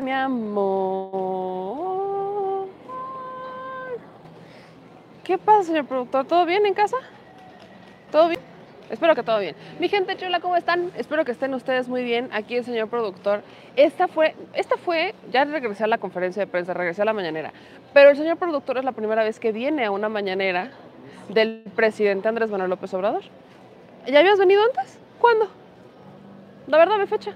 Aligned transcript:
mi 0.00 0.10
amor. 0.10 1.52
¿Qué 5.22 5.36
pasa, 5.36 5.64
señor 5.64 5.84
productor? 5.84 6.24
¿Todo 6.24 6.46
bien 6.46 6.64
en 6.64 6.72
casa? 6.72 6.96
¿Todo 8.10 8.28
bien? 8.28 8.40
Espero 8.88 9.14
que 9.14 9.22
todo 9.22 9.38
bien. 9.38 9.54
Mi 9.80 9.90
gente 9.90 10.16
chula, 10.16 10.40
¿cómo 10.40 10.56
están? 10.56 10.90
Espero 10.96 11.26
que 11.26 11.32
estén 11.32 11.52
ustedes 11.52 11.88
muy 11.88 12.04
bien. 12.04 12.30
Aquí 12.32 12.56
el 12.56 12.64
señor 12.64 12.88
productor. 12.88 13.42
Esta 13.76 14.08
fue, 14.08 14.34
esta 14.54 14.78
fue, 14.78 15.14
ya 15.30 15.44
regresé 15.44 15.84
a 15.84 15.88
la 15.88 15.98
conferencia 15.98 16.40
de 16.40 16.46
prensa, 16.46 16.72
regresé 16.72 17.02
a 17.02 17.04
la 17.04 17.12
mañanera. 17.12 17.52
Pero 17.92 18.08
el 18.08 18.16
señor 18.16 18.38
productor 18.38 18.78
es 18.78 18.84
la 18.84 18.92
primera 18.92 19.22
vez 19.22 19.38
que 19.38 19.52
viene 19.52 19.84
a 19.84 19.90
una 19.90 20.08
mañanera 20.08 20.70
del 21.28 21.64
presidente 21.76 22.28
Andrés 22.28 22.50
Manuel 22.50 22.70
López 22.70 22.94
Obrador. 22.94 23.24
¿Ya 24.06 24.20
habías 24.20 24.38
venido 24.38 24.62
antes? 24.64 24.98
¿Cuándo? 25.20 25.50
La 26.66 26.78
verdad, 26.78 26.96
me 26.96 27.06
fecha. 27.06 27.34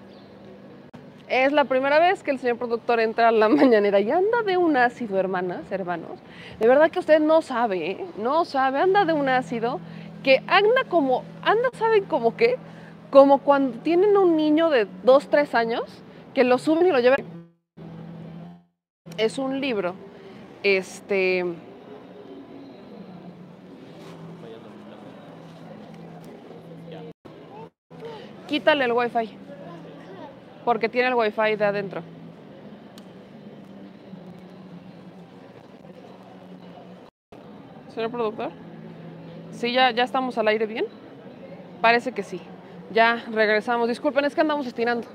Es 1.29 1.52
la 1.52 1.64
primera 1.64 1.98
vez 1.98 2.22
que 2.22 2.30
el 2.30 2.38
señor 2.38 2.56
productor 2.56 3.00
entra 3.00 3.29
a 3.29 3.32
la 3.32 3.48
mañanera 3.48 3.98
y 3.98 4.11
anda 4.11 4.42
de 4.45 4.56
un 4.56 4.77
ácido, 4.77 5.19
hermanas, 5.19 5.70
hermanos. 5.70 6.20
De 6.60 6.68
verdad 6.68 6.91
que 6.91 7.01
usted 7.01 7.20
no 7.20 7.42
sabe, 7.42 7.91
¿eh? 7.91 8.06
no 8.16 8.45
sabe, 8.45 8.80
anda 8.80 9.05
de 9.05 9.12
un 9.12 9.28
ácido 9.28 9.80
que 10.23 10.42
anda 10.46 10.84
como, 10.88 11.24
anda, 11.42 11.68
¿saben 11.74 12.04
como 12.04 12.37
qué? 12.37 12.56
Como 13.10 13.38
cuando 13.38 13.78
tienen 13.78 14.16
un 14.16 14.37
niño 14.37 14.70
de 14.70 14.87
2, 15.02 15.28
3 15.28 15.54
años 15.54 15.82
que 16.34 16.45
lo 16.45 16.59
suben 16.59 16.87
y 16.87 16.91
lo 16.91 17.01
llevan. 17.01 17.18
Es 19.16 19.38
un 19.38 19.60
libro, 19.60 19.95
este... 20.62 21.45
Quítale 28.46 28.84
el 28.84 28.93
wifi 28.93 29.45
porque 30.66 30.88
tiene 30.88 31.06
el 31.06 31.15
wifi 31.15 31.55
de 31.55 31.65
adentro. 31.65 32.02
Señor 37.95 38.10
productor, 38.10 38.51
¿sí 39.52 39.73
ya, 39.73 39.93
ya 39.93 40.02
estamos 40.02 40.37
al 40.38 40.49
aire 40.49 40.66
bien? 40.66 40.87
Parece 41.80 42.10
que 42.10 42.24
sí. 42.24 42.40
Ya 42.90 43.24
regresamos. 43.30 43.88
Disculpen, 43.88 44.24
es 44.24 44.35
que 44.35 44.40
andamos 44.40 44.66
estirando. 44.66 45.07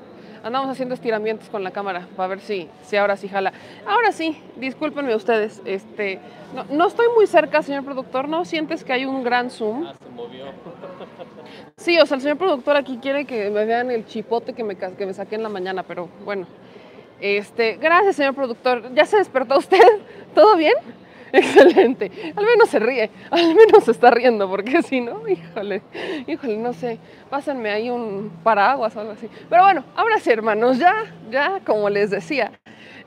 Andamos 0.44 0.70
haciendo 0.70 0.96
estiramientos 0.96 1.50
con 1.50 1.64
la 1.64 1.72
cámara 1.72 2.08
para 2.16 2.30
ver 2.30 2.40
si, 2.40 2.68
si 2.84 2.98
ahora 2.98 3.16
sí 3.16 3.28
jala. 3.28 3.54
Ahora 3.86 4.12
sí, 4.12 4.42
discúlpenme 4.56 5.16
ustedes. 5.16 5.62
Este, 5.66 6.20
no, 6.56 6.66
no 6.66 6.88
estoy 6.88 7.08
muy 7.16 7.28
cerca, 7.28 7.62
señor 7.62 7.84
productor. 7.84 8.28
¿No 8.28 8.44
sientes 8.46 8.84
que 8.84 8.94
hay 8.94 9.06
un 9.06 9.24
gran 9.24 9.52
zoom? 9.52 9.86
Ah, 9.86 9.94
se 10.02 10.10
movió. 10.10 10.46
Sí, 11.78 12.00
o 12.00 12.06
sea, 12.06 12.16
el 12.16 12.22
señor 12.22 12.38
productor 12.38 12.78
aquí 12.78 13.00
quiere 13.02 13.26
que 13.26 13.50
me 13.50 13.66
vean 13.66 13.90
el 13.90 14.06
chipote 14.06 14.54
que 14.54 14.64
me, 14.64 14.78
que 14.78 15.06
me 15.06 15.14
saqué 15.14 15.36
en 15.36 15.44
la 15.44 15.50
mañana, 15.50 15.82
pero 15.84 16.10
bueno. 16.24 16.46
Este, 17.20 17.78
gracias, 17.78 18.16
señor 18.16 18.36
productor. 18.36 18.94
¿Ya 18.94 19.06
se 19.06 19.18
despertó 19.18 19.58
usted? 19.58 19.80
¿Todo 20.36 20.56
bien? 20.58 20.76
Excelente. 21.34 22.12
Al 22.36 22.46
menos 22.46 22.70
se 22.70 22.80
ríe, 22.80 23.10
al 23.30 23.56
menos 23.56 23.86
se 23.86 23.92
está 23.92 24.12
riendo, 24.12 24.50
porque 24.50 24.82
si 24.84 25.00
no, 25.00 25.28
híjole, 25.28 25.82
híjole, 26.28 26.58
no 26.58 26.74
sé, 26.74 27.00
pásenme 27.30 27.70
ahí 27.70 27.90
un 27.90 28.32
paraguas 28.44 28.96
o 28.96 29.00
algo 29.00 29.14
así. 29.14 29.30
Pero 29.50 29.64
bueno, 29.64 29.86
ahora 29.96 30.20
sí, 30.20 30.30
hermanos, 30.30 30.78
ya, 30.78 31.06
ya, 31.30 31.62
como 31.66 31.90
les 31.90 32.10
decía, 32.10 32.52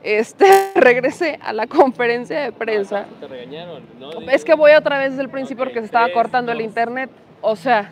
este, 0.03 0.47
regresé 0.75 1.39
a 1.43 1.53
la 1.53 1.67
conferencia 1.67 2.41
de 2.41 2.53
prensa. 2.53 3.07
Ah, 3.09 3.21
Te 3.21 3.29
regañaron, 3.29 3.83
¿no? 3.99 4.13
Es 4.31 4.45
que 4.45 4.55
voy 4.55 4.73
otra 4.73 4.99
vez 4.99 5.11
desde 5.11 5.23
el 5.23 5.31
principio 5.31 5.65
porque 5.65 5.81
se 5.81 5.87
estaba 5.87 6.07
tres, 6.07 6.15
cortando 6.15 6.53
el 6.53 6.61
internet. 6.61 7.11
O 7.41 7.57
sea, 7.57 7.91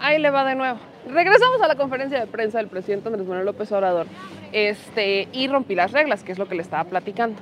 ahí 0.00 0.18
le 0.18 0.30
va 0.30 0.44
de 0.44 0.54
nuevo. 0.54 0.78
Regresamos 1.08 1.60
a 1.60 1.68
la 1.68 1.76
conferencia 1.76 2.18
de 2.18 2.26
prensa 2.26 2.58
del 2.58 2.68
presidente 2.68 3.08
Andrés 3.08 3.26
Manuel 3.26 3.44
López 3.44 3.70
Obrador 3.72 4.06
este, 4.52 5.28
y 5.32 5.48
rompí 5.48 5.74
las 5.74 5.92
reglas, 5.92 6.22
que 6.22 6.32
es 6.32 6.38
lo 6.38 6.48
que 6.48 6.54
le 6.54 6.62
estaba 6.62 6.84
platicando. 6.84 7.40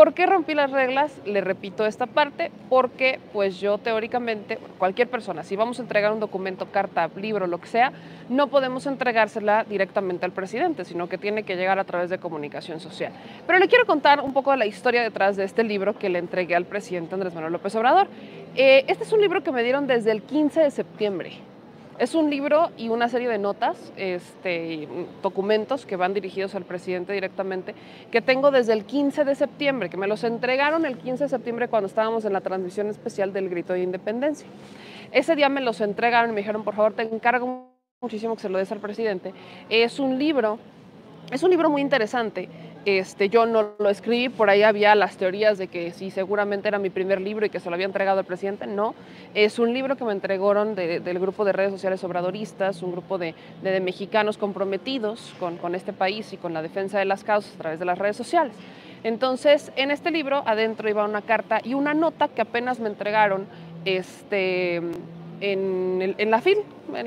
¿Por 0.00 0.14
qué 0.14 0.24
rompí 0.24 0.54
las 0.54 0.70
reglas? 0.70 1.12
Le 1.26 1.42
repito 1.42 1.84
esta 1.84 2.06
parte, 2.06 2.50
porque 2.70 3.20
pues 3.34 3.60
yo 3.60 3.76
teóricamente, 3.76 4.56
cualquier 4.78 5.10
persona, 5.10 5.42
si 5.42 5.56
vamos 5.56 5.78
a 5.78 5.82
entregar 5.82 6.10
un 6.10 6.20
documento, 6.20 6.72
carta, 6.72 7.10
libro, 7.16 7.46
lo 7.46 7.60
que 7.60 7.66
sea, 7.66 7.92
no 8.30 8.46
podemos 8.46 8.86
entregársela 8.86 9.62
directamente 9.64 10.24
al 10.24 10.32
presidente, 10.32 10.86
sino 10.86 11.06
que 11.10 11.18
tiene 11.18 11.42
que 11.42 11.54
llegar 11.54 11.78
a 11.78 11.84
través 11.84 12.08
de 12.08 12.16
comunicación 12.16 12.80
social. 12.80 13.12
Pero 13.46 13.58
le 13.58 13.68
quiero 13.68 13.84
contar 13.84 14.22
un 14.22 14.32
poco 14.32 14.52
de 14.52 14.56
la 14.56 14.64
historia 14.64 15.02
detrás 15.02 15.36
de 15.36 15.44
este 15.44 15.64
libro 15.64 15.98
que 15.98 16.08
le 16.08 16.18
entregué 16.18 16.54
al 16.54 16.64
presidente 16.64 17.14
Andrés 17.14 17.34
Manuel 17.34 17.52
López 17.52 17.74
Obrador. 17.74 18.08
Eh, 18.56 18.86
este 18.88 19.04
es 19.04 19.12
un 19.12 19.20
libro 19.20 19.42
que 19.42 19.52
me 19.52 19.62
dieron 19.62 19.86
desde 19.86 20.12
el 20.12 20.22
15 20.22 20.60
de 20.60 20.70
septiembre. 20.70 21.32
Es 22.00 22.14
un 22.14 22.30
libro 22.30 22.70
y 22.78 22.88
una 22.88 23.10
serie 23.10 23.28
de 23.28 23.36
notas, 23.36 23.92
este, 23.94 24.88
documentos 25.22 25.84
que 25.84 25.96
van 25.96 26.14
dirigidos 26.14 26.54
al 26.54 26.64
presidente 26.64 27.12
directamente, 27.12 27.74
que 28.10 28.22
tengo 28.22 28.50
desde 28.50 28.72
el 28.72 28.86
15 28.86 29.26
de 29.26 29.34
septiembre, 29.34 29.90
que 29.90 29.98
me 29.98 30.06
los 30.06 30.24
entregaron 30.24 30.86
el 30.86 30.96
15 30.96 31.24
de 31.24 31.28
septiembre 31.28 31.68
cuando 31.68 31.88
estábamos 31.88 32.24
en 32.24 32.32
la 32.32 32.40
transmisión 32.40 32.86
especial 32.86 33.34
del 33.34 33.50
Grito 33.50 33.74
de 33.74 33.82
Independencia. 33.82 34.48
Ese 35.12 35.36
día 35.36 35.50
me 35.50 35.60
los 35.60 35.82
entregaron 35.82 36.30
y 36.30 36.32
me 36.32 36.40
dijeron, 36.40 36.64
por 36.64 36.74
favor, 36.74 36.94
te 36.94 37.02
encargo 37.02 37.68
muchísimo 38.00 38.34
que 38.34 38.40
se 38.40 38.48
lo 38.48 38.56
des 38.56 38.72
al 38.72 38.80
presidente. 38.80 39.34
Es 39.68 39.98
un 40.00 40.18
libro, 40.18 40.58
es 41.30 41.42
un 41.42 41.50
libro 41.50 41.68
muy 41.68 41.82
interesante. 41.82 42.48
Este, 42.86 43.28
yo 43.28 43.44
no 43.44 43.72
lo 43.78 43.90
escribí, 43.90 44.30
por 44.30 44.48
ahí 44.48 44.62
había 44.62 44.94
las 44.94 45.18
teorías 45.18 45.58
de 45.58 45.68
que 45.68 45.90
sí, 45.92 46.10
seguramente 46.10 46.66
era 46.66 46.78
mi 46.78 46.88
primer 46.88 47.20
libro 47.20 47.44
y 47.44 47.50
que 47.50 47.60
se 47.60 47.68
lo 47.68 47.74
había 47.74 47.84
entregado 47.84 48.20
al 48.20 48.24
presidente. 48.24 48.66
No, 48.66 48.94
es 49.34 49.58
un 49.58 49.74
libro 49.74 49.96
que 49.96 50.04
me 50.04 50.12
entregaron 50.12 50.74
de- 50.74 51.00
del 51.00 51.18
grupo 51.18 51.44
de 51.44 51.52
redes 51.52 51.72
sociales 51.72 52.02
obradoristas, 52.04 52.82
un 52.82 52.92
grupo 52.92 53.18
de, 53.18 53.34
mexicanos 53.82 54.38
comprometidos 54.38 55.34
con, 55.38 55.74
este 55.74 55.92
país 55.92 56.32
y 56.32 56.38
con 56.38 56.54
la 56.54 56.62
defensa 56.62 56.98
de 56.98 57.04
las 57.04 57.22
causas 57.22 57.54
a 57.54 57.58
través 57.58 57.78
de 57.78 57.84
las 57.84 57.98
redes 57.98 58.16
sociales. 58.16 58.54
Entonces, 59.04 59.72
en 59.76 59.90
este 59.90 60.10
libro 60.10 60.42
adentro 60.46 60.88
iba 60.88 61.04
una 61.04 61.20
carta 61.22 61.60
y 61.62 61.74
una 61.74 61.92
nota 61.92 62.28
que 62.28 62.40
apenas 62.40 62.80
me 62.80 62.88
entregaron 62.88 63.46
este, 63.84 64.76
en, 65.40 65.98
el- 66.02 66.14
en 66.18 66.30
la 66.30 66.40
FIL, 66.40 66.58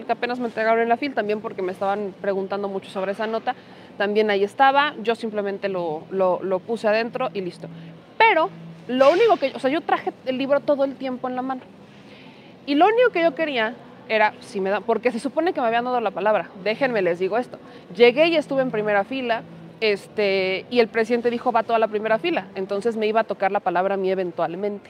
que 0.06 0.12
apenas 0.12 0.40
me 0.40 0.46
entregaron 0.46 0.82
en 0.82 0.90
la 0.90 0.98
FIL, 0.98 1.14
también 1.14 1.42
porque 1.42 1.62
me 1.62 1.72
estaban 1.72 2.14
preguntando 2.22 2.68
mucho 2.68 2.90
sobre 2.90 3.12
esa 3.14 3.28
nota. 3.28 3.56
También 3.98 4.30
ahí 4.30 4.44
estaba, 4.44 4.94
yo 5.04 5.16
simplemente 5.16 5.70
lo, 5.70 6.04
lo- 6.12 6.60
puse 6.60 6.88
adentro 6.88 7.30
y 7.34 7.42
listo. 7.42 7.68
Pero 8.18 8.50
lo 8.88 9.12
único 9.12 9.38
que, 9.38 9.52
o 9.56 9.60
sea, 9.60 9.70
yo 9.70 9.82
traje 9.82 10.12
el 10.26 10.38
libro 10.38 10.60
todo 10.60 10.84
el 10.84 10.96
tiempo 10.96 11.30
en 11.30 11.36
la 11.36 11.42
mano. 11.42 11.62
Y 12.66 12.76
lo 12.76 12.86
único 12.88 13.12
que 13.12 13.22
yo 13.22 13.36
quería 13.36 13.76
era, 14.10 14.34
si 14.40 14.60
me 14.60 14.70
da, 14.70 14.80
porque 14.82 15.12
se 15.12 15.20
supone 15.20 15.54
que 15.54 15.62
me 15.62 15.68
habían 15.68 15.86
dado 15.86 16.00
la 16.02 16.12
palabra, 16.12 16.50
déjenme 16.64 17.02
les 17.02 17.20
digo 17.20 17.38
esto. 17.38 17.58
Llegué 17.96 18.28
y 18.28 18.36
estuve 18.36 18.62
en 18.62 18.72
primera 18.72 19.04
fila, 19.04 19.44
este, 19.80 20.66
y 20.70 20.80
el 20.80 20.88
presidente 20.88 21.30
dijo 21.30 21.52
va 21.52 21.64
toda 21.64 21.78
la 21.80 21.88
primera 21.88 22.20
fila, 22.20 22.48
entonces 22.56 22.96
me 22.98 23.06
iba 23.08 23.22
a 23.22 23.24
tocar 23.26 23.52
la 23.52 23.60
palabra 23.60 23.96
a 23.96 23.98
mí 23.98 24.10
eventualmente. 24.12 24.90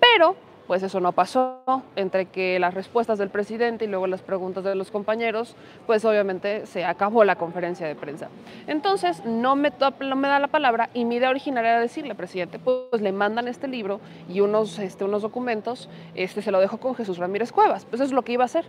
Pero, 0.00 0.36
pues 0.68 0.82
eso 0.82 1.00
no 1.00 1.12
pasó, 1.12 1.62
entre 1.96 2.26
que 2.26 2.58
las 2.58 2.74
respuestas 2.74 3.18
del 3.18 3.30
presidente 3.30 3.86
y 3.86 3.88
luego 3.88 4.06
las 4.06 4.20
preguntas 4.20 4.62
de 4.62 4.74
los 4.74 4.90
compañeros, 4.90 5.56
pues 5.86 6.04
obviamente 6.04 6.66
se 6.66 6.84
acabó 6.84 7.24
la 7.24 7.36
conferencia 7.36 7.86
de 7.86 7.94
prensa. 7.96 8.28
Entonces, 8.66 9.24
no 9.24 9.56
me, 9.56 9.72
no 10.00 10.16
me 10.16 10.28
da 10.28 10.38
la 10.38 10.48
palabra 10.48 10.90
y 10.92 11.06
mi 11.06 11.16
idea 11.16 11.30
original 11.30 11.64
era 11.64 11.80
decirle, 11.80 12.14
presidente, 12.14 12.58
pues 12.58 13.00
le 13.00 13.12
mandan 13.12 13.48
este 13.48 13.66
libro 13.66 14.00
y 14.28 14.40
unos, 14.40 14.78
este, 14.78 15.04
unos 15.04 15.22
documentos, 15.22 15.88
este, 16.14 16.42
se 16.42 16.52
lo 16.52 16.60
dejo 16.60 16.76
con 16.76 16.94
Jesús 16.94 17.16
Ramírez 17.16 17.50
Cuevas, 17.50 17.86
pues 17.86 17.94
eso 17.94 18.04
es 18.04 18.12
lo 18.12 18.22
que 18.22 18.32
iba 18.32 18.44
a 18.44 18.46
hacer. 18.46 18.66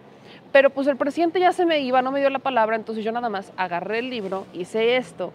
Pero 0.53 0.69
pues 0.69 0.87
el 0.87 0.95
presidente 0.95 1.41
ya 1.41 1.51
se 1.51 1.65
me 1.65 1.81
iba, 1.81 2.01
no 2.01 2.11
me 2.11 2.21
dio 2.21 2.29
la 2.29 2.39
palabra, 2.39 2.77
entonces 2.77 3.03
yo 3.03 3.11
nada 3.11 3.27
más 3.27 3.51
agarré 3.57 3.99
el 3.99 4.09
libro, 4.09 4.45
hice 4.53 4.95
esto 4.95 5.33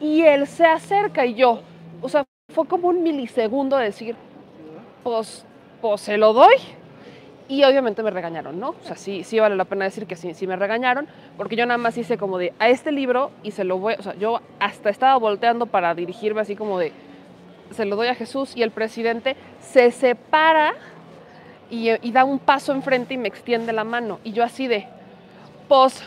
y 0.00 0.22
él 0.22 0.46
se 0.46 0.64
acerca 0.64 1.26
y 1.26 1.34
yo, 1.34 1.60
o 2.00 2.08
sea, 2.08 2.24
fue 2.54 2.66
como 2.66 2.88
un 2.88 3.02
milisegundo 3.02 3.76
de 3.76 3.84
decir, 3.84 4.16
pues, 5.02 5.44
pues 5.80 6.00
se 6.00 6.16
lo 6.16 6.32
doy. 6.32 6.54
Y 7.48 7.64
obviamente 7.64 8.02
me 8.02 8.10
regañaron, 8.10 8.60
¿no? 8.60 8.70
O 8.70 8.84
sea, 8.84 8.96
sí, 8.96 9.24
sí 9.24 9.38
vale 9.38 9.56
la 9.56 9.64
pena 9.64 9.86
decir 9.86 10.06
que 10.06 10.16
sí, 10.16 10.34
sí 10.34 10.46
me 10.46 10.56
regañaron, 10.56 11.08
porque 11.38 11.56
yo 11.56 11.64
nada 11.64 11.78
más 11.78 11.96
hice 11.96 12.18
como 12.18 12.36
de 12.36 12.52
a 12.58 12.68
este 12.68 12.92
libro 12.92 13.30
y 13.42 13.52
se 13.52 13.64
lo 13.64 13.78
voy, 13.78 13.94
o 13.98 14.02
sea, 14.02 14.14
yo 14.16 14.42
hasta 14.60 14.90
estaba 14.90 15.16
volteando 15.16 15.64
para 15.64 15.94
dirigirme 15.94 16.42
así 16.42 16.56
como 16.56 16.78
de 16.78 16.92
se 17.70 17.84
lo 17.84 17.96
doy 17.96 18.08
a 18.08 18.14
Jesús 18.14 18.56
y 18.56 18.62
el 18.62 18.70
presidente 18.70 19.36
se 19.60 19.90
separa 19.90 20.74
y, 21.70 22.10
da 22.12 22.24
un 22.24 22.38
paso 22.38 22.72
enfrente 22.72 23.14
y 23.14 23.18
me 23.18 23.28
extiende 23.28 23.72
la 23.72 23.84
mano. 23.84 24.20
Y 24.24 24.32
yo 24.32 24.42
así 24.42 24.66
de, 24.66 24.86
pues, 25.68 26.02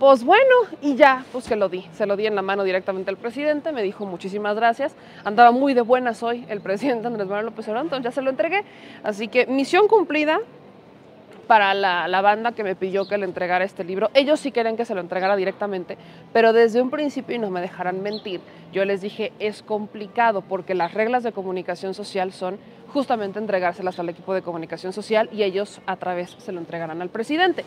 pues 0.00 0.24
bueno, 0.24 0.54
y 0.80 0.96
ya, 0.96 1.26
pues 1.30 1.46
que 1.46 1.56
lo 1.56 1.68
di. 1.68 1.86
Se 1.92 2.06
lo 2.06 2.16
di 2.16 2.26
en 2.26 2.34
la 2.34 2.40
mano 2.40 2.64
directamente 2.64 3.10
al 3.10 3.18
presidente, 3.18 3.70
me 3.70 3.82
dijo 3.82 4.06
muchísimas 4.06 4.56
gracias. 4.56 4.96
Andaba 5.24 5.50
muy 5.50 5.74
de 5.74 5.82
buenas 5.82 6.22
hoy 6.22 6.46
el 6.48 6.60
presidente 6.62 7.06
Andrés 7.06 7.28
Manuel 7.28 7.44
López 7.44 7.68
Obrador, 7.68 7.84
entonces 7.84 8.04
ya 8.04 8.10
se 8.10 8.22
lo 8.22 8.30
entregué. 8.30 8.64
Así 9.02 9.28
que 9.28 9.46
misión 9.46 9.88
cumplida 9.88 10.40
para 11.46 11.74
la, 11.74 12.08
la 12.08 12.22
banda 12.22 12.52
que 12.52 12.64
me 12.64 12.74
pidió 12.76 13.06
que 13.06 13.18
le 13.18 13.26
entregara 13.26 13.62
este 13.62 13.84
libro. 13.84 14.08
Ellos 14.14 14.40
sí 14.40 14.52
querían 14.52 14.78
que 14.78 14.86
se 14.86 14.94
lo 14.94 15.02
entregara 15.02 15.36
directamente, 15.36 15.98
pero 16.32 16.54
desde 16.54 16.80
un 16.80 16.88
principio, 16.88 17.36
y 17.36 17.38
no 17.38 17.50
me 17.50 17.60
dejarán 17.60 18.00
mentir, 18.00 18.40
yo 18.72 18.86
les 18.86 19.02
dije, 19.02 19.34
es 19.38 19.62
complicado 19.62 20.40
porque 20.40 20.74
las 20.74 20.94
reglas 20.94 21.24
de 21.24 21.32
comunicación 21.32 21.92
social 21.92 22.32
son 22.32 22.58
justamente 22.94 23.38
entregárselas 23.38 23.98
al 23.98 24.08
equipo 24.08 24.32
de 24.32 24.40
comunicación 24.40 24.94
social 24.94 25.28
y 25.30 25.42
ellos 25.42 25.82
a 25.84 25.96
través 25.96 26.30
se 26.38 26.52
lo 26.52 26.58
entregarán 26.58 27.02
al 27.02 27.10
presidente. 27.10 27.66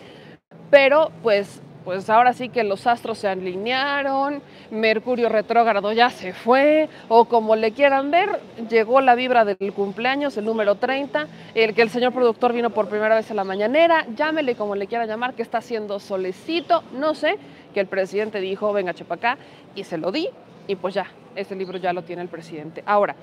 Pero 0.72 1.12
pues 1.22 1.62
pues 1.84 2.10
ahora 2.10 2.34
sí 2.34 2.50
que 2.50 2.64
los 2.64 2.88
astros 2.88 3.20
se 3.20 3.28
alinearon, 3.28 4.42
Mercurio 4.72 5.30
retrógrado 5.30 5.92
ya 5.92 6.10
se 6.10 6.34
fue, 6.34 6.90
o 7.10 7.26
como 7.26 7.56
le 7.56 7.72
quieran 7.72 8.12
ver, 8.12 8.40
llegó 8.70 9.02
la 9.02 9.16
vibra 9.16 9.46
del 9.46 9.74
cumpleaños, 9.74 10.38
el 10.38 10.46
número 10.46 10.76
30, 10.76 11.28
el 11.56 11.74
que 11.74 11.82
el 11.82 11.90
señor 11.90 12.14
productor 12.14 12.54
vino 12.54 12.70
por 12.70 12.88
primera 12.88 13.16
vez 13.16 13.30
a 13.32 13.34
la 13.34 13.44
mañanera, 13.44 14.06
llámele 14.16 14.56
como 14.56 14.76
le 14.76 14.88
quiera 14.88 15.06
llamar, 15.06 15.34
que 15.34 15.42
está 15.42 15.60
haciendo 15.60 16.00
solecito, 16.00 16.84
no 16.94 17.14
sé, 17.14 17.38
que 17.74 17.80
el 17.80 17.88
presidente 17.88 18.40
dijo, 18.40 18.72
venga, 18.74 18.94
chepacá, 18.94 19.38
y 19.76 19.84
se 19.84 19.98
lo 19.98 20.12
di, 20.12 20.30
y 20.68 20.76
pues 20.76 20.94
ya, 20.94 21.08
ese 21.36 21.56
libro 21.56 21.78
ya 21.78 21.94
lo 21.94 22.04
tiene 22.04 22.22
el 22.22 22.30
presidente. 22.30 22.84
Ahora, 22.86 23.16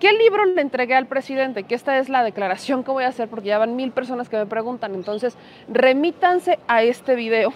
¿qué 0.00 0.12
libro 0.12 0.44
le 0.44 0.60
entregué 0.60 0.94
al 0.94 1.06
presidente? 1.06 1.62
Que 1.62 1.74
esta 1.74 1.98
es 1.98 2.08
la 2.08 2.24
declaración 2.24 2.82
que 2.82 2.90
voy 2.90 3.04
a 3.04 3.08
hacer 3.08 3.28
porque 3.28 3.48
ya 3.48 3.58
van 3.58 3.76
mil 3.76 3.92
personas 3.92 4.28
que 4.28 4.36
me 4.36 4.46
preguntan. 4.46 4.94
Entonces, 4.94 5.36
remítanse 5.68 6.58
a 6.66 6.82
este 6.82 7.14
video 7.14 7.52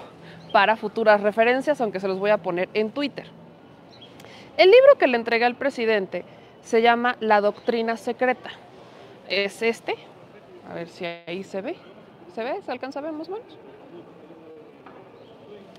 para 0.54 0.76
futuras 0.76 1.20
referencias, 1.20 1.80
aunque 1.80 1.98
se 1.98 2.06
los 2.06 2.20
voy 2.20 2.30
a 2.30 2.38
poner 2.38 2.68
en 2.74 2.92
Twitter. 2.92 3.26
El 4.56 4.70
libro 4.70 4.96
que 4.96 5.08
le 5.08 5.16
entregué 5.16 5.44
al 5.44 5.56
presidente 5.56 6.24
se 6.62 6.80
llama 6.80 7.16
La 7.18 7.40
Doctrina 7.40 7.96
Secreta. 7.96 8.52
Es 9.28 9.62
este. 9.62 9.96
A 10.70 10.74
ver 10.74 10.86
si 10.86 11.06
ahí 11.06 11.42
se 11.42 11.60
ve. 11.60 11.74
¿Se 12.36 12.44
ve? 12.44 12.62
¿Se 12.62 12.70
alcanza 12.70 13.00
a 13.00 13.02
ver 13.02 13.10
más 13.10 13.28
o 13.28 13.32
menos? 13.32 13.58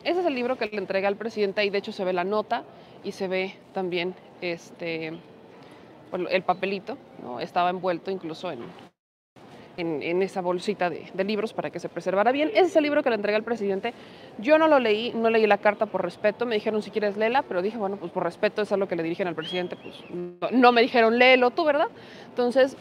Ese 0.03 0.19
es 0.19 0.25
el 0.25 0.35
libro 0.35 0.57
que 0.57 0.65
le 0.65 0.77
entregué 0.77 1.07
al 1.07 1.15
presidente 1.15 1.63
y 1.63 1.69
de 1.69 1.77
hecho 1.77 1.93
se 1.93 2.03
ve 2.03 2.11
la 2.11 2.25
nota 2.25 2.63
y 3.01 3.13
se 3.13 3.29
ve 3.29 3.55
también 3.73 4.13
este, 4.41 5.17
el 6.29 6.43
papelito, 6.43 6.97
estaba 7.39 7.69
envuelto 7.69 8.11
incluso 8.11 8.51
en, 8.51 8.59
en, 9.77 10.21
esa 10.21 10.41
bolsita 10.41 10.89
de, 10.89 11.23
libros 11.23 11.53
para 11.53 11.69
que 11.69 11.79
se 11.79 11.89
preservara 11.89 12.31
bien. 12.31 12.49
Ese 12.49 12.67
es 12.67 12.75
el 12.75 12.83
libro 12.83 13.03
que 13.03 13.09
le 13.09 13.15
entregué 13.15 13.35
al 13.35 13.43
presidente. 13.43 13.93
Yo 14.37 14.57
no 14.57 14.67
lo 14.67 14.79
leí, 14.79 15.11
no 15.13 15.29
leí 15.29 15.45
la 15.47 15.57
carta 15.57 15.85
por 15.85 16.03
respeto, 16.03 16.45
me 16.45 16.55
dijeron 16.55 16.81
si 16.81 16.91
quieres 16.91 17.17
léela, 17.17 17.43
pero 17.43 17.61
dije, 17.61 17.77
bueno, 17.77 17.97
pues 17.97 18.11
por 18.11 18.23
respeto 18.23 18.61
es 18.61 18.71
algo 18.71 18.87
que 18.87 18.95
le 18.95 19.03
dirigen 19.03 19.27
al 19.27 19.35
presidente, 19.35 19.75
pues 19.75 19.95
no, 20.09 20.49
no 20.51 20.71
me 20.71 20.81
dijeron 20.81 21.17
léelo 21.17 21.51
tú, 21.51 21.65
¿verdad? 21.65 21.87
Entonces, 22.29 22.77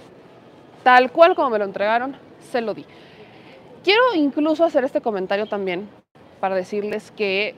tal 0.82 1.10
cual 1.12 1.34
como 1.34 1.50
me 1.50 1.58
lo 1.58 1.64
entregaron, 1.64 2.16
se 2.50 2.60
lo 2.60 2.74
di. 2.74 2.84
Quiero 3.82 4.14
incluso 4.14 4.64
hacer 4.64 4.84
este 4.84 5.00
comentario 5.00 5.46
también 5.46 5.88
para 6.40 6.54
decirles 6.54 7.10
que 7.10 7.54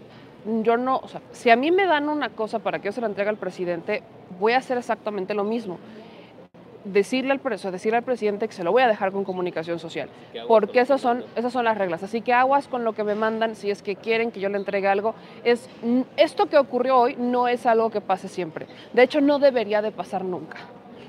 yo 0.63 0.77
no, 0.77 0.99
o 0.99 1.09
sea, 1.09 1.21
si 1.33 1.51
a 1.51 1.57
mí 1.57 1.71
me 1.71 1.87
dan 1.87 2.09
una 2.09 2.31
cosa 2.31 2.61
para 2.61 2.79
que 2.79 2.87
yo 2.87 2.93
se 2.93 3.01
la 3.01 3.09
entregue 3.09 3.31
al 3.31 3.37
presidente, 3.37 4.03
voy 4.39 4.53
a 4.53 4.59
hacer 4.59 4.79
exactamente 4.79 5.35
lo 5.35 5.45
mismo. 5.45 5.79
Decirle 6.93 7.33
al, 7.33 7.41
decirle 7.73 7.99
al 7.99 8.05
presidente 8.05 8.47
que 8.47 8.55
se 8.55 8.63
lo 8.65 8.73
voy 8.73 8.83
a 8.83 8.89
dejar 8.89 9.13
con 9.13 9.25
comunicación 9.25 9.79
social, 9.79 10.09
porque 10.47 10.81
esas 10.81 11.01
son, 11.01 11.25
esas 11.35 11.53
son 11.53 11.65
las 11.65 11.77
reglas. 11.77 12.03
Así 12.03 12.21
que 12.21 12.33
aguas 12.33 12.69
con 12.69 12.85
lo 12.85 12.93
que 12.93 13.05
me 13.05 13.15
mandan 13.15 13.57
si 13.57 13.71
es 13.71 13.83
que 13.83 13.97
quieren 13.97 14.31
que 14.31 14.41
yo 14.41 14.49
le 14.49 14.57
entregue 14.57 14.89
algo. 14.89 15.15
Es, 15.45 15.69
esto 16.17 16.47
que 16.47 16.59
ocurrió 16.59 16.99
hoy 16.99 17.17
no 17.17 17.49
es 17.49 17.67
algo 17.67 17.91
que 17.91 18.01
pase 18.01 18.29
siempre. 18.29 18.67
De 18.93 19.03
hecho, 19.03 19.21
no 19.21 19.39
debería 19.39 19.83
de 19.83 19.91
pasar 19.91 20.25
nunca. 20.25 20.59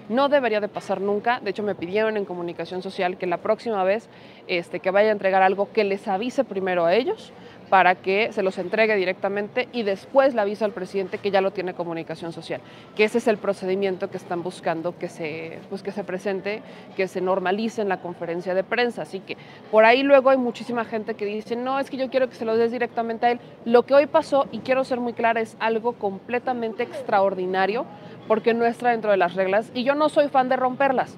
No 0.10 0.30
debería 0.30 0.62
de 0.62 0.70
pasar 0.70 1.02
nunca. 1.02 1.40
De 1.42 1.52
hecho, 1.52 1.64
me 1.64 1.76
pidieron 1.76 2.18
en 2.18 2.26
comunicación 2.26 2.82
social 2.82 3.18
que 3.18 3.28
la 3.28 3.38
próxima 3.38 3.84
vez 3.84 4.10
este, 4.48 4.80
que 4.80 4.90
vaya 4.90 5.10
a 5.10 5.12
entregar 5.12 5.44
algo, 5.44 5.72
que 5.72 5.84
les 5.84 6.08
avise 6.08 6.44
primero 6.44 6.86
a 6.86 6.96
ellos 6.96 7.34
para 7.70 7.96
que 7.96 8.32
se 8.32 8.44
los 8.44 8.58
entregue 8.58 8.96
directamente 8.96 9.68
y 9.72 9.84
después 9.84 10.34
le 10.34 10.42
avisa 10.42 10.66
al 10.66 10.72
presidente 10.72 11.18
que 11.18 11.32
ya 11.32 11.42
lo 11.42 11.52
tiene 11.52 11.74
comunicación 11.74 12.32
social, 12.32 12.62
que 12.96 13.04
ese 13.04 13.18
es 13.18 13.28
el 13.28 13.38
procedimiento 13.38 14.10
que 14.10 14.18
están 14.18 14.44
buscando 14.44 14.98
que 14.98 15.10
se, 15.10 15.60
pues 15.70 15.84
que 15.84 15.92
se 15.92 16.04
presente, 16.04 16.62
que 16.96 17.08
se 17.08 17.22
normalice 17.22 17.82
en 17.82 17.90
la 17.90 18.02
conferencia 18.02 18.54
de 18.54 18.64
prensa. 18.64 19.02
Así 19.02 19.20
que 19.20 19.38
por 19.72 19.86
ahí 19.86 20.04
luego 20.04 20.30
hay 20.30 20.38
muchísima 20.38 20.86
gente 20.86 21.16
que 21.16 21.26
dice, 21.26 21.56
no, 21.56 21.80
es 21.80 21.90
que 21.90 21.98
yo 21.98 22.10
quiero 22.10 22.30
que 22.30 22.36
se 22.36 22.46
lo 22.46 22.56
des 22.56 22.72
directamente 22.72 23.26
a 23.26 23.32
él. 23.32 23.40
Lo 23.66 23.84
que 23.84 23.94
hoy 23.94 24.08
pasó, 24.08 24.48
y 24.52 24.60
quiero 24.60 24.84
ser 24.84 25.00
muy 25.00 25.14
clara, 25.14 25.42
es 25.42 25.58
algo 25.60 25.94
completamente 25.94 26.84
extraordinario 26.84 27.86
porque 28.28 28.54
no 28.54 28.66
está 28.66 28.90
dentro 28.90 29.12
de 29.12 29.18
las 29.18 29.36
reglas 29.36 29.72
y 29.74 29.84
yo 29.84 29.96
no 29.96 30.10
soy 30.10 30.28
fan 30.30 30.50
de 30.50 30.56
romperlas. 30.56 31.18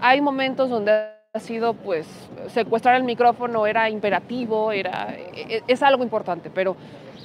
Hay 0.00 0.20
momentos 0.20 0.70
donde 0.70 1.19
sido 1.38 1.74
pues 1.74 2.08
secuestrar 2.48 2.96
el 2.96 3.04
micrófono 3.04 3.64
era 3.64 3.88
imperativo, 3.88 4.72
era 4.72 5.14
e, 5.14 5.58
e, 5.58 5.62
es 5.68 5.80
algo 5.80 6.02
importante, 6.02 6.50
pero 6.50 6.74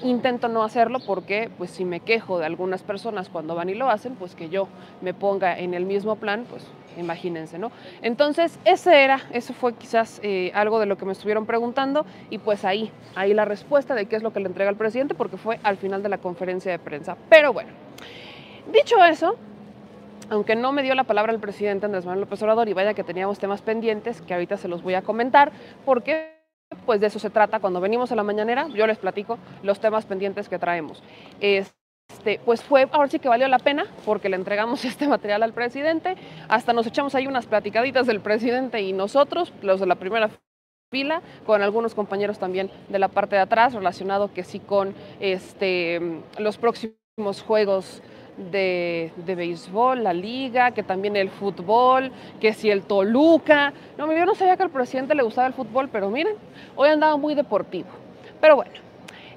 intento 0.03 0.47
no 0.47 0.61
hacerlo 0.61 0.99
porque 0.99 1.49
pues 1.57 1.71
si 1.71 1.85
me 1.85 2.01
quejo 2.01 2.37
de 2.37 2.45
algunas 2.45 2.83
personas 2.83 3.29
cuando 3.29 3.55
van 3.55 3.69
y 3.69 3.73
lo 3.73 3.89
hacen, 3.89 4.13
pues 4.13 4.35
que 4.35 4.47
yo 4.47 4.67
me 5.01 5.15
ponga 5.15 5.57
en 5.57 5.73
el 5.73 5.85
mismo 5.85 6.17
plan, 6.17 6.45
pues 6.47 6.67
imagínense, 6.97 7.57
¿no? 7.57 7.71
Entonces, 8.03 8.59
ese 8.63 9.03
era, 9.03 9.21
eso 9.33 9.53
fue 9.53 9.73
quizás 9.73 10.19
eh, 10.21 10.51
algo 10.53 10.79
de 10.79 10.85
lo 10.85 10.99
que 10.99 11.05
me 11.05 11.13
estuvieron 11.13 11.47
preguntando 11.47 12.05
y 12.29 12.37
pues 12.37 12.63
ahí, 12.63 12.91
ahí 13.15 13.33
la 13.33 13.45
respuesta 13.45 13.95
de 13.95 14.05
qué 14.05 14.17
es 14.17 14.21
lo 14.21 14.31
que 14.31 14.39
le 14.39 14.45
entrega 14.45 14.69
al 14.69 14.77
presidente 14.77 15.15
porque 15.15 15.37
fue 15.37 15.59
al 15.63 15.77
final 15.77 16.03
de 16.03 16.09
la 16.09 16.19
conferencia 16.19 16.71
de 16.71 16.77
prensa. 16.77 17.17
Pero 17.27 17.53
bueno, 17.53 17.71
dicho 18.71 19.03
eso, 19.03 19.35
aunque 20.29 20.55
no 20.55 20.71
me 20.71 20.83
dio 20.83 20.95
la 20.95 21.03
palabra 21.03 21.31
el 21.31 21.39
presidente 21.39 21.85
Andrés 21.85 22.05
Manuel 22.05 22.21
López 22.21 22.41
Obrador 22.41 22.67
y 22.69 22.73
vaya 22.73 22.93
que 22.93 23.03
teníamos 23.03 23.39
temas 23.39 23.61
pendientes 23.61 24.21
que 24.21 24.33
ahorita 24.33 24.57
se 24.57 24.67
los 24.67 24.83
voy 24.83 24.95
a 24.95 25.01
comentar 25.01 25.51
porque 25.85 26.35
pues 26.85 26.99
de 26.99 27.07
eso 27.07 27.19
se 27.19 27.29
trata. 27.29 27.59
Cuando 27.59 27.79
venimos 27.81 28.11
a 28.11 28.15
la 28.15 28.23
mañanera 28.23 28.67
yo 28.69 28.87
les 28.87 28.97
platico 28.97 29.37
los 29.63 29.79
temas 29.79 30.05
pendientes 30.05 30.49
que 30.49 30.59
traemos. 30.59 31.03
Este, 31.39 32.39
pues 32.43 32.63
fue 32.63 32.87
ahora 32.91 33.09
sí 33.09 33.19
que 33.19 33.29
valió 33.29 33.47
la 33.47 33.59
pena 33.59 33.85
porque 34.05 34.29
le 34.29 34.35
entregamos 34.35 34.85
este 34.85 35.07
material 35.07 35.43
al 35.43 35.53
presidente. 35.53 36.15
Hasta 36.47 36.73
nos 36.73 36.87
echamos 36.87 37.15
ahí 37.15 37.27
unas 37.27 37.45
platicaditas 37.45 38.07
del 38.07 38.21
presidente 38.21 38.81
y 38.81 38.93
nosotros 38.93 39.53
los 39.61 39.79
de 39.79 39.85
la 39.85 39.95
primera 39.95 40.29
fila 40.91 41.21
con 41.45 41.61
algunos 41.61 41.95
compañeros 41.95 42.39
también 42.39 42.71
de 42.89 42.99
la 42.99 43.07
parte 43.07 43.35
de 43.35 43.41
atrás 43.41 43.73
relacionado 43.73 44.31
que 44.33 44.43
sí 44.43 44.59
con 44.59 44.93
este 45.19 46.21
los 46.37 46.57
próximos 46.57 47.41
juegos 47.41 48.01
de, 48.37 49.11
béisbol, 49.25 50.03
la 50.03 50.13
liga, 50.13 50.71
que 50.71 50.83
también 50.83 51.15
el 51.15 51.29
fútbol, 51.29 52.11
que 52.39 52.53
si 52.53 52.69
el 52.69 52.83
Toluca. 52.83 53.73
No, 53.97 54.11
yo 54.11 54.25
no 54.25 54.35
sabía 54.35 54.57
que 54.57 54.63
al 54.63 54.69
presidente 54.69 55.15
le 55.15 55.23
gustaba 55.23 55.47
el 55.47 55.53
fútbol, 55.53 55.89
pero 55.89 56.09
miren, 56.09 56.35
hoy 56.75 56.89
andaba 56.89 57.17
muy 57.17 57.35
deportivo. 57.35 57.87
Pero 58.41 58.55
bueno, 58.57 58.71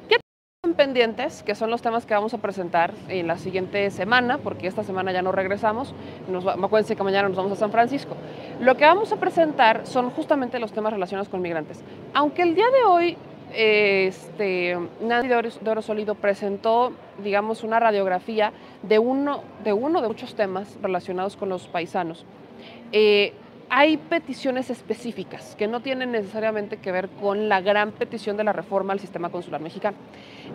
¿qué 0.09 0.17
están 0.17 0.75
pendientes? 0.75 1.43
Que 1.43 1.55
son 1.55 1.71
los 1.71 1.83
temas 1.83 2.07
que 2.07 2.15
vamos 2.15 2.35
a 2.35 2.39
presentar 2.39 2.93
en 3.09 3.27
la 3.27 3.39
siguiente 3.39 3.91
semana, 3.91 4.39
porque 4.39 4.67
esta 4.67 4.83
semana 4.83 5.13
ya 5.13 5.23
no 5.23 5.33
regresamos. 5.33 5.95
Nos, 6.29 6.47
acuérdense 6.47 6.97
que 6.97 7.03
mañana 7.03 7.29
nos 7.29 7.37
vamos 7.37 7.53
a 7.53 7.57
San 7.57 7.71
Francisco. 7.71 8.17
Lo 8.61 8.77
que 8.77 8.85
vamos 8.85 9.13
a 9.13 9.17
presentar 9.17 9.87
son 9.87 10.11
justamente 10.11 10.59
los 10.59 10.73
temas 10.73 10.93
relacionados 10.93 11.29
con 11.29 11.41
migrantes. 11.41 11.83
Aunque 12.15 12.43
el 12.43 12.55
día 12.55 12.67
de 12.71 12.85
hoy 12.85 13.17
este, 13.55 14.79
Nancy 15.01 15.29
de 15.29 15.71
Oro, 15.71 15.83
Sólido 15.83 16.15
presentó, 16.15 16.93
digamos, 17.23 17.65
una 17.65 17.81
radiografía 17.81 18.53
de 18.83 18.99
uno, 18.99 19.43
de 19.65 19.75
muchos 19.75 20.35
temas 20.35 20.79
relacionados 20.83 21.37
con 21.37 21.49
los 21.49 21.69
paisanos. 21.69 22.25
Eh, 22.93 23.33
hay 23.71 23.99
peticiones 23.99 24.71
específicas 24.71 25.55
que 25.57 25.69
no 25.69 25.81
tienen 25.81 26.13
necesariamente 26.13 26.79
que 26.79 26.91
ver 26.91 27.09
con 27.09 27.49
la 27.49 27.61
gran 27.61 27.93
petición 27.93 28.37
de 28.37 28.45
la 28.45 28.53
reforma 28.53 28.95
al 28.95 29.01
sistema 29.01 29.29
consular 29.29 29.61
mexicano. 29.61 29.97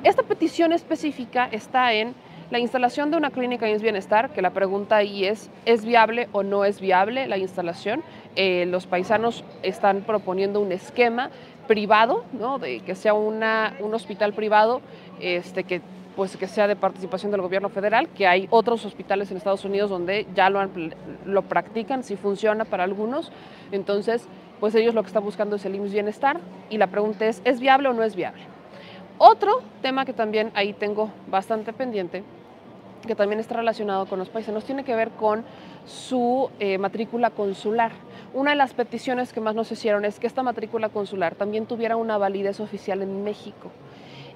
Esta 0.03 0.24
petición 0.24 0.74
específica 0.74 1.48
está 1.51 1.94
en 1.94 2.15
la 2.50 2.60
instalación 2.60 3.10
de 3.12 3.17
una 3.17 3.32
clínica 3.32 3.65
de 3.65 3.77
bienestar, 3.77 4.32
que 4.32 4.41
la 4.41 4.51
pregunta 4.51 4.98
ahí 4.98 5.25
es, 5.25 5.50
¿es 5.65 5.86
viable 5.86 6.27
o 6.34 6.44
no 6.44 6.65
es 6.65 6.79
viable 6.79 7.27
la 7.27 7.38
instalación? 7.38 8.03
Eh, 8.36 8.65
los 8.67 8.86
paisanos 8.86 9.44
están 9.63 10.01
proponiendo 10.01 10.60
un 10.60 10.72
esquema 10.72 11.32
privado, 11.67 12.24
¿no? 12.34 12.60
de 12.60 12.79
que 12.82 12.96
sea 12.96 13.13
una, 13.13 13.75
un 13.79 13.93
hospital 13.93 14.34
privado 14.34 14.82
este, 15.20 15.63
que, 15.63 15.82
pues, 16.15 16.38
que 16.38 16.48
sea 16.48 16.67
de 16.67 16.75
participación 16.75 17.32
del 17.32 17.41
gobierno 17.41 17.70
federal, 17.70 18.10
que 18.10 18.27
hay 18.27 18.48
otros 18.50 18.86
hospitales 18.86 19.32
en 19.32 19.38
Estados 19.38 19.65
Unidos 19.65 19.89
donde 19.89 20.27
ya 20.36 20.50
lo, 20.50 20.67
lo 21.25 21.41
practican, 21.43 22.03
si 22.03 22.15
funciona 22.15 22.65
para 22.65 22.84
algunos. 22.84 23.32
Entonces, 23.72 24.27
pues 24.60 24.75
ellos 24.75 24.93
lo 24.93 25.01
que 25.01 25.08
están 25.08 25.24
buscando 25.24 25.55
es 25.55 25.65
el 25.65 25.75
IMSS 25.75 25.93
Bienestar 25.93 26.39
y 26.70 26.77
la 26.77 26.88
pregunta 26.88 27.25
es, 27.25 27.41
¿es 27.43 27.60
viable 27.60 27.89
o 27.89 27.93
no 27.93 28.03
es 28.03 28.15
viable? 28.15 28.43
Otro 29.17 29.62
tema 29.82 30.05
que 30.05 30.13
también 30.13 30.51
ahí 30.55 30.74
tengo 30.74 31.10
bastante 31.27 31.74
pendiente, 31.74 32.24
que 33.05 33.15
también 33.15 33.39
está 33.39 33.55
relacionado 33.55 34.05
con 34.05 34.20
los 34.20 34.29
paisanos, 34.29 34.63
tiene 34.63 34.84
que 34.84 34.96
ver 34.96 35.12
con 35.12 35.43
su 35.86 36.50
eh, 36.60 36.77
matrícula 36.77 37.29
consular. 37.29 37.91
Una 38.34 38.50
de 38.52 38.58
las 38.58 38.74
peticiones 38.74 39.32
que 39.32 39.42
más 39.42 39.54
nos 39.54 39.72
hicieron 39.72 40.06
es 40.06 40.20
que 40.20 40.25
esta 40.25 40.42
matrícula 40.42 40.90
consular 40.90 41.36
también 41.36 41.68
tuviera 41.68 41.98
una 41.98 42.18
validez 42.18 42.60
oficial 42.60 43.04
en 43.04 43.24
México 43.24 43.70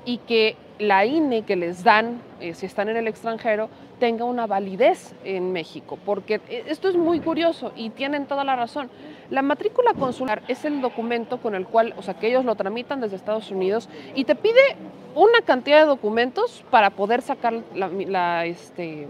y 0.06 0.20
que 0.20 0.56
la 0.78 1.04
INE 1.08 1.42
que 1.42 1.56
les 1.56 1.84
dan, 1.84 2.22
eh, 2.40 2.54
si 2.54 2.68
están 2.68 2.90
en 2.90 2.98
el 2.98 3.08
extranjero, 3.08 3.70
tenga 4.00 4.24
una 4.24 4.46
validez 4.46 5.16
en 5.24 5.52
México, 5.52 5.98
porque 6.06 6.36
eh, 6.48 6.66
esto 6.68 6.88
es 6.90 6.96
muy 6.96 7.20
curioso 7.22 7.72
y 7.76 7.90
tienen 7.90 8.28
toda 8.28 8.44
la 8.44 8.56
razón. 8.56 8.92
La 9.32 9.42
matrícula 9.42 9.96
consular 9.96 10.44
es 10.48 10.64
el 10.64 10.80
documento 10.80 11.42
con 11.42 11.56
el 11.56 11.66
cual, 11.66 11.96
o 11.98 12.04
sea, 12.04 12.14
que 12.14 12.28
ellos 12.28 12.46
lo 12.46 12.54
tramitan 12.54 13.02
desde 13.02 13.16
Estados 13.16 13.50
Unidos 13.50 13.90
y 14.14 14.26
te 14.26 14.36
pide 14.36 14.76
una 15.16 15.42
cantidad 15.44 15.80
de 15.80 15.88
documentos 15.88 16.64
para 16.70 16.92
poder 16.92 17.24
sacar 17.24 17.64
la, 17.74 18.46
este, 18.46 19.08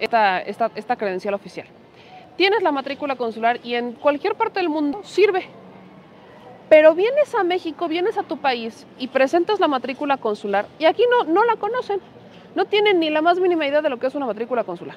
esta, 0.00 0.40
esta, 0.40 0.70
esta 0.74 0.96
credencial 0.96 1.34
oficial 1.34 1.66
tienes 2.36 2.62
la 2.62 2.72
matrícula 2.72 3.16
consular 3.16 3.60
y 3.62 3.74
en 3.74 3.92
cualquier 3.92 4.34
parte 4.34 4.60
del 4.60 4.68
mundo 4.68 5.00
sirve. 5.04 5.46
Pero 6.68 6.94
vienes 6.94 7.34
a 7.34 7.44
México, 7.44 7.88
vienes 7.88 8.18
a 8.18 8.22
tu 8.22 8.38
país 8.38 8.86
y 8.98 9.08
presentas 9.08 9.60
la 9.60 9.68
matrícula 9.68 10.16
consular 10.16 10.66
y 10.78 10.86
aquí 10.86 11.04
no, 11.10 11.24
no 11.24 11.44
la 11.44 11.56
conocen. 11.56 12.00
No 12.54 12.66
tienen 12.66 13.00
ni 13.00 13.10
la 13.10 13.20
más 13.20 13.40
mínima 13.40 13.66
idea 13.66 13.82
de 13.82 13.90
lo 13.90 13.98
que 13.98 14.06
es 14.06 14.14
una 14.14 14.26
matrícula 14.26 14.64
consular. 14.64 14.96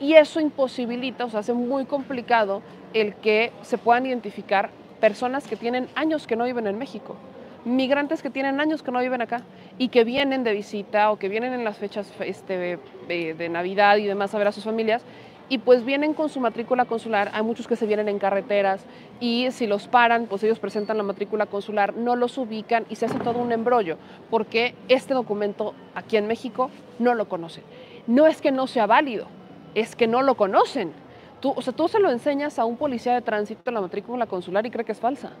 Y 0.00 0.14
eso 0.14 0.40
imposibilita, 0.40 1.24
o 1.24 1.30
sea, 1.30 1.40
hace 1.40 1.52
muy 1.52 1.84
complicado 1.84 2.62
el 2.92 3.14
que 3.16 3.52
se 3.62 3.78
puedan 3.78 4.06
identificar 4.06 4.70
personas 5.00 5.46
que 5.46 5.56
tienen 5.56 5.88
años 5.94 6.26
que 6.26 6.36
no 6.36 6.44
viven 6.44 6.66
en 6.66 6.76
México, 6.76 7.16
migrantes 7.64 8.22
que 8.22 8.30
tienen 8.30 8.60
años 8.60 8.82
que 8.82 8.90
no 8.90 9.00
viven 9.00 9.22
acá 9.22 9.42
y 9.78 9.88
que 9.88 10.04
vienen 10.04 10.42
de 10.42 10.52
visita 10.52 11.10
o 11.10 11.18
que 11.18 11.28
vienen 11.28 11.52
en 11.52 11.64
las 11.64 11.78
fechas 11.78 12.12
este, 12.20 12.78
de, 13.08 13.34
de 13.34 13.48
Navidad 13.48 13.96
y 13.96 14.04
demás 14.04 14.34
a 14.34 14.38
ver 14.38 14.48
a 14.48 14.52
sus 14.52 14.64
familias 14.64 15.02
y 15.48 15.58
pues 15.58 15.84
vienen 15.84 16.14
con 16.14 16.28
su 16.28 16.40
matrícula 16.40 16.84
consular, 16.84 17.30
hay 17.32 17.42
muchos 17.42 17.66
que 17.66 17.76
se 17.76 17.86
vienen 17.86 18.08
en 18.08 18.18
carreteras 18.18 18.84
y 19.20 19.50
si 19.50 19.66
los 19.66 19.88
paran, 19.88 20.26
pues 20.26 20.44
ellos 20.44 20.58
presentan 20.58 20.98
la 20.98 21.02
matrícula 21.02 21.46
consular, 21.46 21.96
no 21.96 22.16
los 22.16 22.36
ubican 22.38 22.84
y 22.90 22.96
se 22.96 23.06
hace 23.06 23.18
todo 23.18 23.38
un 23.38 23.52
embrollo, 23.52 23.96
porque 24.30 24.74
este 24.88 25.14
documento 25.14 25.74
aquí 25.94 26.16
en 26.16 26.26
México 26.26 26.70
no 26.98 27.14
lo 27.14 27.28
conocen. 27.28 27.64
No 28.06 28.26
es 28.26 28.40
que 28.40 28.52
no 28.52 28.66
sea 28.66 28.86
válido, 28.86 29.26
es 29.74 29.96
que 29.96 30.06
no 30.06 30.22
lo 30.22 30.36
conocen. 30.36 30.92
Tú, 31.40 31.52
o 31.54 31.62
sea, 31.62 31.72
tú 31.72 31.88
se 31.88 32.00
lo 32.00 32.10
enseñas 32.10 32.58
a 32.58 32.64
un 32.64 32.76
policía 32.76 33.14
de 33.14 33.22
tránsito 33.22 33.70
la 33.70 33.80
matrícula 33.80 34.26
consular 34.26 34.66
y 34.66 34.70
cree 34.70 34.84
que 34.84 34.92
es 34.92 35.00
falsa. 35.00 35.32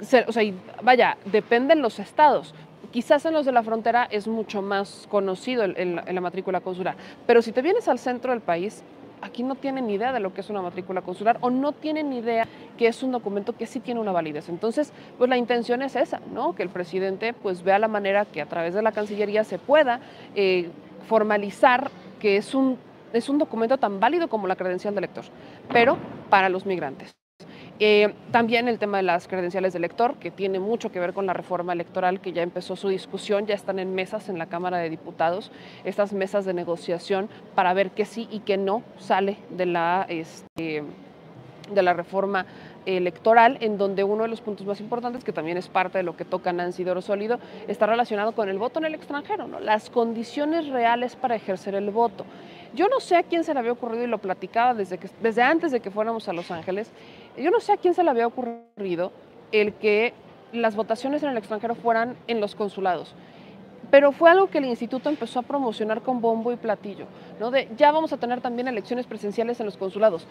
O 0.00 0.32
sea, 0.32 0.42
vaya, 0.82 1.16
dependen 1.24 1.82
los 1.82 1.98
estados. 1.98 2.54
Quizás 2.92 3.26
en 3.26 3.34
los 3.34 3.44
de 3.44 3.52
la 3.52 3.62
frontera 3.62 4.06
es 4.10 4.28
mucho 4.28 4.62
más 4.62 5.06
conocido 5.10 5.64
en 5.64 5.96
la 5.96 6.20
matrícula 6.20 6.60
consular, 6.60 6.96
pero 7.26 7.42
si 7.42 7.52
te 7.52 7.60
vienes 7.60 7.88
al 7.88 7.98
centro 7.98 8.32
del 8.32 8.40
país, 8.40 8.82
aquí 9.22 9.42
no 9.42 9.54
tienen 9.54 9.86
ni 9.86 9.94
idea 9.94 10.12
de 10.12 10.20
lo 10.20 10.32
que 10.32 10.40
es 10.40 10.50
una 10.50 10.62
matrícula 10.62 11.02
consular 11.02 11.38
o 11.40 11.50
no 11.50 11.72
tienen 11.72 12.10
ni 12.10 12.18
idea 12.18 12.46
que 12.76 12.86
es 12.86 13.02
un 13.02 13.12
documento 13.12 13.56
que 13.56 13.66
sí 13.66 13.80
tiene 13.80 14.00
una 14.00 14.12
validez. 14.12 14.48
Entonces, 14.48 14.92
pues 15.16 15.28
la 15.28 15.36
intención 15.36 15.82
es 15.82 15.96
esa, 15.96 16.20
¿no? 16.32 16.54
Que 16.54 16.62
el 16.62 16.68
presidente 16.68 17.32
pues 17.32 17.62
vea 17.62 17.78
la 17.78 17.88
manera 17.88 18.24
que 18.24 18.40
a 18.40 18.46
través 18.46 18.74
de 18.74 18.82
la 18.82 18.92
Cancillería 18.92 19.44
se 19.44 19.58
pueda 19.58 20.00
eh, 20.34 20.70
formalizar 21.08 21.90
que 22.20 22.36
es 22.36 22.54
un, 22.54 22.78
es 23.12 23.28
un 23.28 23.38
documento 23.38 23.78
tan 23.78 24.00
válido 24.00 24.28
como 24.28 24.46
la 24.46 24.56
credencial 24.56 24.94
de 24.94 25.00
lector, 25.02 25.24
pero 25.72 25.96
para 26.30 26.48
los 26.48 26.66
migrantes. 26.66 27.17
Eh, 27.80 28.12
también 28.32 28.66
el 28.66 28.78
tema 28.80 28.96
de 28.96 29.04
las 29.04 29.28
credenciales 29.28 29.72
de 29.72 29.78
elector, 29.78 30.16
que 30.16 30.32
tiene 30.32 30.58
mucho 30.58 30.90
que 30.90 30.98
ver 30.98 31.12
con 31.12 31.26
la 31.26 31.32
reforma 31.32 31.72
electoral, 31.72 32.20
que 32.20 32.32
ya 32.32 32.42
empezó 32.42 32.74
su 32.74 32.88
discusión, 32.88 33.46
ya 33.46 33.54
están 33.54 33.78
en 33.78 33.94
mesas 33.94 34.28
en 34.28 34.36
la 34.36 34.46
Cámara 34.46 34.78
de 34.78 34.90
Diputados, 34.90 35.52
estas 35.84 36.12
mesas 36.12 36.44
de 36.44 36.54
negociación 36.54 37.28
para 37.54 37.72
ver 37.74 37.92
qué 37.92 38.04
sí 38.04 38.26
y 38.32 38.40
qué 38.40 38.56
no 38.56 38.82
sale 38.98 39.36
de 39.50 39.66
la, 39.66 40.06
este, 40.08 40.82
de 41.72 41.82
la 41.82 41.92
reforma 41.92 42.46
electoral, 42.84 43.58
en 43.60 43.78
donde 43.78 44.02
uno 44.02 44.24
de 44.24 44.28
los 44.28 44.40
puntos 44.40 44.66
más 44.66 44.80
importantes, 44.80 45.22
que 45.22 45.32
también 45.32 45.56
es 45.56 45.68
parte 45.68 45.98
de 45.98 46.04
lo 46.04 46.16
que 46.16 46.24
toca 46.24 46.52
Nancy 46.52 46.82
Doro 46.82 47.02
Sólido, 47.02 47.38
está 47.68 47.86
relacionado 47.86 48.32
con 48.32 48.48
el 48.48 48.58
voto 48.58 48.80
en 48.80 48.86
el 48.86 48.94
extranjero, 48.94 49.46
¿no? 49.46 49.60
las 49.60 49.88
condiciones 49.90 50.66
reales 50.68 51.14
para 51.14 51.36
ejercer 51.36 51.76
el 51.76 51.90
voto. 51.90 52.24
Yo 52.74 52.88
no 52.88 53.00
sé 53.00 53.16
a 53.16 53.22
quién 53.22 53.44
se 53.44 53.54
le 53.54 53.60
había 53.60 53.72
ocurrido, 53.72 54.04
y 54.04 54.06
lo 54.08 54.18
platicaba 54.18 54.74
desde, 54.74 54.98
que, 54.98 55.08
desde 55.22 55.42
antes 55.42 55.72
de 55.72 55.80
que 55.80 55.90
fuéramos 55.90 56.28
a 56.28 56.32
Los 56.32 56.50
Ángeles, 56.50 56.90
yo 57.42 57.50
no 57.50 57.60
sé 57.60 57.72
a 57.72 57.76
quién 57.76 57.94
se 57.94 58.02
le 58.02 58.10
había 58.10 58.26
ocurrido 58.26 59.12
el 59.52 59.74
que 59.74 60.14
las 60.52 60.76
votaciones 60.76 61.22
en 61.22 61.30
el 61.30 61.36
extranjero 61.36 61.74
fueran 61.74 62.16
en 62.26 62.40
los 62.40 62.54
consulados. 62.54 63.14
Pero 63.90 64.12
fue 64.12 64.30
algo 64.30 64.48
que 64.48 64.58
el 64.58 64.66
instituto 64.66 65.08
empezó 65.08 65.40
a 65.40 65.42
promocionar 65.42 66.02
con 66.02 66.20
bombo 66.20 66.52
y 66.52 66.56
platillo, 66.56 67.06
¿no? 67.40 67.50
De 67.50 67.68
ya 67.76 67.90
vamos 67.90 68.12
a 68.12 68.18
tener 68.18 68.40
también 68.40 68.68
elecciones 68.68 69.06
presenciales 69.06 69.60
en 69.60 69.66
los 69.66 69.78
consulados. 69.78 70.26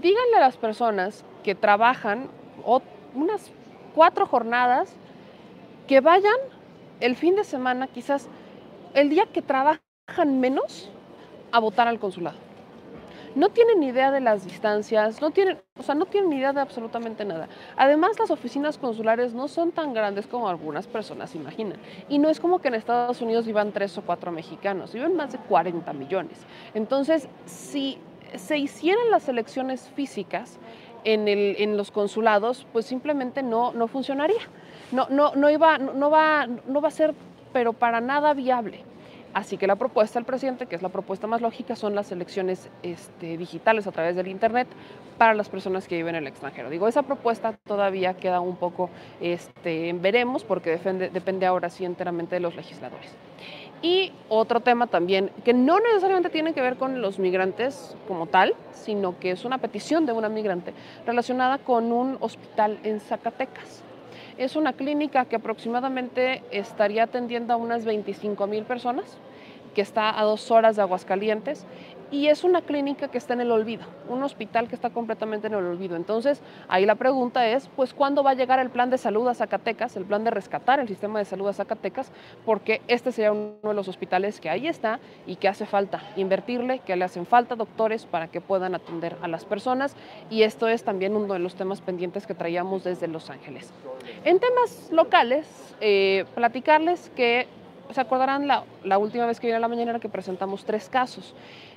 Díganle 0.00 0.36
a 0.36 0.40
las 0.40 0.56
personas 0.56 1.24
que 1.42 1.56
trabajan 1.56 2.28
unas 3.14 3.50
cuatro 3.94 4.26
jornadas 4.26 4.94
que 5.88 6.00
vayan 6.00 6.36
el 7.00 7.16
fin 7.16 7.34
de 7.34 7.42
semana, 7.42 7.88
quizás 7.88 8.28
el 8.94 9.08
día 9.08 9.26
que 9.26 9.42
trabajan 9.42 9.80
menos, 10.38 10.90
a 11.52 11.58
votar 11.58 11.88
al 11.88 11.98
consulado 11.98 12.38
no 13.34 13.50
tienen 13.50 13.82
idea 13.82 14.10
de 14.10 14.20
las 14.20 14.44
distancias, 14.44 15.20
no 15.20 15.30
tienen, 15.30 15.58
sea, 15.90 15.98
no 15.98 16.06
tienen 16.06 16.32
idea 16.32 16.52
de 16.52 16.60
absolutamente 16.60 17.24
nada. 17.24 17.48
Además, 17.76 18.18
las 18.18 18.30
oficinas 18.30 18.78
consulares 18.78 19.34
no 19.34 19.48
son 19.48 19.72
tan 19.72 19.92
grandes 19.92 20.26
como 20.26 20.48
algunas 20.48 20.86
personas 20.86 21.34
imaginan. 21.34 21.78
Y 22.08 22.18
no 22.18 22.28
es 22.28 22.38
como 22.38 22.60
que 22.60 22.68
en 22.68 22.74
Estados 22.74 23.20
Unidos 23.20 23.46
vivan 23.46 23.72
tres 23.72 23.96
o 23.98 24.02
cuatro 24.02 24.30
mexicanos, 24.30 24.92
viven 24.92 25.16
más 25.16 25.32
de 25.32 25.38
40 25.38 25.92
millones. 25.92 26.38
Entonces, 26.74 27.28
si 27.46 27.98
se 28.36 28.58
hicieran 28.58 29.10
las 29.10 29.28
elecciones 29.28 29.90
físicas 29.94 30.58
en, 31.04 31.76
los 31.76 31.90
consulados, 31.90 32.66
pues 32.72 32.86
simplemente 32.86 33.42
no, 33.42 33.72
no 33.72 33.88
funcionaría. 33.88 34.42
No, 34.92 35.06
no, 35.08 35.34
no, 35.34 35.50
iba, 35.50 35.78
no, 35.78 36.10
va, 36.10 36.46
no 36.46 36.80
va 36.80 36.88
a 36.88 36.92
ser, 36.92 37.14
pero 37.52 37.72
para 37.72 38.00
nada 38.00 38.34
viable. 38.34 38.84
Así 39.32 39.56
que 39.56 39.68
la 39.68 39.76
propuesta 39.76 40.18
del 40.18 40.26
presidente, 40.26 40.66
que 40.66 40.74
es 40.74 40.82
la 40.82 40.88
propuesta 40.88 41.28
más 41.28 41.40
lógica, 41.40 41.76
son 41.76 41.94
las 41.94 42.10
elecciones 42.10 42.68
este, 42.82 43.38
digitales 43.38 43.86
a 43.86 43.92
través 43.92 44.16
del 44.16 44.26
Internet 44.26 44.66
para 45.18 45.34
las 45.34 45.48
personas 45.48 45.86
que 45.86 45.96
viven 45.96 46.16
en 46.16 46.22
el 46.22 46.26
extranjero. 46.26 46.68
Digo, 46.68 46.88
esa 46.88 47.02
propuesta 47.02 47.52
todavía 47.64 48.14
queda 48.14 48.40
un 48.40 48.56
poco, 48.56 48.90
este, 49.20 49.92
veremos, 49.92 50.42
porque 50.42 50.78
depende 51.12 51.46
ahora 51.46 51.70
sí 51.70 51.84
enteramente 51.84 52.34
de 52.34 52.40
los 52.40 52.56
legisladores. 52.56 53.10
Y 53.82 54.12
otro 54.28 54.60
tema 54.60 54.88
también, 54.88 55.30
que 55.44 55.54
no 55.54 55.78
necesariamente 55.78 56.28
tiene 56.28 56.52
que 56.52 56.60
ver 56.60 56.76
con 56.76 57.00
los 57.00 57.18
migrantes 57.18 57.96
como 58.08 58.26
tal, 58.26 58.54
sino 58.72 59.18
que 59.18 59.30
es 59.30 59.44
una 59.44 59.58
petición 59.58 60.06
de 60.06 60.12
una 60.12 60.28
migrante 60.28 60.74
relacionada 61.06 61.58
con 61.58 61.92
un 61.92 62.18
hospital 62.20 62.78
en 62.82 63.00
Zacatecas. 63.00 63.82
Es 64.40 64.56
una 64.56 64.72
clínica 64.72 65.26
que 65.26 65.36
aproximadamente 65.36 66.42
estaría 66.50 67.02
atendiendo 67.02 67.52
a 67.52 67.58
unas 67.58 67.84
25 67.84 68.46
mil 68.46 68.64
personas, 68.64 69.18
que 69.74 69.82
está 69.82 70.18
a 70.18 70.24
dos 70.24 70.50
horas 70.50 70.76
de 70.76 70.82
Aguascalientes 70.82 71.66
y 72.10 72.28
es 72.28 72.42
una 72.42 72.62
clínica 72.62 73.08
que 73.08 73.18
está 73.18 73.34
en 73.34 73.42
el 73.42 73.52
olvido, 73.52 73.84
un 74.08 74.22
hospital 74.22 74.66
que 74.66 74.74
está 74.74 74.88
completamente 74.88 75.48
en 75.48 75.52
el 75.52 75.64
olvido. 75.64 75.94
Entonces, 75.94 76.40
ahí 76.68 76.86
la 76.86 76.94
pregunta 76.94 77.46
es, 77.46 77.68
pues, 77.76 77.92
¿cuándo 77.92 78.22
va 78.22 78.30
a 78.30 78.34
llegar 78.34 78.58
el 78.60 78.70
plan 78.70 78.88
de 78.88 78.96
salud 78.96 79.28
a 79.28 79.34
Zacatecas, 79.34 79.94
el 79.96 80.06
plan 80.06 80.24
de 80.24 80.30
rescatar 80.30 80.80
el 80.80 80.88
sistema 80.88 81.18
de 81.18 81.26
salud 81.26 81.46
a 81.46 81.52
Zacatecas? 81.52 82.10
Porque 82.46 82.80
este 82.88 83.12
sería 83.12 83.32
uno 83.32 83.58
de 83.62 83.74
los 83.74 83.88
hospitales 83.88 84.40
que 84.40 84.48
ahí 84.48 84.66
está 84.66 85.00
y 85.26 85.36
que 85.36 85.48
hace 85.48 85.66
falta 85.66 86.02
invertirle, 86.16 86.78
que 86.78 86.96
le 86.96 87.04
hacen 87.04 87.26
falta 87.26 87.56
doctores 87.56 88.06
para 88.06 88.28
que 88.28 88.40
puedan 88.40 88.74
atender 88.74 89.16
a 89.20 89.28
las 89.28 89.44
personas 89.44 89.94
y 90.30 90.42
esto 90.44 90.66
es 90.66 90.82
también 90.82 91.14
uno 91.14 91.34
de 91.34 91.40
los 91.40 91.56
temas 91.56 91.82
pendientes 91.82 92.26
que 92.26 92.34
traíamos 92.34 92.84
desde 92.84 93.06
Los 93.06 93.28
Ángeles. 93.28 93.72
En 94.22 94.38
temas 94.38 94.90
locales, 94.92 95.46
eh, 95.80 96.26
platicarles 96.34 97.10
que 97.16 97.48
se 97.90 98.00
acordarán 98.02 98.46
la, 98.46 98.98
última 98.98 99.24
vez 99.24 99.40
que 99.40 99.46
vine 99.46 99.56
a 99.56 99.60
la 99.60 99.68
mañana 99.68 99.98
que 99.98 100.10
presentamos 100.10 100.66
tres 100.66 100.90
casos. 100.90 101.34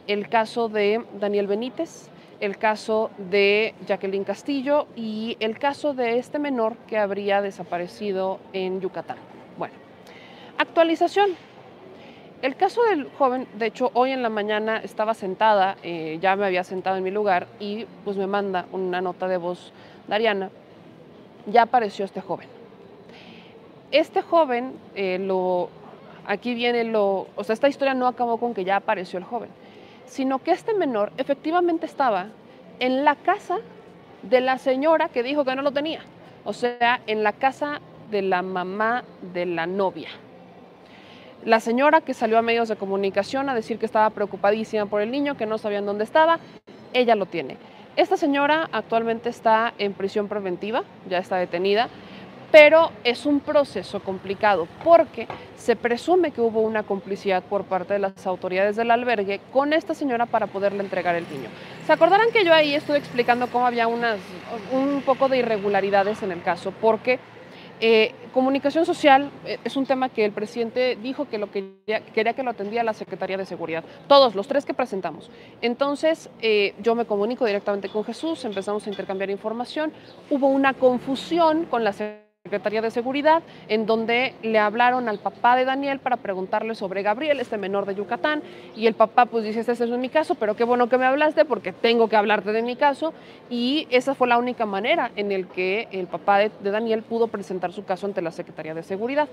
El 0.08 0.28
caso 0.28 0.68
de 0.68 1.06
Daniel 1.22 1.48
Benítez, 1.48 2.10
el 2.42 2.58
caso 2.58 3.12
de 3.18 3.74
Jacqueline 3.88 4.26
Castillo 4.26 4.88
y 4.94 5.38
el 5.40 5.58
caso 5.58 5.94
de 5.94 6.18
este 6.18 6.38
menor 6.38 6.76
que 6.88 6.98
habría 6.98 7.42
desaparecido 7.42 8.40
en 8.52 8.82
Yucatán. 8.82 9.18
Bueno, 9.58 9.76
actualización. 10.58 11.30
El 12.42 12.58
caso 12.58 12.84
del 12.84 13.10
joven, 13.18 13.48
de 13.58 13.68
hecho, 13.68 13.90
hoy 13.94 14.12
en 14.12 14.22
la 14.22 14.28
mañana 14.28 14.80
estaba 14.80 15.14
sentada, 15.14 15.78
eh, 15.82 16.18
ya 16.22 16.36
me 16.36 16.46
había 16.46 16.66
sentado 16.66 16.98
en 16.98 17.06
mi 17.06 17.12
lugar 17.12 17.48
y 17.62 17.86
pues 18.04 18.18
me 18.18 18.28
manda 18.28 18.66
una 18.74 19.00
nota 19.00 19.30
de 19.30 19.38
voz 19.38 19.72
Dariana 20.10 20.50
ya 21.48 21.64
apareció 21.64 22.06
este 22.06 22.22
joven. 22.22 22.48
Este 23.92 24.22
joven, 24.22 24.74
eh, 24.96 25.20
lo, 25.20 25.70
aquí 26.26 26.54
viene 26.54 26.84
lo, 26.84 27.28
o 27.36 27.44
sea, 27.44 27.54
esta 27.54 27.68
historia 27.68 27.94
no 27.94 28.08
acabó 28.08 28.38
con 28.38 28.54
que 28.54 28.64
ya 28.64 28.78
apareció 28.78 29.20
el 29.20 29.26
joven, 29.26 29.50
sino 30.06 30.40
que 30.40 30.52
este 30.52 30.74
menor 30.74 31.12
efectivamente 31.18 31.86
estaba 31.86 32.28
en 32.80 33.06
la 33.06 33.16
casa 33.16 33.60
de 34.24 34.42
la 34.42 34.58
señora 34.58 35.10
que 35.10 35.22
dijo 35.22 35.46
que 35.46 35.56
no 35.56 35.62
lo 35.62 35.72
tenía, 35.72 36.02
o 36.44 36.54
sea, 36.54 37.02
en 37.08 37.24
la 37.24 37.34
casa 37.34 37.82
de 38.10 38.22
la 38.22 38.42
mamá 38.42 39.04
de 39.34 39.46
la 39.46 39.68
novia. 39.68 40.10
La 41.46 41.60
señora 41.60 42.00
que 42.02 42.14
salió 42.14 42.38
a 42.38 42.42
medios 42.42 42.70
de 42.70 42.78
comunicación 42.78 43.50
a 43.50 43.56
decir 43.56 43.78
que 43.78 43.86
estaba 43.86 44.10
preocupadísima 44.12 44.86
por 44.86 45.02
el 45.02 45.12
niño, 45.12 45.36
que 45.36 45.46
no 45.46 45.58
sabían 45.58 45.86
dónde 45.86 46.06
estaba, 46.06 46.40
ella 46.94 47.16
lo 47.16 47.26
tiene. 47.26 47.58
Esta 47.96 48.18
señora 48.18 48.70
actualmente 48.72 49.30
está 49.30 49.74
en 49.78 49.94
prisión 49.94 50.28
preventiva, 50.28 50.84
ya 51.08 51.20
está 51.20 51.38
detenida, 51.38 51.90
pero 52.52 52.92
es 53.04 53.28
un 53.28 53.40
proceso 53.40 54.00
complicado 54.00 54.68
porque 54.84 55.28
se 55.56 55.76
presume 55.76 56.32
que 56.32 56.42
hubo 56.42 56.62
una 56.62 56.82
complicidad 56.82 57.44
por 57.44 57.66
parte 57.66 57.94
de 57.94 58.00
las 58.00 58.26
autoridades 58.26 58.76
del 58.76 58.90
albergue 58.90 59.42
con 59.52 59.74
esta 59.74 59.94
señora 59.94 60.26
para 60.26 60.48
poderle 60.48 60.82
entregar 60.84 61.14
el 61.16 61.30
niño. 61.30 61.50
Se 61.86 61.94
acordarán 61.94 62.32
que 62.32 62.44
yo 62.44 62.52
ahí 62.52 62.74
estuve 62.74 62.98
explicando 62.98 63.46
cómo 63.48 63.68
había 63.68 63.88
unas, 63.88 64.18
un 64.72 65.04
poco 65.04 65.30
de 65.30 65.38
irregularidades 65.38 66.24
en 66.24 66.32
el 66.32 66.42
caso, 66.42 66.72
porque 66.72 67.20
eh, 67.80 68.16
comunicación 68.34 68.86
social 68.86 69.32
eh, 69.46 69.60
es 69.64 69.78
un 69.78 69.86
tema 69.86 70.10
que 70.10 70.26
el 70.26 70.32
presidente 70.32 70.98
dijo 71.02 71.30
que 71.30 71.38
lo 71.38 71.50
quería, 71.52 72.02
quería 72.14 72.34
que 72.34 72.44
lo 72.44 72.50
atendía 72.50 72.84
la 72.84 72.94
Secretaría 72.94 73.38
de 73.38 73.46
Seguridad, 73.46 73.84
todos, 74.08 74.36
los 74.36 74.48
tres 74.48 74.66
que 74.66 74.74
presentamos. 74.74 75.32
Entonces 75.62 76.30
eh, 76.42 76.74
yo 76.82 76.96
me 76.96 77.06
comunico 77.06 77.46
directamente 77.46 77.90
con 77.90 78.04
Jesús, 78.04 78.44
empezamos 78.44 78.86
a 78.86 78.90
intercambiar 78.90 79.30
información, 79.30 79.94
hubo 80.30 80.48
una 80.48 80.74
confusión 80.74 81.66
con 81.66 81.84
la 81.84 81.94
Secretaría 81.94 82.33
Secretaría 82.46 82.82
de 82.82 82.92
Seguridad, 82.92 83.42
en 83.70 83.86
donde 83.86 84.36
le 84.44 84.60
hablaron 84.60 85.08
al 85.08 85.18
papá 85.18 85.56
de 85.56 85.64
Daniel 85.64 86.00
para 86.00 86.18
preguntarle 86.18 86.76
sobre 86.76 87.02
Gabriel, 87.02 87.40
este 87.40 87.58
menor 87.58 87.86
de 87.86 87.96
Yucatán, 87.96 88.44
y 88.76 88.86
el 88.86 88.96
papá 88.96 89.28
pues 89.28 89.46
dice, 89.46 89.62
este 89.62 89.72
es 89.72 89.90
mi 89.90 90.10
caso, 90.10 90.36
pero 90.36 90.54
qué 90.54 90.66
bueno 90.66 90.90
que 90.90 90.98
me 90.98 91.06
hablaste 91.06 91.46
porque 91.46 91.72
tengo 91.72 92.10
que 92.10 92.18
hablarte 92.18 92.52
de 92.52 92.62
mi 92.62 92.76
caso, 92.76 93.14
y 93.50 93.88
esa 93.92 94.14
fue 94.14 94.28
la 94.28 94.38
única 94.38 94.66
manera 94.66 95.10
en 95.16 95.32
el 95.32 95.48
que 95.48 95.88
el 95.92 96.08
papá 96.08 96.40
de, 96.40 96.52
Daniel 96.62 97.04
pudo 97.04 97.30
presentar 97.30 97.72
su 97.72 97.86
caso 97.86 98.08
ante 98.08 98.22
la 98.22 98.32
Secretaría 98.32 98.74
de 98.74 98.84
Seguridad. 98.84 99.30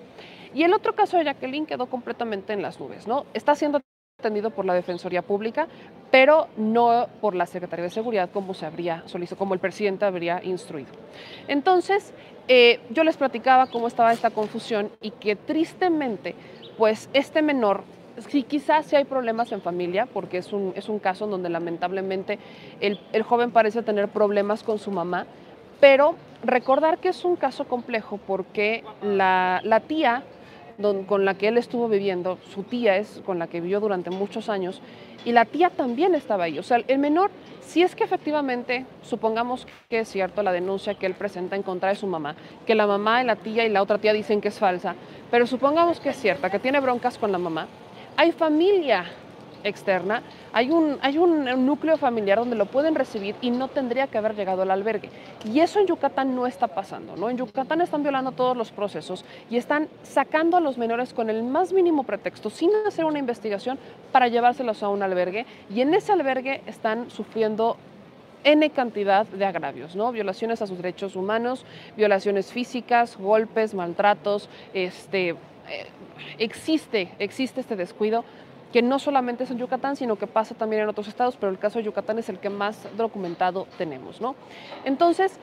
Y 0.55 0.63
el 0.63 0.73
otro 0.73 0.95
caso 0.95 1.17
de 1.17 1.25
Jacqueline 1.25 1.67
quedó 1.67 1.87
completamente 1.87 2.53
en 2.53 2.63
las 2.63 2.79
nubes, 2.79 3.09
¿no? 3.09 3.27
Está 3.35 3.57
siendo 3.57 3.81
atendido 4.21 4.51
por 4.51 4.65
la 4.65 4.75
Defensoría 4.75 5.23
Pública, 5.23 5.67
pero 6.11 6.49
no 6.57 7.09
por 7.21 7.35
la 7.35 7.47
Secretaría 7.47 7.85
de 7.85 7.91
Seguridad 7.91 8.31
como 8.33 8.55
se 8.55 8.67
habría 8.67 9.03
solicitado, 9.07 9.39
como 9.39 9.55
el 9.55 9.61
presidente 9.61 10.05
habría 10.05 10.43
instruido. 10.45 10.91
Entonces, 11.49 12.13
eh, 12.49 12.81
yo 12.91 13.05
les 13.05 13.17
platicaba 13.17 13.67
cómo 13.67 13.87
estaba 13.87 14.13
esta 14.13 14.31
confusión 14.31 14.91
y 15.01 15.13
que 15.13 15.37
tristemente, 15.37 16.35
pues 16.79 17.09
este 17.13 17.43
menor, 17.43 17.83
sí, 18.29 18.43
quizás 18.43 18.87
sí 18.87 18.97
hay 18.97 19.05
problemas 19.05 19.53
en 19.53 19.63
familia, 19.63 20.07
porque 20.07 20.39
es 20.39 20.53
un, 20.53 20.73
es 20.75 20.89
un 20.89 20.99
caso 20.99 21.25
en 21.25 21.31
donde 21.31 21.49
lamentablemente 21.49 22.39
el, 22.81 23.01
el 23.13 23.23
joven 23.23 23.51
parece 23.51 23.83
tener 23.83 24.09
problemas 24.09 24.63
con 24.63 24.79
su 24.79 24.91
mamá, 24.91 25.27
pero 25.81 26.15
recordar 26.43 26.99
que 26.99 27.09
es 27.09 27.25
un 27.25 27.37
caso 27.37 27.67
complejo 27.67 28.19
porque 28.27 28.85
la, 29.03 29.61
la 29.65 29.81
tía 29.81 30.23
con 31.07 31.25
la 31.25 31.35
que 31.35 31.49
él 31.49 31.59
estuvo 31.59 31.89
viviendo, 31.89 32.39
su 32.53 32.63
tía 32.63 32.97
es 32.97 33.21
con 33.25 33.39
la 33.39 33.47
que 33.47 33.61
vivió 33.61 33.81
durante 33.81 34.11
muchos 34.11 34.49
años, 34.49 34.81
y 35.25 35.33
la 35.33 35.45
tía 35.45 35.71
también 35.71 36.15
estaba 36.15 36.45
ahí. 36.45 36.59
O 36.59 36.63
sea, 36.63 36.83
el 36.87 36.99
menor, 36.99 37.31
si 37.61 37.83
es 37.83 37.95
que 37.95 38.05
efectivamente, 38.05 38.87
supongamos 39.03 39.67
que 39.89 40.01
es 40.01 40.09
cierto 40.09 40.43
la 40.43 40.53
denuncia 40.53 40.95
que 40.95 41.07
él 41.07 41.15
presenta 41.15 41.57
en 41.57 41.63
contra 41.63 41.91
de 41.91 41.97
su 41.97 42.07
mamá, 42.07 42.35
que 42.67 42.75
la 42.75 42.87
mamá 42.87 43.23
y 43.23 43.27
la 43.27 43.37
tía 43.37 43.65
y 43.65 43.69
la 43.69 43.83
otra 43.83 43.99
tía 43.99 44.13
dicen 44.13 44.41
que 44.41 44.49
es 44.49 44.59
falsa, 44.59 44.95
pero 45.31 45.47
supongamos 45.47 46.01
que 46.01 46.11
es 46.11 46.17
cierta, 46.17 46.51
que 46.51 46.59
tiene 46.59 46.81
broncas 46.81 47.19
con 47.19 47.33
la 47.33 47.39
mamá, 47.39 47.67
hay 48.17 48.33
familia 48.33 49.05
externa, 49.65 50.23
hay 50.53 50.71
un, 50.71 50.99
hay 51.03 51.19
un, 51.19 51.45
núcleo 51.67 51.97
familiar 51.97 52.39
donde 52.39 52.57
lo 52.57 52.67
pueden 52.67 52.95
recibir 52.95 53.35
y 53.41 53.51
no 53.51 53.69
tendría 53.69 54.07
que 54.07 54.19
haber 54.19 54.35
llegado 54.35 54.63
al 54.63 54.71
albergue. 54.71 55.11
Y 55.45 55.61
eso 55.61 55.79
en 55.79 55.87
Yucatán 55.87 56.35
no 56.35 56.47
está 56.47 56.69
pasando, 56.69 57.17
¿no? 57.17 57.31
En 57.31 57.37
Yucatán 57.37 57.81
están 57.81 58.03
violando 58.03 58.33
todos 58.33 58.57
los 58.57 58.71
procesos 58.71 59.25
y 59.51 59.57
están 59.57 59.89
sacando 60.03 60.57
a 60.57 60.61
los 60.61 60.79
menores 60.79 61.13
con 61.13 61.31
el 61.31 61.43
más 61.43 61.73
mínimo 61.73 62.05
pretexto, 62.05 62.51
sin 62.51 62.71
hacer 62.87 63.05
una 63.05 63.19
investigación, 63.19 63.79
para 64.13 64.29
llevárselos 64.29 64.83
a 64.83 64.89
un 64.89 65.03
albergue. 65.03 65.47
Y 65.75 65.81
en 65.81 65.95
ese 65.95 66.13
albergue 66.13 66.63
están 66.67 67.11
sufriendo 67.11 67.77
N 68.45 68.71
cantidad 68.71 69.27
de 69.27 69.45
agravios, 69.45 69.95
¿no? 69.95 70.13
Violaciones 70.13 70.63
a 70.63 70.67
sus 70.67 70.79
derechos 70.79 71.15
humanos, 71.15 71.65
violaciones 71.97 72.51
físicas, 72.53 73.17
golpes, 73.19 73.75
maltratos, 73.75 74.49
este, 74.73 75.31
eh, 75.31 75.37
existe, 76.39 77.11
existe 77.19 77.61
este 77.61 77.77
descuido 77.77 78.25
que 78.73 78.83
no 78.83 78.99
solamente 78.99 79.45
es 79.45 79.51
en 79.51 79.59
Yucatán, 79.59 79.97
sino 79.97 80.17
que 80.17 80.27
pasa 80.27 80.55
también 80.55 80.83
en 80.83 80.89
otros 80.89 81.09
estados, 81.09 81.37
pero 81.37 81.51
el 81.51 81.59
caso 81.59 81.79
de 81.79 81.85
Yucatán 81.85 82.19
es 82.19 82.29
el 82.29 82.39
que 82.39 82.51
más 82.51 82.87
documentado 82.97 83.67
tenemos, 83.77 84.21
¿no? 84.21 84.35
Entonces, 84.85 85.39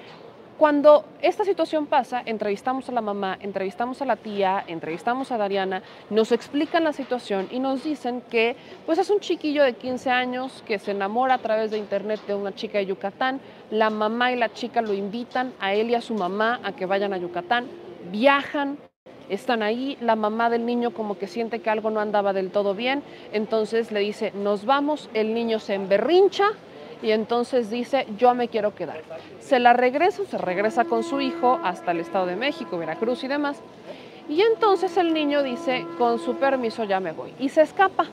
cuando 0.57 1.05
esta 1.21 1.45
situación 1.45 1.85
pasa, 1.85 2.23
entrevistamos 2.25 2.89
a 2.89 2.91
la 2.91 3.01
mamá, 3.01 3.37
entrevistamos 3.41 4.01
a 4.01 4.05
la 4.05 4.15
tía, 4.15 4.63
entrevistamos 4.65 5.31
a 5.31 5.37
Dariana, 5.37 5.83
nos 6.09 6.31
explican 6.31 6.83
la 6.83 6.93
situación 6.93 7.47
y 7.51 7.59
nos 7.59 7.83
dicen 7.83 8.21
que 8.21 8.55
pues 8.87 8.97
es 8.97 9.11
un 9.11 9.19
chiquillo 9.19 9.63
de 9.63 9.73
15 9.73 10.09
años 10.09 10.63
que 10.65 10.79
se 10.79 10.91
enamora 10.91 11.35
a 11.35 11.37
través 11.37 11.69
de 11.69 11.77
internet 11.77 12.21
de 12.25 12.33
una 12.33 12.55
chica 12.55 12.79
de 12.79 12.87
Yucatán, 12.87 13.39
la 13.69 13.91
mamá 13.91 14.31
y 14.31 14.35
la 14.35 14.51
chica 14.51 14.81
lo 14.81 14.93
invitan 14.93 15.53
a 15.59 15.75
él 15.75 15.91
y 15.91 15.95
a 15.95 16.01
su 16.01 16.15
mamá 16.15 16.59
a 16.63 16.71
que 16.71 16.87
vayan 16.87 17.13
a 17.13 17.17
Yucatán, 17.17 17.67
viajan, 18.11 18.79
están 19.29 19.63
ahí, 19.63 19.97
la 20.01 20.15
mamá 20.15 20.49
del 20.49 20.65
niño 20.65 20.91
como 20.91 21.17
que 21.17 21.27
siente 21.27 21.59
que 21.59 21.69
algo 21.69 21.89
no 21.89 21.99
andaba 21.99 22.33
del 22.33 22.51
todo 22.51 22.73
bien, 22.73 23.03
entonces 23.33 23.91
le 23.91 23.99
dice, 23.99 24.31
nos 24.35 24.65
vamos, 24.65 25.09
el 25.13 25.33
niño 25.33 25.59
se 25.59 25.73
emberrincha 25.73 26.51
y 27.01 27.11
entonces 27.11 27.69
dice, 27.69 28.07
yo 28.17 28.33
me 28.33 28.47
quiero 28.47 28.73
quedar. 28.73 29.01
Se 29.39 29.59
la 29.59 29.73
regresa, 29.73 30.23
se 30.25 30.37
regresa 30.37 30.85
con 30.85 31.03
su 31.03 31.21
hijo 31.21 31.59
hasta 31.63 31.91
el 31.91 31.99
Estado 31.99 32.25
de 32.25 32.35
México, 32.35 32.77
Veracruz 32.77 33.23
y 33.23 33.27
demás. 33.27 33.57
Y 34.29 34.41
entonces 34.41 34.97
el 34.97 35.13
niño 35.13 35.43
dice, 35.43 35.85
con 35.97 36.19
su 36.19 36.35
permiso 36.35 36.83
ya 36.83 36.99
me 36.99 37.11
voy. 37.11 37.33
Y 37.39 37.49
se 37.49 37.61
escapa. 37.61 38.07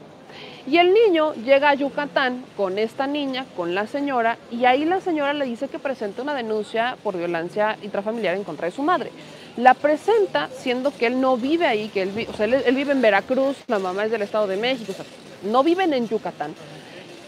Y 0.67 0.79
el 0.79 0.95
niño 0.95 1.35
llega 1.35 1.71
a 1.71 1.75
Yucatán 1.75 2.45
con 2.57 2.79
esta 2.79 3.07
niña, 3.07 3.45
con 3.57 3.75
la 3.75 3.87
señora, 3.87 4.39
y 4.51 4.65
ahí 4.65 4.85
la 4.85 5.01
señora 5.01 5.33
le 5.35 5.45
dice 5.45 5.69
que 5.69 5.79
presenta 5.79 6.23
una 6.23 6.35
denuncia 6.35 6.97
por 7.03 7.17
violencia 7.17 7.77
intrafamiliar 7.83 8.35
en 8.35 8.45
contra 8.45 8.67
de 8.67 8.73
su 8.73 8.83
madre 8.83 9.11
la 9.57 9.75
presenta 9.75 10.49
siendo 10.51 10.97
que 10.97 11.07
él 11.07 11.21
no 11.21 11.37
vive 11.37 11.67
ahí, 11.67 11.89
que 11.89 12.03
él, 12.03 12.27
o 12.29 12.37
sea, 12.37 12.47
él, 12.47 12.75
vive 12.75 12.93
en 12.93 13.03
Veracruz, 13.03 13.57
la 13.67 13.79
mamá 13.79 14.05
es 14.05 14.11
del 14.11 14.23
Estado 14.23 14.47
de 14.47 14.57
México, 14.57 14.93
o 14.93 14.95
sea, 14.95 15.05
no 15.45 15.63
viven 15.63 15.93
en 15.93 16.09
Yucatán. 16.09 16.55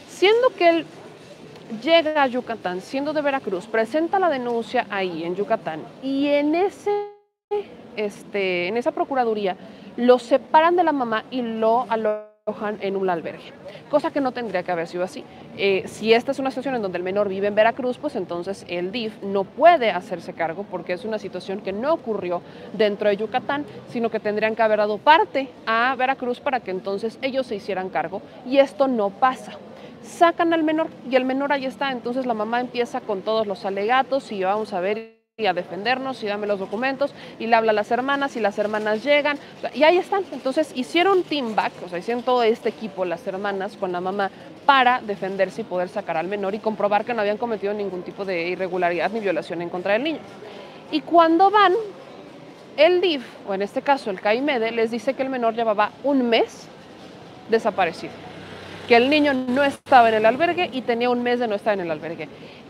Siendo 0.08 0.50
que 0.50 0.68
él 0.68 0.86
llega 1.82 2.22
a 2.22 2.26
Yucatán, 2.26 2.80
siendo 2.80 3.12
de 3.12 3.22
Veracruz, 3.22 3.66
presenta 3.66 4.18
la 4.18 4.28
denuncia 4.28 4.86
ahí 4.90 5.24
en 5.24 5.36
Yucatán 5.36 5.82
y 6.02 6.28
en, 6.28 6.54
ese, 6.54 6.90
este, 7.96 8.68
en 8.68 8.76
esa 8.76 8.92
procuraduría 8.92 9.56
lo 9.96 10.18
separan 10.18 10.76
de 10.76 10.84
la 10.84 10.92
mamá 10.92 11.24
y 11.30 11.42
lo 11.42 11.86
en 12.80 12.94
un 12.94 13.10
albergue, 13.10 13.52
cosa 13.90 14.12
que 14.12 14.20
no 14.20 14.30
tendría 14.30 14.62
que 14.62 14.70
haber 14.70 14.86
sido 14.86 15.02
así. 15.02 15.24
Eh, 15.58 15.82
si 15.86 16.12
esta 16.12 16.30
es 16.30 16.38
una 16.38 16.52
situación 16.52 16.76
en 16.76 16.82
donde 16.82 16.96
el 16.96 17.02
menor 17.02 17.28
vive 17.28 17.48
en 17.48 17.56
Veracruz, 17.56 17.98
pues 17.98 18.14
entonces 18.14 18.64
el 18.68 18.92
DIF 18.92 19.20
no 19.20 19.42
puede 19.42 19.90
hacerse 19.90 20.32
cargo 20.32 20.64
porque 20.70 20.92
es 20.92 21.04
una 21.04 21.18
situación 21.18 21.60
que 21.60 21.72
no 21.72 21.92
ocurrió 21.92 22.42
dentro 22.72 23.08
de 23.08 23.16
Yucatán, 23.16 23.64
sino 23.88 24.10
que 24.10 24.20
tendrían 24.20 24.54
que 24.54 24.62
haber 24.62 24.78
dado 24.78 24.98
parte 24.98 25.48
a 25.66 25.96
Veracruz 25.98 26.38
para 26.38 26.60
que 26.60 26.70
entonces 26.70 27.18
ellos 27.20 27.48
se 27.48 27.56
hicieran 27.56 27.88
cargo 27.88 28.22
y 28.46 28.58
esto 28.58 28.86
no 28.86 29.10
pasa 29.10 29.58
sacan 30.02 30.52
al 30.52 30.62
menor 30.62 30.86
y 31.10 31.16
el 31.16 31.24
menor 31.24 31.52
ahí 31.52 31.66
está, 31.66 31.90
entonces 31.90 32.26
la 32.26 32.34
mamá 32.34 32.60
empieza 32.60 33.00
con 33.00 33.22
todos 33.22 33.44
los 33.48 33.64
alegatos 33.64 34.30
y 34.30 34.44
vamos 34.44 34.72
a 34.72 34.78
ver 34.78 35.15
y 35.38 35.44
a 35.44 35.52
defendernos 35.52 36.22
y 36.22 36.26
dame 36.28 36.46
los 36.46 36.58
documentos 36.58 37.12
y 37.38 37.46
le 37.46 37.54
habla 37.54 37.72
a 37.72 37.74
las 37.74 37.90
hermanas 37.90 38.36
y 38.36 38.40
las 38.40 38.58
hermanas 38.58 39.04
llegan 39.04 39.38
y 39.74 39.82
ahí 39.82 39.98
están. 39.98 40.24
Entonces 40.32 40.72
hicieron 40.74 41.24
team 41.24 41.54
back, 41.54 41.74
o 41.84 41.90
sea, 41.90 41.98
hicieron 41.98 42.22
todo 42.22 42.42
este 42.42 42.70
equipo, 42.70 43.04
las 43.04 43.26
hermanas 43.26 43.76
con 43.76 43.92
la 43.92 44.00
mamá, 44.00 44.30
para 44.64 45.02
defenderse 45.02 45.60
y 45.60 45.64
poder 45.64 45.90
sacar 45.90 46.16
al 46.16 46.26
menor 46.26 46.54
y 46.54 46.58
comprobar 46.58 47.04
que 47.04 47.12
no 47.12 47.20
habían 47.20 47.36
cometido 47.36 47.74
ningún 47.74 48.02
tipo 48.02 48.24
de 48.24 48.48
irregularidad 48.48 49.10
ni 49.10 49.20
violación 49.20 49.60
en 49.60 49.68
contra 49.68 49.92
del 49.92 50.04
niño. 50.04 50.20
Y 50.90 51.02
cuando 51.02 51.50
van, 51.50 51.74
el 52.78 53.02
DIF, 53.02 53.22
o 53.46 53.52
en 53.52 53.60
este 53.60 53.82
caso 53.82 54.08
el 54.08 54.22
CAIMEDE, 54.22 54.70
les 54.70 54.90
dice 54.90 55.12
que 55.12 55.22
el 55.22 55.28
menor 55.28 55.54
llevaba 55.54 55.90
un 56.02 56.30
mes 56.30 56.66
desaparecido, 57.50 58.14
que 58.88 58.96
el 58.96 59.10
niño 59.10 59.34
no 59.34 59.64
estaba 59.64 60.08
en 60.08 60.14
el 60.14 60.24
albergue 60.24 60.70
y 60.72 60.80
tenía 60.80 61.10
un 61.10 61.22
mes 61.22 61.40
de 61.40 61.46
no 61.46 61.56
estar 61.56 61.74
en 61.74 61.80
el 61.80 61.90
albergue 61.90 62.26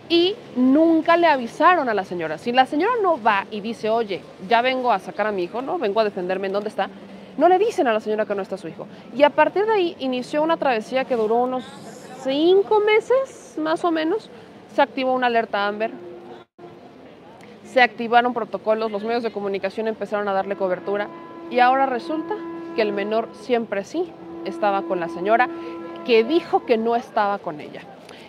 y 0.09 0.35
nunca 0.55 1.17
le 1.17 1.27
avisaron 1.27 1.89
a 1.89 1.95
la 1.95 2.05
señora. 2.05 2.39
Si 2.39 2.53
la 2.53 2.67
señora 2.67 2.93
no 3.03 3.21
va 3.21 3.47
y 3.51 3.61
dice, 3.61 3.91
oye, 3.91 4.23
ya 4.49 4.63
vengo 4.63 4.93
a 4.93 4.99
sacar 4.99 5.27
a 5.27 5.33
mi 5.33 5.45
hijo, 5.45 5.63
¿no? 5.63 5.79
Vengo 5.79 6.01
a 6.01 6.05
defenderme 6.05 6.47
en 6.47 6.53
dónde 6.53 6.69
está, 6.69 6.89
no 7.37 7.49
le 7.49 7.59
dicen 7.59 7.87
a 7.87 7.93
la 7.93 8.01
señora 8.01 8.25
que 8.25 8.35
no 8.35 8.43
está 8.43 8.57
su 8.57 8.69
hijo. 8.69 8.87
Y 9.15 9.23
a 9.23 9.31
partir 9.31 9.67
de 9.67 9.73
ahí 9.73 9.97
inició 9.99 10.43
una 10.43 10.57
travesía 10.57 11.05
que 11.05 11.17
duró 11.17 11.37
unos 11.37 11.65
cinco 12.23 12.81
meses, 12.81 13.57
más 13.59 13.85
o 13.85 13.91
menos. 13.91 14.31
Se 14.75 14.83
activó 14.83 15.13
una 15.13 15.27
alerta 15.27 15.67
Amber. 15.67 15.91
Se 17.65 17.83
activaron 17.83 18.33
protocolos, 18.33 18.91
los 18.91 19.05
medios 19.05 19.23
de 19.23 19.33
comunicación 19.33 19.87
empezaron 19.89 20.29
a 20.29 20.33
darle 20.33 20.57
cobertura. 20.57 21.09
Y 21.51 21.61
ahora 21.61 21.87
resulta 21.87 22.35
que 22.75 22.83
el 22.83 22.93
menor 22.93 23.29
siempre 23.33 23.85
sí 23.85 24.11
estaba 24.45 24.83
con 24.83 25.01
la 25.01 25.09
señora, 25.09 25.49
que 26.07 26.25
dijo 26.25 26.65
que 26.65 26.79
no 26.79 26.97
estaba 26.97 27.39
con 27.39 27.61
ella. 27.61 27.83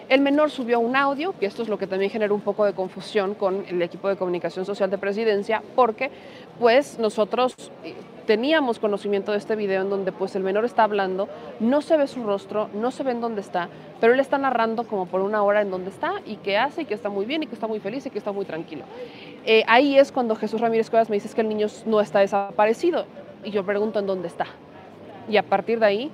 El 0.09 0.21
menor 0.21 0.51
subió 0.51 0.79
un 0.79 0.95
audio, 0.95 1.33
y 1.41 1.45
esto 1.45 1.63
es 1.63 1.67
lo 1.67 1.77
que 1.77 1.85
también 1.85 2.09
generó 2.09 2.33
un 2.33 2.39
poco 2.39 2.63
de 2.63 2.71
confusión 2.71 3.33
con 3.35 3.65
el 3.67 3.81
equipo 3.81 4.07
de 4.07 4.15
comunicación 4.15 4.65
social 4.65 4.89
de 4.89 4.97
presidencia, 4.97 5.61
porque 5.75 6.11
pues 6.59 6.97
nosotros 6.97 7.53
eh, 7.83 7.93
teníamos 8.25 8.79
conocimiento 8.79 9.33
de 9.33 9.37
este 9.37 9.57
video 9.57 9.81
en 9.81 9.89
donde 9.89 10.13
pues 10.13 10.33
el 10.37 10.43
menor 10.43 10.63
está 10.63 10.83
hablando, 10.83 11.27
no 11.59 11.81
se 11.81 11.97
ve 11.97 12.07
su 12.07 12.23
rostro, 12.23 12.69
no 12.73 12.91
se 12.91 13.03
ve 13.03 13.11
en 13.11 13.19
dónde 13.19 13.41
está, 13.41 13.67
pero 13.99 14.13
él 14.13 14.21
está 14.21 14.37
narrando 14.37 14.85
como 14.85 15.07
por 15.07 15.19
una 15.19 15.43
hora 15.43 15.61
en 15.61 15.71
dónde 15.71 15.89
está 15.89 16.13
y 16.25 16.37
qué 16.37 16.57
hace 16.57 16.83
y 16.83 16.85
que 16.85 16.93
está 16.93 17.09
muy 17.09 17.25
bien 17.25 17.43
y 17.43 17.47
que 17.47 17.55
está 17.55 17.67
muy 17.67 17.81
feliz 17.81 18.05
y 18.05 18.09
que 18.09 18.17
está 18.17 18.31
muy 18.31 18.45
tranquilo. 18.45 18.85
Eh, 19.45 19.65
ahí 19.67 19.97
es 19.97 20.13
cuando 20.13 20.37
Jesús 20.37 20.61
Ramírez 20.61 20.89
Cuevas 20.89 21.09
me 21.09 21.17
dice 21.17 21.27
que 21.35 21.41
el 21.41 21.49
niño 21.49 21.67
no 21.85 21.99
está 21.99 22.19
desaparecido 22.19 23.05
y 23.43 23.51
yo 23.51 23.65
pregunto 23.65 23.99
en 23.99 24.07
dónde 24.07 24.29
está. 24.29 24.45
Y 25.29 25.35
a 25.35 25.43
partir 25.43 25.81
de 25.81 25.85
ahí 25.85 26.11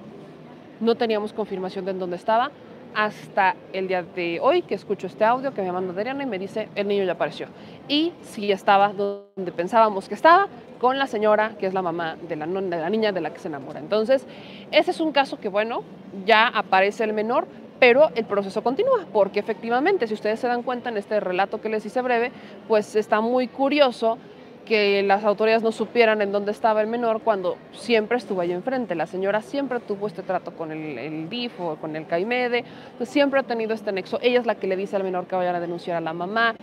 no 0.79 0.95
teníamos 0.95 1.31
confirmación 1.31 1.85
de 1.85 1.91
en 1.91 1.99
dónde 1.99 2.15
estaba 2.15 2.49
hasta 2.95 3.55
el 3.73 3.87
día 3.87 4.03
de 4.03 4.39
hoy 4.41 4.61
que 4.61 4.75
escucho 4.75 5.07
este 5.07 5.23
audio 5.23 5.53
que 5.53 5.61
me 5.61 5.71
manda 5.71 5.93
Adriana 5.93 6.23
y 6.23 6.25
me 6.25 6.39
dice 6.39 6.69
el 6.75 6.87
niño 6.87 7.03
ya 7.03 7.13
apareció. 7.13 7.47
Y 7.87 8.13
sí 8.21 8.51
estaba 8.51 8.93
donde 8.93 9.51
pensábamos 9.51 10.07
que 10.07 10.15
estaba, 10.15 10.47
con 10.79 10.99
la 10.99 11.07
señora 11.07 11.55
que 11.57 11.65
es 11.65 11.73
la 11.73 11.81
mamá 11.81 12.17
de 12.27 12.35
la, 12.35 12.45
de 12.45 12.77
la 12.77 12.89
niña 12.89 13.11
de 13.11 13.21
la 13.21 13.33
que 13.33 13.39
se 13.39 13.47
enamora. 13.47 13.79
Entonces, 13.79 14.25
ese 14.71 14.91
es 14.91 14.99
un 14.99 15.11
caso 15.11 15.39
que, 15.39 15.49
bueno, 15.49 15.83
ya 16.25 16.47
aparece 16.47 17.03
el 17.03 17.13
menor, 17.13 17.47
pero 17.79 18.09
el 18.15 18.25
proceso 18.25 18.63
continúa, 18.63 19.05
porque 19.11 19.39
efectivamente, 19.39 20.07
si 20.07 20.13
ustedes 20.13 20.39
se 20.39 20.47
dan 20.47 20.63
cuenta 20.63 20.89
en 20.89 20.97
este 20.97 21.19
relato 21.19 21.61
que 21.61 21.69
les 21.69 21.85
hice 21.85 22.01
breve, 22.01 22.31
pues 22.67 22.95
está 22.95 23.21
muy 23.21 23.47
curioso 23.47 24.17
que 24.65 25.03
las 25.03 25.23
autoridades 25.25 25.63
no 25.63 25.71
supieran 25.71 26.21
en 26.21 26.31
dónde 26.31 26.51
estaba 26.51 26.81
el 26.81 26.87
menor 26.87 27.21
cuando 27.21 27.57
siempre 27.73 28.17
estuvo 28.17 28.41
ahí 28.41 28.51
enfrente. 28.51 28.95
La 28.95 29.07
señora 29.07 29.41
siempre 29.41 29.79
tuvo 29.79 30.07
este 30.07 30.23
trato 30.23 30.51
con 30.51 30.71
el, 30.71 31.29
DIF 31.29 31.59
o 31.59 31.75
con 31.75 31.95
el 31.95 32.07
CAIMEDE, 32.07 32.63
pues 32.97 33.09
siempre 33.09 33.39
ha 33.39 33.43
tenido 33.43 33.73
este 33.73 33.91
nexo. 33.91 34.19
Ella 34.21 34.39
es 34.39 34.45
la 34.45 34.55
que 34.55 34.67
le 34.67 34.75
dice 34.75 34.95
al 34.95 35.03
menor 35.03 35.27
que 35.27 35.35
vayan 35.35 35.55
a 35.55 35.59
denunciar 35.59 35.97
a 35.97 36.01
la 36.01 36.13
mamá. 36.13 36.55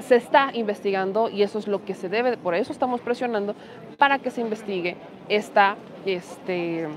Se 0.00 0.16
está 0.16 0.50
investigando 0.52 1.30
y 1.30 1.42
eso 1.42 1.58
es 1.58 1.66
lo 1.66 1.84
que 1.84 1.94
se 1.94 2.08
debe, 2.08 2.36
por 2.36 2.54
eso 2.54 2.72
estamos 2.72 3.00
presionando 3.00 3.54
para 3.98 4.18
que 4.18 4.30
se 4.30 4.40
investigue 4.40 4.96
esta, 5.28 5.76
este, 6.04 6.88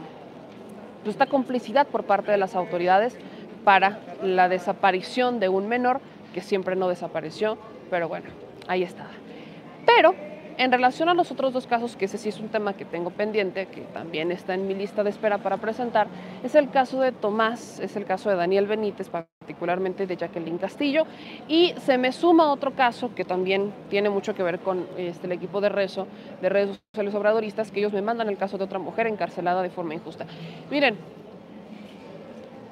pues, 1.04 1.16
esta 1.16 1.28
complicidad 1.28 1.88
por 1.88 2.04
parte 2.04 2.32
de 2.32 2.38
las 2.38 2.56
autoridades 2.56 3.18
para 3.64 4.00
la 4.22 4.50
desaparición 4.50 5.40
de 5.40 5.50
un 5.50 5.68
menor 5.68 6.02
que 6.34 6.42
siempre 6.42 6.76
no 6.76 6.88
desapareció, 6.88 7.58
pero 7.90 8.08
bueno, 8.08 8.28
ahí 8.68 8.84
está. 8.84 9.08
Pero 9.86 10.16
en 10.58 10.72
relación 10.72 11.10
a 11.10 11.14
los 11.14 11.32
otros 11.32 11.52
dos 11.52 11.68
casos, 11.68 11.96
que 11.96 12.06
ese 12.06 12.18
sí 12.18 12.30
es 12.30 12.40
un 12.40 12.48
tema 12.48 12.74
que 12.74 12.86
tengo 12.86 13.10
pendiente, 13.10 13.66
que 13.68 13.82
también 13.82 14.32
está 14.32 14.54
en 14.54 14.68
mi 14.68 14.74
lista 14.74 15.04
de 15.04 15.10
espera 15.10 15.38
para 15.38 15.58
presentar, 15.58 16.08
es 16.44 16.56
el 16.56 16.70
caso 16.70 17.02
de 17.02 17.12
Tomás, 17.12 17.80
es 17.80 17.96
el 17.96 18.06
caso 18.06 18.30
de 18.30 18.36
Daniel 18.36 18.68
Benítez, 18.68 19.10
particularmente 19.10 20.08
de 20.08 20.16
Jacqueline 20.16 20.58
Castillo, 20.58 21.06
y 21.48 21.74
se 21.82 21.98
me 21.98 22.12
suma 22.12 22.52
otro 22.52 22.72
caso 22.74 23.14
que 23.14 23.26
también 23.26 23.74
tiene 23.90 24.10
mucho 24.10 24.34
que 24.34 24.44
ver 24.44 24.60
con 24.60 24.88
este, 24.98 25.28
el 25.28 25.34
equipo 25.34 25.60
de 25.60 25.70
rezo, 25.70 26.08
de 26.42 26.50
redes 26.50 26.80
sociales 26.94 27.14
obradoristas, 27.16 27.72
que 27.72 27.80
ellos 27.80 27.94
me 27.94 28.02
mandan 28.02 28.30
el 28.30 28.38
caso 28.38 28.58
de 28.58 28.64
otra 28.64 28.80
mujer 28.80 29.08
encarcelada 29.08 29.62
de 29.62 29.70
forma 29.70 29.94
injusta. 29.94 30.26
Miren, 30.72 30.98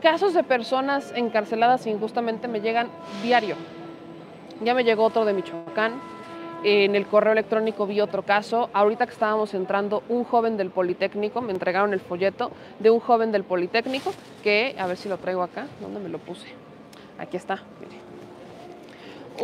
casos 0.01 0.33
de 0.33 0.43
personas 0.43 1.11
encarceladas 1.15 1.85
injustamente 1.85 2.47
me 2.47 2.61
llegan 2.61 2.87
diario. 3.21 3.55
Ya 4.61 4.73
me 4.73 4.85
llegó 4.85 5.03
otro 5.03 5.25
de 5.25 5.33
Michoacán, 5.33 5.93
en 6.63 6.95
el 6.95 7.05
correo 7.05 7.33
electrónico 7.33 7.85
vi 7.85 8.01
otro 8.01 8.23
caso. 8.23 8.69
Ahorita 8.73 9.05
que 9.05 9.13
estábamos 9.13 9.53
entrando, 9.53 10.03
un 10.09 10.23
joven 10.23 10.57
del 10.57 10.69
Politécnico, 10.69 11.41
me 11.41 11.51
entregaron 11.51 11.93
el 11.93 11.99
folleto 11.99 12.51
de 12.79 12.89
un 12.89 12.99
joven 12.99 13.31
del 13.31 13.43
Politécnico 13.43 14.13
que, 14.43 14.75
a 14.79 14.87
ver 14.87 14.97
si 14.97 15.09
lo 15.09 15.17
traigo 15.17 15.43
acá, 15.43 15.67
¿dónde 15.81 15.99
me 15.99 16.09
lo 16.09 16.19
puse? 16.19 16.47
Aquí 17.19 17.37
está, 17.37 17.63
mire. 17.79 18.01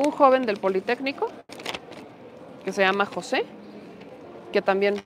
Un 0.05 0.11
joven 0.11 0.45
del 0.45 0.57
Politécnico 0.57 1.27
que 2.63 2.71
se 2.71 2.81
llama 2.81 3.05
José, 3.05 3.45
que 4.51 4.61
también 4.61 5.03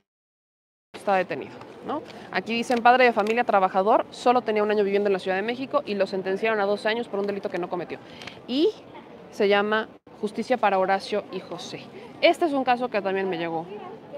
está 0.93 1.15
detenido. 1.15 1.53
¿no? 1.87 2.01
Aquí 2.31 2.53
dicen 2.53 2.79
padre 2.81 3.05
de 3.05 3.13
familia 3.13 3.43
trabajador, 3.43 4.05
solo 4.11 4.41
tenía 4.41 4.63
un 4.63 4.71
año 4.71 4.83
viviendo 4.83 5.07
en 5.07 5.13
la 5.13 5.19
Ciudad 5.19 5.37
de 5.37 5.43
México 5.43 5.83
y 5.85 5.95
lo 5.95 6.07
sentenciaron 6.07 6.59
a 6.59 6.65
dos 6.65 6.85
años 6.85 7.07
por 7.07 7.19
un 7.19 7.27
delito 7.27 7.49
que 7.49 7.57
no 7.57 7.69
cometió. 7.69 7.99
Y 8.47 8.69
se 9.31 9.47
llama 9.47 9.89
Justicia 10.23 10.55
para 10.55 10.79
Horacio 10.79 11.25
y 11.33 11.41
José. 11.41 11.81
Este 12.21 12.45
es 12.45 12.53
un 12.53 12.63
caso 12.63 12.87
que 12.87 13.01
también 13.01 13.29
me 13.29 13.37
llegó 13.37 13.65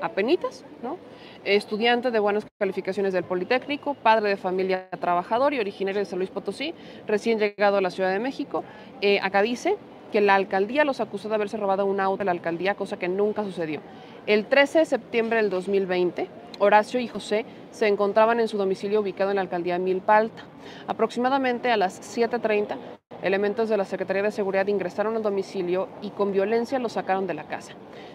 a 0.04 0.10
penitas, 0.10 0.64
¿no? 0.84 1.00
Estudiante 1.44 2.12
de 2.12 2.20
buenas 2.20 2.46
calificaciones 2.60 3.12
del 3.12 3.24
Politécnico, 3.24 3.96
padre 3.96 4.30
de 4.30 4.38
familia 4.38 4.88
trabajador 5.00 5.56
y 5.56 5.60
originario 5.60 5.98
de 5.98 6.06
San 6.06 6.20
Luis 6.20 6.30
Potosí, 6.30 6.76
recién 7.08 7.40
llegado 7.40 7.78
a 7.78 7.82
la 7.82 7.90
Ciudad 7.90 8.12
de 8.12 8.20
México. 8.20 8.64
Eh, 9.02 9.20
acá 9.20 9.42
dice 9.42 9.78
que 10.12 10.22
la 10.22 10.36
alcaldía 10.36 10.86
los 10.86 11.02
acusó 11.02 11.28
de 11.28 11.34
haberse 11.34 11.58
robado 11.58 11.88
un 11.88 12.00
auto 12.00 12.20
de 12.20 12.26
la 12.26 12.34
alcaldía, 12.34 12.76
cosa 12.76 13.00
que 13.00 13.08
nunca 13.08 13.44
sucedió. 13.44 13.82
El 14.28 14.46
13 14.46 14.78
de 14.78 14.86
septiembre 14.86 15.38
del 15.38 15.50
2020, 15.50 16.28
Horacio 16.60 17.00
y 17.00 17.08
José 17.08 17.48
se 17.72 17.88
encontraban 17.88 18.40
en 18.40 18.48
su 18.48 18.60
domicilio 18.60 19.02
ubicado 19.02 19.32
en 19.32 19.38
la 19.38 19.42
alcaldía 19.42 19.80
Milpalta. 19.80 20.44
Aproximadamente 20.86 21.72
a 21.72 21.78
las 21.78 22.00
7.30 22.16 22.78
Elementos 23.22 23.70
de 23.70 23.78
la 23.78 23.86
Secretaría 23.86 24.24
de 24.24 24.32
Seguridad 24.32 24.68
ingresaron 24.68 25.16
al 25.16 25.24
domicilio 25.24 25.88
y 26.02 26.12
con 26.12 26.32
violencia 26.32 26.80
los 26.80 26.94
sacaron 26.94 27.28
de 27.28 27.34
la 27.34 27.46
casa. 27.46 27.74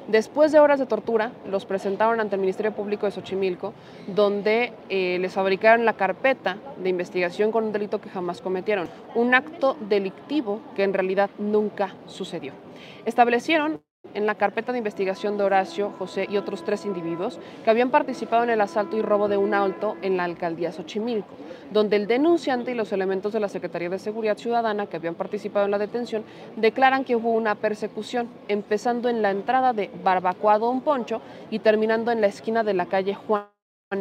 Después 0.09 0.53
de 0.53 0.61
horas 0.61 0.79
de 0.79 0.87
tortura, 0.87 1.33
los 1.47 1.67
presentaron 1.67 2.21
ante 2.21 2.37
el 2.37 2.41
Ministerio 2.41 2.73
Público 2.73 3.07
de 3.07 3.13
Xochimilco, 3.13 3.73
donde 4.07 4.73
eh, 4.89 5.19
les 5.21 5.33
fabricaron 5.33 5.85
la 5.85 5.95
carpeta 5.95 6.59
de 6.83 6.89
investigación 6.89 7.53
con 7.53 7.65
un 7.65 7.73
delito 7.73 8.01
que 8.01 8.11
jamás 8.11 8.41
cometieron, 8.41 8.89
un 9.15 9.35
acto 9.35 9.77
delictivo 9.89 10.61
que 10.75 10.85
en 10.85 10.95
realidad 10.95 11.31
nunca 11.39 11.95
sucedió. 12.07 12.53
Establecieron 13.05 13.83
en 14.15 14.27
la 14.27 14.35
carpeta 14.35 14.73
de 14.73 14.79
investigación 14.79 15.39
de 15.39 15.45
Horacio, 15.45 15.93
José 15.99 16.27
y 16.29 16.37
otros 16.37 16.65
tres 16.65 16.85
individuos 16.85 17.39
que 17.65 17.71
habían 17.71 17.91
participado 17.91 18.43
en 18.45 18.51
el 18.51 18.61
asalto 18.61 18.97
y 18.97 19.03
robo 19.03 19.29
de 19.29 19.37
un 19.37 19.55
auto 19.55 19.97
en 20.03 20.17
la 20.17 20.25
alcaldía 20.25 20.73
Xochimilco, 20.73 21.35
donde 21.73 21.97
el 21.97 22.07
denunciante 22.07 22.73
y 22.73 22.75
los 22.75 22.93
elementos 22.93 23.33
de 23.33 23.41
la 23.41 23.49
Secretaría 23.49 23.89
de 23.89 23.99
Seguridad 23.99 24.39
Ciudadana 24.39 24.87
que 24.87 24.97
habían 24.97 25.15
participado 25.15 25.65
en 25.65 25.71
la 25.71 25.79
detención 25.79 26.25
declaran 26.57 27.05
que 27.05 27.17
hubo 27.17 27.31
una 27.31 27.55
persecución, 27.55 28.29
empezando 28.49 29.09
en 29.09 29.23
la 29.23 29.31
entrada 29.31 29.73
de 29.73 29.91
Barbacoa 30.03 30.59
Don 30.59 30.81
Poncho 30.81 31.21
y 31.51 31.61
terminando 31.61 32.11
en 32.11 32.21
la 32.21 32.27
esquina 32.27 32.65
de 32.65 32.75
la 32.75 32.87
calle 32.87 33.15
Juan 33.15 33.47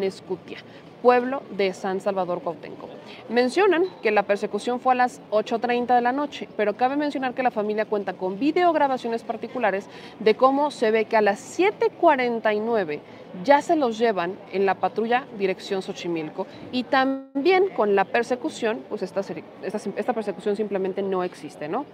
Escutia, 0.02 0.58
pueblo 1.02 1.42
de 1.52 1.74
San 1.74 2.02
Salvador 2.02 2.42
Cuautenco. 2.42 2.88
Mencionan 3.30 3.86
que 4.02 4.12
la 4.12 4.24
persecución 4.24 4.80
fue 4.80 4.94
a 4.94 4.96
las 4.96 5.22
8.30 5.32 5.96
de 5.96 6.02
la 6.02 6.12
noche, 6.12 6.48
pero 6.56 6.76
cabe 6.76 6.96
mencionar 6.96 7.34
que 7.34 7.44
la 7.44 7.52
familia 7.52 7.86
cuenta 7.86 8.14
con 8.14 8.40
videograbaciones 8.40 9.24
particulares 9.24 9.88
de 10.20 10.36
cómo 10.36 10.72
se 10.72 10.92
ve 10.92 11.06
que 11.06 11.18
a 11.18 11.22
las 11.22 11.60
7.49 11.60 13.00
ya 13.44 13.62
se 13.62 13.76
los 13.76 13.98
llevan 13.98 14.38
en 14.52 14.66
la 14.66 14.76
patrulla 14.76 15.26
dirección 15.38 15.82
Xochimilco 15.82 16.48
y 16.72 16.84
también 16.84 17.70
con 17.70 17.96
la 17.96 18.06
persecución, 18.06 18.84
pues 18.90 19.02
esta 19.04 20.14
persecución 20.14 20.56
simplemente 20.56 21.02
no 21.02 21.24
existe, 21.24 21.68
¿no? 21.68 21.86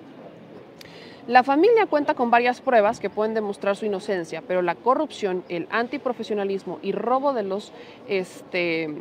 La 1.28 1.42
familia 1.42 1.88
cuenta 1.88 2.14
con 2.14 2.30
varias 2.30 2.62
pruebas 2.62 3.00
que 3.00 3.10
pueden 3.10 3.34
demostrar 3.34 3.76
su 3.76 3.88
inocencia, 3.88 4.44
pero 4.48 4.62
la 4.62 4.76
corrupción, 4.76 5.44
el 5.50 5.68
antiprofesionalismo 5.72 6.78
y 6.84 6.92
robo 6.92 7.34
de 7.34 7.42
los, 7.42 7.74
este, 8.08 8.94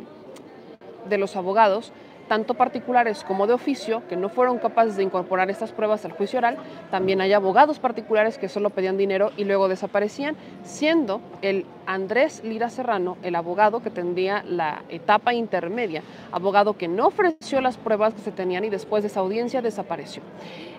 de 1.07 1.17
los 1.19 1.35
abogados 1.35 1.93
tanto 2.27 2.55
particulares 2.55 3.23
como 3.23 3.47
de 3.47 3.53
oficio, 3.53 4.01
que 4.07 4.15
no 4.15 4.29
fueron 4.29 4.57
capaces 4.57 4.97
de 4.97 5.03
incorporar 5.03 5.49
estas 5.49 5.71
pruebas 5.71 6.05
al 6.05 6.13
juicio 6.13 6.39
oral. 6.39 6.57
También 6.91 7.21
hay 7.21 7.33
abogados 7.33 7.79
particulares 7.79 8.37
que 8.37 8.49
solo 8.49 8.71
pedían 8.71 8.97
dinero 8.97 9.31
y 9.37 9.43
luego 9.43 9.67
desaparecían, 9.67 10.35
siendo 10.63 11.21
el 11.41 11.65
Andrés 11.85 12.43
Lira 12.43 12.69
Serrano 12.69 13.17
el 13.21 13.35
abogado 13.35 13.81
que 13.81 13.91
tendría 13.91 14.43
la 14.43 14.83
etapa 14.89 15.33
intermedia, 15.33 16.01
abogado 16.31 16.77
que 16.77 16.87
no 16.87 17.07
ofreció 17.07 17.61
las 17.61 17.77
pruebas 17.77 18.13
que 18.13 18.21
se 18.21 18.31
tenían 18.31 18.65
y 18.65 18.69
después 18.69 19.03
de 19.03 19.07
esa 19.07 19.19
audiencia 19.19 19.61
desapareció. 19.61 20.23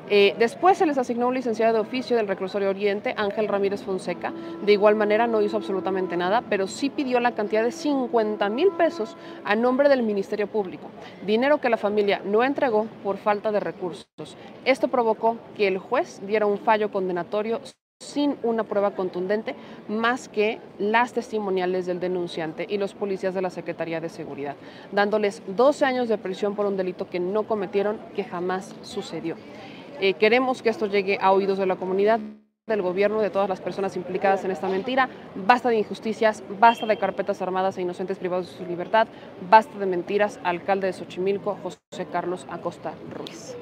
Eh, 0.09 0.35
después 0.39 0.79
se 0.79 0.87
les 0.87 0.99
asignó 0.99 1.29
un 1.29 1.35
licenciado 1.35 1.73
de 1.73 1.81
oficio 1.81 2.17
del 2.17 2.29
Reclusorio 2.29 2.71
Oriente, 2.71 3.15
Ángel 3.17 3.49
Ramírez 3.49 3.83
Fonseca. 3.83 4.33
De 4.65 4.73
igual 4.73 4.95
manera 4.95 5.27
no 5.27 5.43
hizo 5.43 5.57
absolutamente 5.57 6.17
nada, 6.17 6.43
pero 6.49 6.67
sí 6.67 6.91
pidió 6.91 7.21
la 7.21 7.35
cantidad 7.35 7.63
de 7.63 7.73
50 7.73 8.49
mil 8.49 8.69
pesos 8.73 9.17
a 9.45 9.57
nombre 9.57 9.89
del 9.89 10.03
Ministerio 10.03 10.47
Público 10.47 10.91
dinero 11.25 11.61
que 11.61 11.69
la 11.69 11.77
familia 11.77 12.21
no 12.25 12.43
entregó 12.43 12.87
por 13.03 13.19
falta 13.19 13.53
de 13.53 13.61
recursos. 13.61 14.37
Esto 14.65 14.89
provocó 14.89 15.37
que 15.57 15.69
el 15.69 15.79
juez 15.79 16.21
diera 16.27 16.47
un 16.47 16.59
fallo 16.59 16.91
condenatorio 16.91 17.61
sin 17.99 18.37
una 18.43 18.65
prueba 18.65 18.91
contundente 18.91 19.55
más 19.89 20.29
que 20.29 20.61
las 20.79 21.15
testimoniales 21.15 21.87
del 21.87 21.99
denunciante 21.99 22.67
y 22.69 22.77
los 22.77 22.93
policías 22.93 23.35
de 23.35 23.41
la 23.41 23.49
Secretaría 23.49 24.01
de 24.01 24.11
Seguridad, 24.11 24.57
dándoles 24.93 25.43
12 25.49 25.85
años 25.87 26.09
de 26.09 26.19
prisión 26.19 26.55
por 26.55 26.67
un 26.67 26.77
delito 26.77 27.09
que 27.09 27.21
no 27.21 27.45
cometieron, 27.45 27.99
que 28.15 28.25
jamás 28.25 28.75
sucedió. 28.83 29.37
Eh, 30.01 30.15
queremos 30.15 30.63
que 30.63 30.69
esto 30.69 30.87
llegue 30.87 31.19
a 31.21 31.33
oídos 31.33 31.59
de 31.59 31.67
la 31.67 31.77
comunidad 31.77 32.21
del 32.67 32.83
gobierno, 32.83 33.21
de 33.21 33.31
todas 33.31 33.49
las 33.49 33.61
personas 33.61 33.97
implicadas 33.97 34.45
en 34.45 34.51
esta 34.51 34.69
mentira. 34.69 35.09
Basta 35.35 35.69
de 35.69 35.79
injusticias, 35.79 36.43
basta 36.61 36.85
de 36.85 36.99
carpetas 36.99 37.41
armadas 37.41 37.79
e 37.79 37.83
inocentes 37.83 38.19
privados 38.19 38.51
de 38.51 38.59
su 38.59 38.67
libertad, 38.67 39.07
basta 39.49 39.79
de 39.79 39.87
mentiras. 39.87 40.41
Alcalde 40.43 40.89
de 40.89 40.93
Xochimilco, 40.93 41.57
José 41.63 42.07
Carlos 42.11 42.47
Acosta 42.51 42.93
Ruiz. 43.11 43.57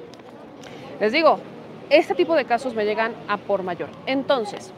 Les 0.99 1.11
digo, 1.11 1.39
este 1.89 2.15
tipo 2.15 2.35
de 2.35 2.45
casos 2.45 2.73
me 2.73 2.83
llegan 2.83 3.13
a 3.27 3.37
por 3.37 3.61
mayor. 3.61 3.89
Entonces, 4.07 4.73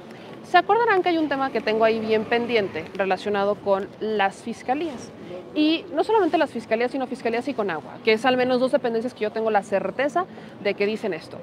se 0.50 0.58
acordarán 0.58 1.04
que 1.04 1.10
hay 1.10 1.18
un 1.18 1.30
tema 1.30 1.52
que 1.52 1.62
tengo 1.62 1.86
ahí 1.86 2.00
bien 2.00 2.26
pendiente 2.26 2.86
relacionado 2.94 3.56
con 3.56 3.88
las 4.00 4.42
fiscalías. 4.42 5.12
Y 5.54 5.86
no 5.94 6.04
solamente 6.04 6.38
las 6.38 6.52
fiscalías, 6.52 6.92
sino 6.92 7.08
fiscalías 7.08 7.48
y 7.48 7.54
con 7.54 7.70
agua, 7.70 7.98
que 8.04 8.14
es 8.14 8.26
al 8.26 8.38
menos 8.38 8.60
dos 8.60 8.72
dependencias 8.72 9.14
que 9.14 9.22
yo 9.22 9.32
tengo 9.32 9.52
la 9.52 9.64
certeza 9.64 10.26
de 10.64 10.74
que 10.74 10.86
dicen 10.86 11.14
esto. 11.14 11.40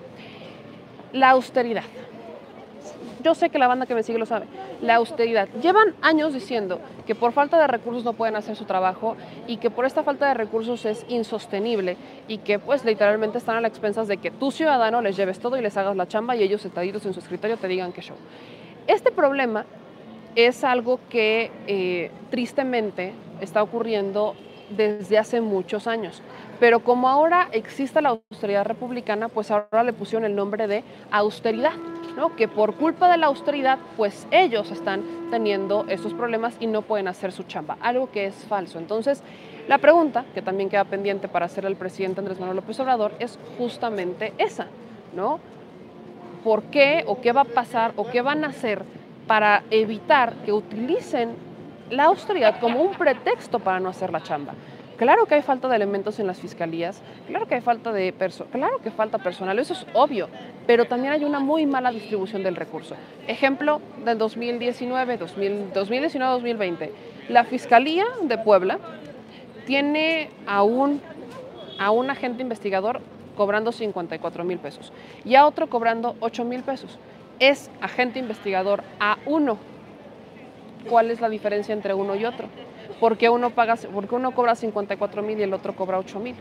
La 1.13 1.31
austeridad 1.31 1.85
yo 3.25 3.35
sé 3.35 3.49
que 3.49 3.59
la 3.59 3.67
banda 3.67 3.87
que 3.87 3.95
me 3.95 4.03
sigue 4.03 4.19
lo 4.19 4.27
sabe, 4.27 4.45
la 4.83 4.97
austeridad. 4.97 5.49
Llevan 5.63 5.95
años 6.03 6.35
diciendo 6.35 6.79
que 7.07 7.15
por 7.15 7.33
falta 7.33 7.59
de 7.59 7.67
recursos 7.67 8.05
no 8.05 8.13
pueden 8.13 8.37
hacer 8.37 8.55
su 8.55 8.67
trabajo 8.67 9.17
y 9.47 9.57
que 9.57 9.71
por 9.71 9.87
esta 9.87 10.03
falta 10.05 10.29
de 10.29 10.35
recursos 10.35 10.85
es 10.85 11.07
insostenible 11.09 11.97
y 12.29 12.39
que 12.39 12.59
pues 12.59 12.85
literalmente 12.85 13.39
están 13.39 13.57
a 13.57 13.63
las 13.63 13.71
expensas 13.71 14.09
de 14.09 14.19
que 14.19 14.31
tu 14.31 14.51
ciudadano 14.51 15.01
les 15.01 15.17
lleves 15.17 15.41
todo 15.41 15.57
y 15.57 15.63
les 15.63 15.77
hagas 15.79 15.97
la 15.97 16.07
chamba 16.07 16.37
y 16.37 16.43
ellos 16.43 16.61
sentaditos 16.61 17.07
en 17.07 17.15
su 17.15 17.21
escritorio 17.21 17.57
te 17.57 17.67
digan 17.67 17.93
que 17.93 18.03
show. 18.03 18.17
Este 18.87 19.11
problema 19.11 19.65
es 20.37 20.65
algo 20.65 21.01
que 21.09 21.51
eh, 21.67 22.11
tristemente 22.31 23.13
está 23.41 23.63
ocurriendo 23.63 24.35
desde 24.71 25.19
hace 25.19 25.41
muchos 25.41 25.87
años. 25.87 26.23
Pero 26.61 26.81
como 26.81 27.09
ahora 27.09 27.49
existe 27.53 28.01
la 28.01 28.21
austeridad 28.31 28.65
republicana, 28.65 29.29
pues 29.29 29.51
ahora 29.51 29.83
le 29.83 29.93
pusieron 29.93 30.25
el 30.25 30.35
nombre 30.35 30.67
de 30.67 30.85
austeridad. 31.11 31.73
¿no? 32.17 32.37
que 32.37 32.49
por 32.49 32.75
culpa 32.75 33.11
de 33.11 33.19
la 33.19 33.27
austeridad, 33.27 33.79
pues 33.97 34.27
ellos 34.31 34.71
están 34.71 35.03
teniendo 35.31 35.85
esos 35.89 36.15
problemas 36.15 36.55
y 36.61 36.67
no 36.67 36.83
pueden 36.83 37.09
hacer 37.09 37.33
su 37.33 37.43
chamba, 37.43 37.77
algo 37.81 38.11
que 38.11 38.27
es 38.27 38.35
falso. 38.35 38.79
Entonces, 38.79 39.23
la 39.69 39.79
pregunta 39.79 40.25
que 40.35 40.43
también 40.43 40.69
queda 40.69 40.85
pendiente 40.85 41.29
para 41.29 41.47
hacer 41.47 41.65
el 41.65 41.77
presidente 41.77 42.21
Andrés 42.21 42.39
Manuel 42.39 42.57
López 42.57 42.79
Obrador 42.81 43.13
es 43.19 43.39
justamente 43.59 44.33
esa, 44.39 44.69
¿no? 45.15 45.41
¿Por 46.45 46.65
qué 46.65 47.05
o 47.07 47.21
qué 47.23 47.33
va 47.33 47.41
a 47.41 47.45
pasar 47.45 47.93
o 47.97 48.07
qué 48.07 48.21
van 48.21 48.45
a 48.45 48.49
hacer 48.49 48.85
para 49.27 49.65
evitar 49.71 50.35
que 50.45 50.53
utilicen 50.53 51.35
la 51.91 52.05
austeridad 52.05 52.61
como 52.61 52.83
un 52.83 52.93
pretexto 52.93 53.59
para 53.59 53.81
no 53.81 53.89
hacer 53.89 54.13
la 54.13 54.23
chamba? 54.23 54.53
Claro 54.99 55.27
que 55.27 55.35
hay 55.35 55.43
falta 55.43 55.67
de 55.69 55.75
elementos 55.75 56.21
en 56.21 56.29
las 56.29 56.39
fiscalías, 56.39 57.03
claro 57.27 57.49
que 57.49 57.57
hay 57.57 57.63
falta 57.63 57.93
de 57.93 58.13
personal, 58.13 58.53
claro 58.53 58.79
que 58.79 58.93
falta 58.93 59.19
personal, 59.19 59.59
eso 59.59 59.73
es 59.73 59.85
obvio, 59.93 60.29
pero 60.69 60.85
también 60.85 61.13
hay 61.15 61.25
una 61.25 61.41
muy 61.41 61.67
mala 61.67 61.91
distribución 61.91 62.45
del 62.45 62.55
recurso. 62.55 62.95
Ejemplo 63.27 63.81
del 64.05 64.19
2019, 64.19 65.19
2019-2020, 65.19 66.91
la 67.29 67.43
Fiscalía 67.43 68.05
de 68.23 68.39
Puebla 68.39 68.79
tiene 69.67 70.31
a 70.47 70.63
un 70.63 71.01
agente 72.09 72.43
investigador 72.43 73.01
cobrando 73.35 73.73
54 73.73 74.45
mil 74.45 74.59
pesos 74.59 74.93
y 75.25 75.35
a 75.35 75.47
otro 75.47 75.69
cobrando 75.69 76.17
8 76.21 76.45
mil 76.45 76.63
pesos. 76.63 76.99
Es 77.39 77.71
agente 77.81 78.19
investigador 78.19 78.85
a 79.01 79.19
uno. 79.27 79.59
¿Cuál 80.89 81.11
es 81.11 81.21
la 81.21 81.29
diferencia 81.29 81.73
entre 81.73 81.95
uno 81.95 82.15
y 82.15 82.25
otro? 82.25 82.49
porque 83.01 83.29
uno, 83.29 83.51
paga, 83.51 83.77
porque 83.93 84.15
uno 84.15 84.33
cobra 84.33 84.55
54 84.55 85.23
mil 85.23 85.39
y 85.39 85.43
el 85.43 85.53
otro 85.53 85.75
cobra 85.75 85.99
8 85.99 86.19
mil. 86.21 86.35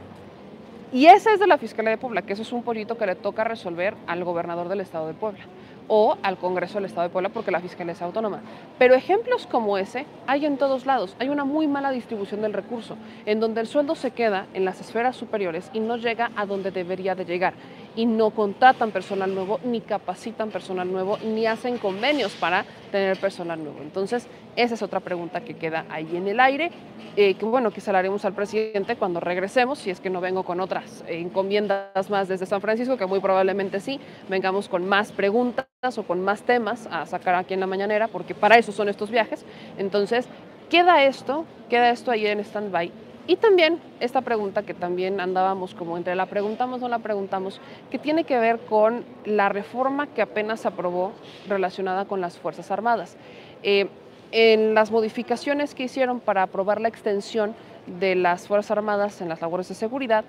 Y 0.91 1.08
ese 1.08 1.34
es 1.34 1.39
de 1.39 1.47
la 1.47 1.58
Fiscalía 1.58 1.91
de 1.91 1.97
Puebla, 1.97 2.21
que 2.21 2.34
eso 2.34 2.43
es 2.43 2.51
un 2.51 2.63
pollito 2.63 2.97
que 2.97 3.06
le 3.06 3.15
toca 3.15 3.43
resolver 3.43 3.95
al 4.06 4.23
gobernador 4.23 4.69
del 4.69 4.82
Estado 4.82 5.08
de 5.08 5.13
Puebla 5.13 5.43
o 5.88 6.17
al 6.22 6.38
Congreso 6.38 6.76
del 6.76 6.86
Estado 6.86 7.08
de 7.08 7.12
Puebla 7.12 7.30
porque 7.30 7.52
la 7.52 7.60
Fiscalía 7.60 7.93
es 7.93 8.02
autónoma. 8.02 8.41
Pero 8.78 8.96
ejemplos 8.96 9.48
como 9.48 9.78
ese 9.78 10.06
hay 10.28 10.46
en 10.46 10.58
todos 10.58 10.86
lados. 10.86 11.15
Hay 11.19 11.30
una 11.30 11.46
muy 11.46 11.67
mala 11.67 11.91
distribución 11.91 12.41
del 12.41 12.54
recurso, 12.54 12.98
en 13.26 13.39
donde 13.39 13.62
el 13.62 13.67
sueldo 13.67 13.96
se 13.96 14.12
queda 14.12 14.48
en 14.54 14.65
las 14.65 14.80
esferas 14.80 15.15
superiores 15.15 15.69
y 15.74 15.80
no 15.80 15.98
llega 15.98 16.32
a 16.36 16.46
donde 16.46 16.72
debería 16.72 17.15
de 17.15 17.26
llegar. 17.26 17.54
Y 17.95 18.06
no 18.06 18.32
contratan 18.32 18.91
personal 18.91 19.34
nuevo, 19.34 19.60
ni 19.63 19.82
capacitan 19.82 20.49
personal 20.49 20.91
nuevo, 20.91 21.17
ni 21.19 21.45
hacen 21.45 21.77
convenios 21.77 22.34
para 22.34 22.65
tener 22.91 23.17
personal 23.17 23.63
nuevo. 23.63 23.79
Entonces, 23.82 24.27
esa 24.56 24.75
es 24.75 24.82
otra 24.82 24.99
pregunta 24.99 25.41
que 25.41 25.56
queda 25.56 25.86
ahí 25.89 26.15
en 26.15 26.27
el 26.27 26.39
aire, 26.39 26.71
eh, 27.15 27.36
que 27.36 27.45
bueno, 27.45 27.71
que 27.71 27.82
se 27.82 27.91
la 27.91 27.99
haremos 27.99 28.25
al 28.25 28.34
presidente 28.34 28.95
cuando 28.95 29.19
regresemos, 29.19 29.79
si 29.79 29.89
es 29.89 29.99
que 29.99 30.10
no 30.10 30.21
vengo 30.21 30.43
con 30.43 30.60
otras 30.60 31.03
eh, 31.08 31.19
encomiendas 31.19 32.10
más 32.10 32.27
desde 32.27 32.45
San 32.45 32.62
Francisco, 32.62 32.97
que 32.97 33.06
muy 33.06 33.19
probablemente 33.19 33.79
sí, 33.79 33.99
vengamos 34.29 34.69
con 34.69 34.88
más 34.88 35.12
preguntas 35.12 35.67
o 35.97 36.03
con 36.03 36.23
más 36.23 36.43
temas 36.43 36.88
a 36.91 37.06
sacar 37.06 37.36
aquí 37.36 37.53
en 37.53 37.60
la 37.60 37.67
mañanera, 37.67 38.08
porque 38.08 38.34
para 38.36 38.58
eso 38.58 38.71
son 38.71 38.89
estos 38.89 39.10
viajes. 39.10 39.45
Entonces, 39.77 40.27
queda 40.69 41.03
esto, 41.03 41.45
queda 41.69 41.89
esto 41.89 42.12
ahí 42.12 42.25
en 42.25 42.39
stand-by. 42.39 42.91
Y 43.25 43.38
también 43.38 43.79
esta 44.01 44.21
pregunta 44.21 44.63
que 44.63 44.73
también 44.73 45.21
andábamos 45.21 45.73
como 45.73 45.97
entre 45.97 46.15
la 46.15 46.25
preguntamos 46.25 46.81
o 46.81 46.86
no 46.86 46.89
la 46.89 46.99
preguntamos, 46.99 47.62
que 47.89 47.97
tiene 47.97 48.25
que 48.25 48.38
ver 48.38 48.59
con 48.59 49.05
la 49.23 49.47
reforma 49.47 50.07
que 50.07 50.21
apenas 50.21 50.65
aprobó 50.65 51.13
relacionada 51.47 52.05
con 52.05 52.19
las 52.19 52.38
Fuerzas 52.38 52.69
Armadas. 52.69 53.15
Eh, 53.63 53.88
en 54.31 54.73
las 54.73 54.91
modificaciones 54.91 55.73
que 55.75 55.83
hicieron 55.83 56.19
para 56.19 56.41
aprobar 56.41 56.81
la 56.81 56.89
extensión 56.89 57.55
de 57.86 58.15
las 58.15 58.47
Fuerzas 58.47 58.71
Armadas 58.71 59.21
en 59.21 59.29
las 59.29 59.39
labores 59.39 59.69
de 59.69 59.75
seguridad, 59.75 60.25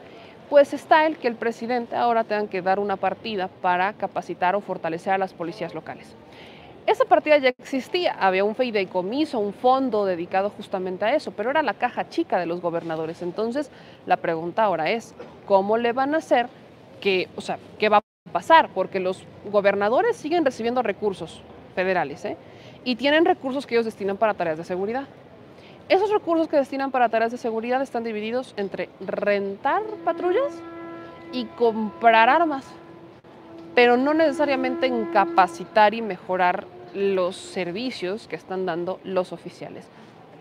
pues 0.50 0.74
está 0.74 1.06
el 1.06 1.16
que 1.16 1.26
el 1.26 1.36
presidente 1.36 1.96
ahora 1.96 2.22
tenga 2.22 2.48
que 2.48 2.62
dar 2.62 2.78
una 2.78 2.96
partida 2.96 3.48
para 3.48 3.94
capacitar 3.94 4.54
o 4.54 4.60
fortalecer 4.60 5.14
a 5.14 5.18
las 5.18 5.32
policías 5.32 5.74
locales. 5.74 6.14
Esa 6.86 7.06
partida 7.06 7.38
ya 7.38 7.48
existía, 7.48 8.12
había 8.12 8.44
un 8.44 8.54
fideicomiso, 8.54 9.38
un 9.38 9.54
fondo 9.54 10.04
dedicado 10.04 10.50
justamente 10.50 11.06
a 11.06 11.14
eso, 11.14 11.30
pero 11.30 11.50
era 11.50 11.62
la 11.62 11.72
caja 11.72 12.10
chica 12.10 12.38
de 12.38 12.44
los 12.44 12.60
gobernadores. 12.60 13.22
Entonces, 13.22 13.70
la 14.04 14.18
pregunta 14.18 14.64
ahora 14.64 14.90
es, 14.90 15.14
¿cómo 15.46 15.78
le 15.78 15.92
van 15.92 16.14
a 16.14 16.18
hacer 16.18 16.48
que, 17.00 17.28
o 17.36 17.40
sea, 17.40 17.58
qué 17.78 17.88
va 17.88 17.98
a 17.98 18.32
pasar? 18.32 18.68
Porque 18.74 19.00
los 19.00 19.24
gobernadores 19.50 20.16
siguen 20.16 20.44
recibiendo 20.44 20.82
recursos 20.82 21.40
federales, 21.74 22.22
¿eh? 22.26 22.36
Y 22.84 22.96
tienen 22.96 23.24
recursos 23.24 23.66
que 23.66 23.76
ellos 23.76 23.86
destinan 23.86 24.18
para 24.18 24.34
tareas 24.34 24.58
de 24.58 24.64
seguridad. 24.64 25.04
Esos 25.88 26.10
recursos 26.10 26.48
que 26.48 26.58
destinan 26.58 26.90
para 26.90 27.08
tareas 27.08 27.32
de 27.32 27.38
seguridad 27.38 27.80
están 27.80 28.04
divididos 28.04 28.52
entre 28.58 28.90
rentar 29.00 29.82
patrullas 30.04 30.52
y 31.32 31.46
comprar 31.46 32.28
armas, 32.28 32.66
pero 33.74 33.96
no 33.96 34.12
necesariamente 34.12 34.86
en 34.86 35.06
capacitar 35.06 35.94
y 35.94 36.02
mejorar 36.02 36.73
los 36.94 37.36
servicios 37.36 38.26
que 38.28 38.36
están 38.36 38.66
dando 38.66 39.00
los 39.04 39.32
oficiales. 39.32 39.86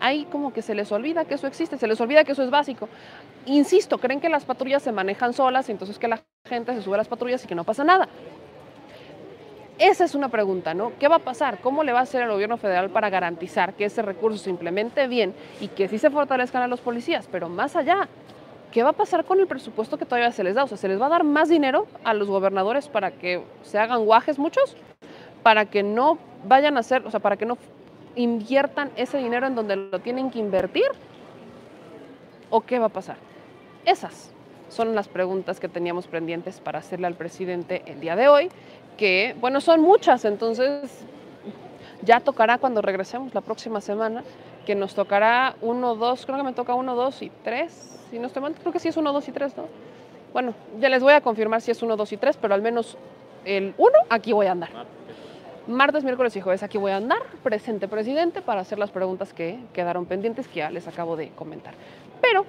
Ahí 0.00 0.26
como 0.30 0.52
que 0.52 0.62
se 0.62 0.74
les 0.74 0.90
olvida 0.92 1.24
que 1.24 1.34
eso 1.34 1.46
existe, 1.46 1.78
se 1.78 1.86
les 1.86 2.00
olvida 2.00 2.24
que 2.24 2.32
eso 2.32 2.42
es 2.42 2.50
básico. 2.50 2.88
Insisto, 3.46 3.98
creen 3.98 4.20
que 4.20 4.28
las 4.28 4.44
patrullas 4.44 4.82
se 4.82 4.92
manejan 4.92 5.32
solas, 5.32 5.68
entonces 5.68 5.98
que 5.98 6.08
la 6.08 6.22
gente 6.46 6.74
se 6.74 6.82
sube 6.82 6.94
a 6.94 6.98
las 6.98 7.08
patrullas 7.08 7.44
y 7.44 7.46
que 7.48 7.54
no 7.54 7.64
pasa 7.64 7.84
nada. 7.84 8.08
Esa 9.78 10.04
es 10.04 10.14
una 10.14 10.28
pregunta, 10.28 10.72
¿no? 10.72 10.92
¿Qué 11.00 11.08
va 11.08 11.16
a 11.16 11.20
pasar? 11.20 11.58
¿Cómo 11.58 11.82
le 11.82 11.92
va 11.92 11.98
a 11.98 12.02
hacer 12.02 12.22
el 12.22 12.30
gobierno 12.30 12.56
federal 12.58 12.90
para 12.90 13.10
garantizar 13.10 13.74
que 13.74 13.86
ese 13.86 14.02
recurso 14.02 14.38
se 14.38 14.50
implemente 14.50 15.08
bien 15.08 15.34
y 15.60 15.66
que 15.66 15.88
sí 15.88 15.98
se 15.98 16.10
fortalezcan 16.10 16.62
a 16.62 16.68
los 16.68 16.80
policías? 16.80 17.28
Pero 17.30 17.48
más 17.48 17.74
allá, 17.74 18.08
¿qué 18.70 18.84
va 18.84 18.90
a 18.90 18.92
pasar 18.92 19.24
con 19.24 19.40
el 19.40 19.48
presupuesto 19.48 19.98
que 19.98 20.04
todavía 20.04 20.30
se 20.30 20.44
les 20.44 20.54
da? 20.54 20.62
O 20.62 20.68
sea, 20.68 20.76
¿se 20.76 20.86
les 20.86 21.00
va 21.00 21.06
a 21.06 21.08
dar 21.08 21.24
más 21.24 21.48
dinero 21.48 21.88
a 22.04 22.14
los 22.14 22.28
gobernadores 22.28 22.88
para 22.88 23.10
que 23.10 23.42
se 23.62 23.78
hagan 23.78 24.04
guajes 24.04 24.38
muchos? 24.38 24.76
Para 25.42 25.64
que 25.64 25.82
no 25.82 26.18
vayan 26.46 26.76
a 26.76 26.80
hacer, 26.80 27.06
o 27.06 27.10
sea, 27.10 27.20
para 27.20 27.36
que 27.36 27.46
no 27.46 27.58
inviertan 28.16 28.90
ese 28.96 29.18
dinero 29.18 29.46
en 29.46 29.54
donde 29.54 29.76
lo 29.76 29.98
tienen 29.98 30.30
que 30.30 30.38
invertir? 30.38 30.86
¿O 32.50 32.60
qué 32.60 32.78
va 32.78 32.86
a 32.86 32.90
pasar? 32.90 33.16
Esas 33.84 34.30
son 34.68 34.94
las 34.94 35.08
preguntas 35.08 35.60
que 35.60 35.68
teníamos 35.68 36.06
pendientes 36.06 36.60
para 36.60 36.78
hacerle 36.78 37.06
al 37.06 37.14
presidente 37.14 37.82
el 37.86 38.00
día 38.00 38.16
de 38.16 38.28
hoy 38.28 38.50
que, 38.96 39.34
bueno, 39.40 39.60
son 39.60 39.80
muchas, 39.80 40.24
entonces 40.24 41.04
ya 42.02 42.20
tocará 42.20 42.58
cuando 42.58 42.80
regresemos 42.82 43.34
la 43.34 43.40
próxima 43.40 43.80
semana, 43.80 44.22
que 44.64 44.74
nos 44.74 44.94
tocará 44.94 45.56
uno, 45.60 45.94
dos, 45.94 46.24
creo 46.24 46.38
que 46.38 46.44
me 46.44 46.52
toca 46.52 46.74
uno, 46.74 46.94
dos 46.94 47.22
y 47.22 47.30
tres, 47.42 47.98
si 48.10 48.18
no 48.18 48.26
estoy 48.28 48.42
mal, 48.42 48.54
creo 48.54 48.72
que 48.72 48.78
sí 48.78 48.88
es 48.88 48.96
uno, 48.96 49.12
dos 49.12 49.28
y 49.28 49.32
tres, 49.32 49.56
¿no? 49.56 49.64
Bueno, 50.32 50.54
ya 50.80 50.88
les 50.88 51.02
voy 51.02 51.12
a 51.12 51.20
confirmar 51.20 51.60
si 51.60 51.70
es 51.70 51.82
uno, 51.82 51.96
dos 51.96 52.12
y 52.12 52.16
tres, 52.16 52.36
pero 52.36 52.54
al 52.54 52.62
menos 52.62 52.96
el 53.44 53.74
uno, 53.78 53.98
aquí 54.08 54.32
voy 54.32 54.46
a 54.46 54.52
andar. 54.52 54.70
Martes, 55.66 56.04
miércoles 56.04 56.36
y 56.36 56.42
jueves 56.42 56.62
aquí 56.62 56.76
voy 56.76 56.92
a 56.92 56.96
andar, 56.96 57.22
presente 57.42 57.88
presidente, 57.88 58.42
para 58.42 58.60
hacer 58.60 58.78
las 58.78 58.90
preguntas 58.90 59.32
que 59.32 59.58
quedaron 59.72 60.04
pendientes, 60.04 60.46
que 60.46 60.56
ya 60.56 60.70
les 60.70 60.86
acabo 60.86 61.16
de 61.16 61.30
comentar. 61.30 61.74
Pero 62.20 62.44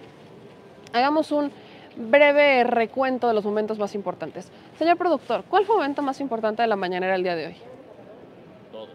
hagamos 0.91 1.31
un 1.31 1.51
breve 1.95 2.65
recuento 2.65 3.29
de 3.29 3.33
los 3.33 3.45
momentos 3.45 3.79
más 3.79 3.95
importantes. 3.95 4.51
Señor 4.77 4.97
productor, 4.97 5.45
¿cuál 5.45 5.65
fue 5.65 5.75
el 5.75 5.79
momento 5.79 6.01
más 6.01 6.19
importante 6.19 6.61
de 6.61 6.67
la 6.67 6.75
mañanera 6.75 7.15
el 7.15 7.23
día 7.23 7.35
de 7.35 7.47
hoy? 7.47 7.55
Todos. 8.71 8.89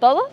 ¿Todos? 0.00 0.24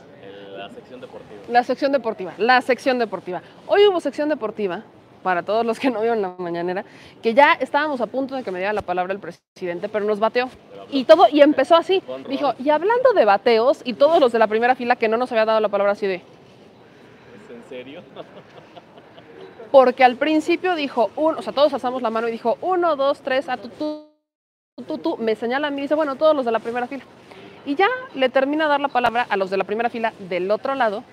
La 0.56 0.70
sección 0.70 1.02
deportiva. 1.02 1.42
La 1.50 1.64
sección 1.64 1.92
deportiva, 1.92 2.34
la 2.38 2.62
sección 2.62 3.00
deportiva. 3.00 3.42
Hoy 3.68 3.86
hubo 3.88 4.00
sección 4.00 4.30
deportiva, 4.30 4.84
para 5.24 5.44
todos 5.44 5.66
los 5.66 5.80
que 5.80 5.90
no 5.90 6.02
vieron 6.02 6.22
la 6.22 6.36
mañanera, 6.38 6.86
que 7.22 7.34
ya 7.34 7.54
estábamos 7.54 8.00
a 8.02 8.08
punto 8.08 8.36
de 8.36 8.44
que 8.44 8.52
me 8.52 8.60
diera 8.60 8.74
la 8.74 8.82
palabra 8.82 9.14
el 9.14 9.20
presidente, 9.20 9.90
pero 9.90 10.06
nos 10.06 10.20
bateó. 10.20 10.50
Y 10.92 11.04
todo, 11.04 11.28
y 11.32 11.42
empezó 11.42 11.76
así. 11.76 12.02
Dijo, 12.28 12.54
y 12.60 12.70
hablando 12.70 13.14
de 13.14 13.26
bateos, 13.26 13.82
y 13.86 13.94
todos 13.94 14.20
los 14.20 14.32
de 14.32 14.40
la 14.40 14.48
primera 14.48 14.76
fila 14.76 14.96
que 14.96 15.08
no 15.08 15.18
nos 15.18 15.32
había 15.32 15.46
dado 15.46 15.60
la 15.60 15.70
palabra 15.70 15.94
así 15.94 16.08
de. 16.08 16.16
¿Es 16.16 16.22
en 17.50 17.64
serio? 17.70 18.02
porque 19.72 20.04
al 20.04 20.16
principio 20.16 20.76
dijo, 20.76 21.12
o 21.16 21.42
sea, 21.42 21.54
todos 21.54 21.74
alzamos 21.74 22.02
la 22.02 22.10
mano 22.10 22.28
y 22.28 22.32
dijo, 22.32 22.58
uno, 22.62 22.96
dos, 22.96 23.22
tres, 23.22 23.50
a 23.50 23.58
tú, 23.58 23.70
tú, 23.70 24.08
tú, 24.88 24.98
tú, 24.98 25.18
me 25.18 25.36
señala 25.36 25.68
a 25.68 25.72
mí 25.72 25.80
y 25.80 25.82
dice, 25.84 25.96
bueno, 25.96 26.16
todos 26.16 26.36
los 26.36 26.46
de 26.46 26.52
la 26.52 26.60
primera 26.60 26.88
fila. 26.88 27.04
Y 27.66 27.76
ya 27.76 27.88
le 28.16 28.30
termina 28.30 28.66
a 28.66 28.68
dar 28.68 28.80
la 28.80 28.88
palabra 28.88 29.28
a 29.30 29.38
los 29.38 29.50
de 29.50 29.58
la 29.58 29.64
primera 29.64 29.90
fila 29.90 30.14
del 30.18 30.50
otro 30.50 30.76
lado. 30.76 31.04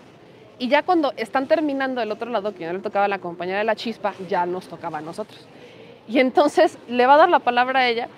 Y 0.59 0.69
ya 0.69 0.83
cuando 0.83 1.12
están 1.17 1.49
terminando 1.49 2.01
del 2.01 2.11
otro 2.12 2.31
lado, 2.31 2.55
que 2.55 2.67
no 2.67 2.73
le 2.73 2.79
tocaba 2.79 3.05
a 3.05 3.09
la 3.09 3.19
compañera 3.19 3.59
de 3.59 3.65
la 3.65 3.77
chispa, 3.77 4.15
ya 4.29 4.47
nos 4.47 4.69
tocaba 4.69 4.99
a 4.99 5.03
nosotros. 5.03 5.47
Y 6.09 6.21
entonces 6.21 6.79
le 6.89 7.07
va 7.07 7.15
a 7.15 7.19
dar 7.19 7.29
la 7.29 7.41
palabra 7.41 7.81
a 7.81 7.89
ella, 7.89 8.09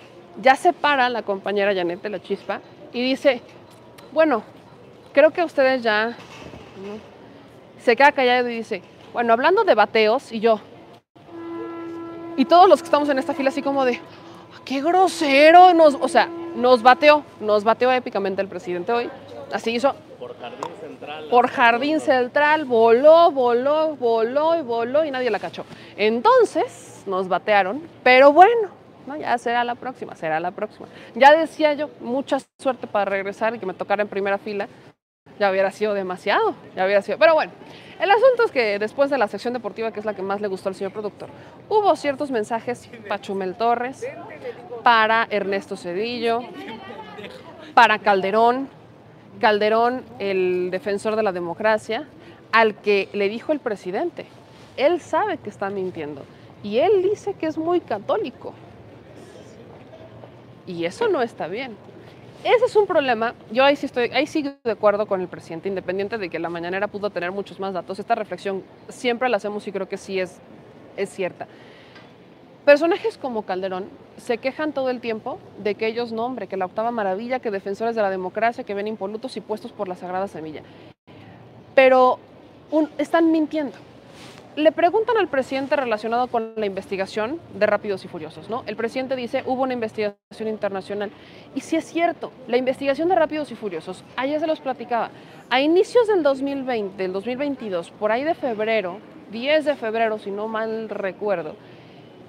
ya 0.41 0.57
se 0.57 0.73
para 0.73 1.09
la 1.09 1.23
compañera 1.23 1.75
Janet 1.75 2.03
de 2.03 2.09
la 2.09 2.21
chispa 2.21 2.61
y 2.93 3.03
dice, 3.03 3.43
bueno, 4.13 4.43
creo 5.13 5.31
que 5.31 5.43
ustedes 5.45 5.83
ya... 5.83 6.17
Se 7.81 7.95
queda 7.95 8.13
callado 8.13 8.49
y 8.49 8.57
dice, 8.57 8.83
bueno, 9.13 9.33
hablando 9.33 9.65
de 9.65 9.75
bateos, 9.75 10.33
y 10.33 10.41
yo. 10.41 10.61
Y 12.37 12.45
todos 12.45 12.69
los 12.69 12.81
que 12.81 12.87
estamos 12.87 13.09
en 13.09 13.19
esta 13.19 13.35
fila, 13.35 13.51
así 13.51 13.63
como 13.63 13.85
de, 13.85 13.97
ah, 13.97 14.61
qué 14.65 14.83
grosero. 14.83 15.75
Nos, 15.75 15.95
o 15.95 16.09
sea, 16.09 16.29
nos 16.55 16.83
bateó, 16.83 17.25
nos 17.41 17.65
bateó 17.65 17.91
épicamente 17.93 18.43
el 18.43 18.49
presidente 18.49 18.93
hoy. 18.93 19.11
Así 19.53 19.71
hizo. 19.71 19.95
Por 20.19 20.39
Jardín 20.39 20.71
Central. 20.81 21.29
Por 21.31 21.49
Jardín 21.49 22.01
Central, 22.01 22.65
voló, 22.65 23.31
voló, 23.31 23.97
voló 23.97 24.57
y 24.57 24.63
voló 24.63 25.05
y 25.05 25.11
nadie 25.11 25.31
la 25.31 25.39
cachó. 25.39 25.65
Entonces 25.97 27.03
nos 27.07 27.29
batearon, 27.29 27.83
pero 28.03 28.33
bueno, 28.33 28.78
Ya 29.17 29.37
será 29.39 29.65
la 29.65 29.75
próxima, 29.75 30.15
será 30.15 30.41
la 30.41 30.51
próxima. 30.51 30.87
Ya 31.15 31.33
decía 31.33 31.73
yo, 31.75 31.91
mucha 32.01 32.39
suerte 32.59 32.87
para 32.87 33.07
regresar 33.07 33.55
y 33.55 33.59
que 33.59 33.67
me 33.67 33.75
tocara 33.75 34.03
en 34.03 34.09
primera 34.09 34.39
fila, 34.39 34.69
ya 35.39 35.51
hubiera 35.51 35.71
sido 35.71 35.95
demasiado, 35.95 36.55
ya 36.75 36.85
hubiera 36.85 37.03
sido. 37.03 37.19
Pero 37.19 37.35
bueno, 37.35 37.53
el 38.01 38.11
asunto 38.11 38.45
es 38.45 38.51
que 38.51 38.79
después 38.79 39.11
de 39.11 39.19
la 39.19 39.29
sección 39.29 39.55
deportiva, 39.55 39.93
que 39.93 40.01
es 40.01 40.07
la 40.07 40.15
que 40.15 40.23
más 40.23 40.41
le 40.41 40.49
gustó 40.49 40.69
al 40.69 40.75
señor 40.75 40.93
productor, 40.93 41.29
hubo 41.69 41.95
ciertos 41.97 42.31
mensajes 42.31 42.91
para 43.09 43.21
Chumel 43.21 43.55
Torres, 43.55 44.07
para 44.83 45.27
Ernesto 45.31 45.77
Cedillo, 45.77 46.41
para 47.75 47.99
Calderón, 47.99 48.69
Calderón, 49.41 50.05
el 50.19 50.71
defensor 50.71 51.15
de 51.17 51.23
la 51.23 51.33
democracia, 51.33 52.09
al 52.51 52.75
que 52.75 53.09
le 53.13 53.29
dijo 53.29 53.53
el 53.53 53.61
presidente, 53.61 54.27
él 54.77 55.01
sabe 55.01 55.39
que 55.39 55.51
está 55.51 55.71
mintiendo 55.71 56.23
y 56.63 56.79
él 56.79 57.03
dice 57.03 57.35
que 57.35 57.47
es 57.47 57.59
muy 57.59 57.81
católico. 57.81 58.55
Y 60.69 60.85
eso 60.85 61.09
no 61.09 61.23
está 61.23 61.49
bien. 61.49 61.75
Ese 62.45 62.67
es 62.67 62.77
un 62.77 62.87
problema. 62.87 63.35
Yo 63.51 63.65
ahí 63.65 63.75
sí 63.75 63.87
estoy, 63.87 64.11
ahí 64.11 64.27
sí 64.27 64.43
de 64.43 64.71
acuerdo 64.71 65.07
con 65.07 65.23
el 65.23 65.27
presidente, 65.27 65.71
independiente 65.71 66.19
de 66.19 66.29
que 66.29 66.39
la 66.39 66.51
mañanera 66.51 66.87
pudo 66.87 67.09
tener 67.09 67.33
muchos 67.33 67.59
más 67.59 67.73
datos. 67.73 67.99
Esta 67.99 68.15
reflexión 68.15 68.63
siempre 68.89 69.31
la 69.31 69.39
hacemos 69.39 69.67
y 69.67 69.73
creo 69.73 69.89
que 69.89 69.97
sí 69.97 70.21
es, 70.21 70.39
es 70.99 71.09
cierta. 71.09 71.49
Personajes 72.67 73.17
como 73.17 73.43
Calderón 73.43 73.87
se 74.19 74.37
quejan 74.37 74.75
todo 74.75 74.91
el 74.91 75.01
tiempo 75.01 75.39
de 75.59 75.75
que 75.75 75.87
ellos 75.87 76.13
no, 76.13 76.27
hombre, 76.27 76.49
que 76.49 76.59
la 76.59 76.67
octava 76.67 76.91
maravilla, 76.91 77.39
que 77.39 77.51
defensores 77.51 77.97
de 77.97 78.03
la 78.03 78.11
democracia, 78.11 78.63
que 78.63 78.75
ven 78.75 78.89
impolutos 78.89 79.39
y 79.39 79.41
puestos 79.41 79.73
por 79.73 79.89
la 79.89 79.97
sagrada 79.97 80.29
semilla. 80.29 80.63
Pero 81.75 82.19
están 82.99 83.33
mintiendo 83.33 83.88
le 84.59 84.73
preguntan 84.73 85.17
al 85.17 85.29
presidente 85.29 85.77
relacionado 85.77 86.27
con 86.27 86.55
la 86.57 86.67
investigación 86.67 87.39
de 87.55 87.65
Rápidos 87.65 88.05
y 88.05 88.09
Furiosos, 88.09 88.51
¿no? 88.51 88.65
El 88.67 88.75
presidente 88.75 89.15
dice, 89.15 89.45
hubo 89.47 89.63
una 89.63 89.73
investigación 89.73 90.49
internacional. 90.49 91.13
Y 91.55 91.61
si 91.61 91.77
es 91.77 91.85
cierto, 91.85 92.33
la 92.49 92.57
investigación 92.57 93.09
de 93.09 93.15
Rápidos 93.15 93.53
y 93.53 93.55
Furiosos, 93.55 94.03
ayer 94.17 94.41
se 94.41 94.49
los 94.49 94.59
platicaba, 94.59 95.11
a 95.49 95.61
inicios 95.61 96.09
del 96.09 96.25
2020, 96.25 97.01
del 97.01 97.13
2022, 97.13 97.93
por 97.93 98.11
ahí 98.11 98.25
de 98.25 98.35
febrero, 98.35 98.99
10 99.31 99.65
de 99.65 99.77
febrero, 99.77 100.19
si 100.19 100.33
no 100.33 100.49
mal 100.49 100.89
recuerdo, 100.89 101.55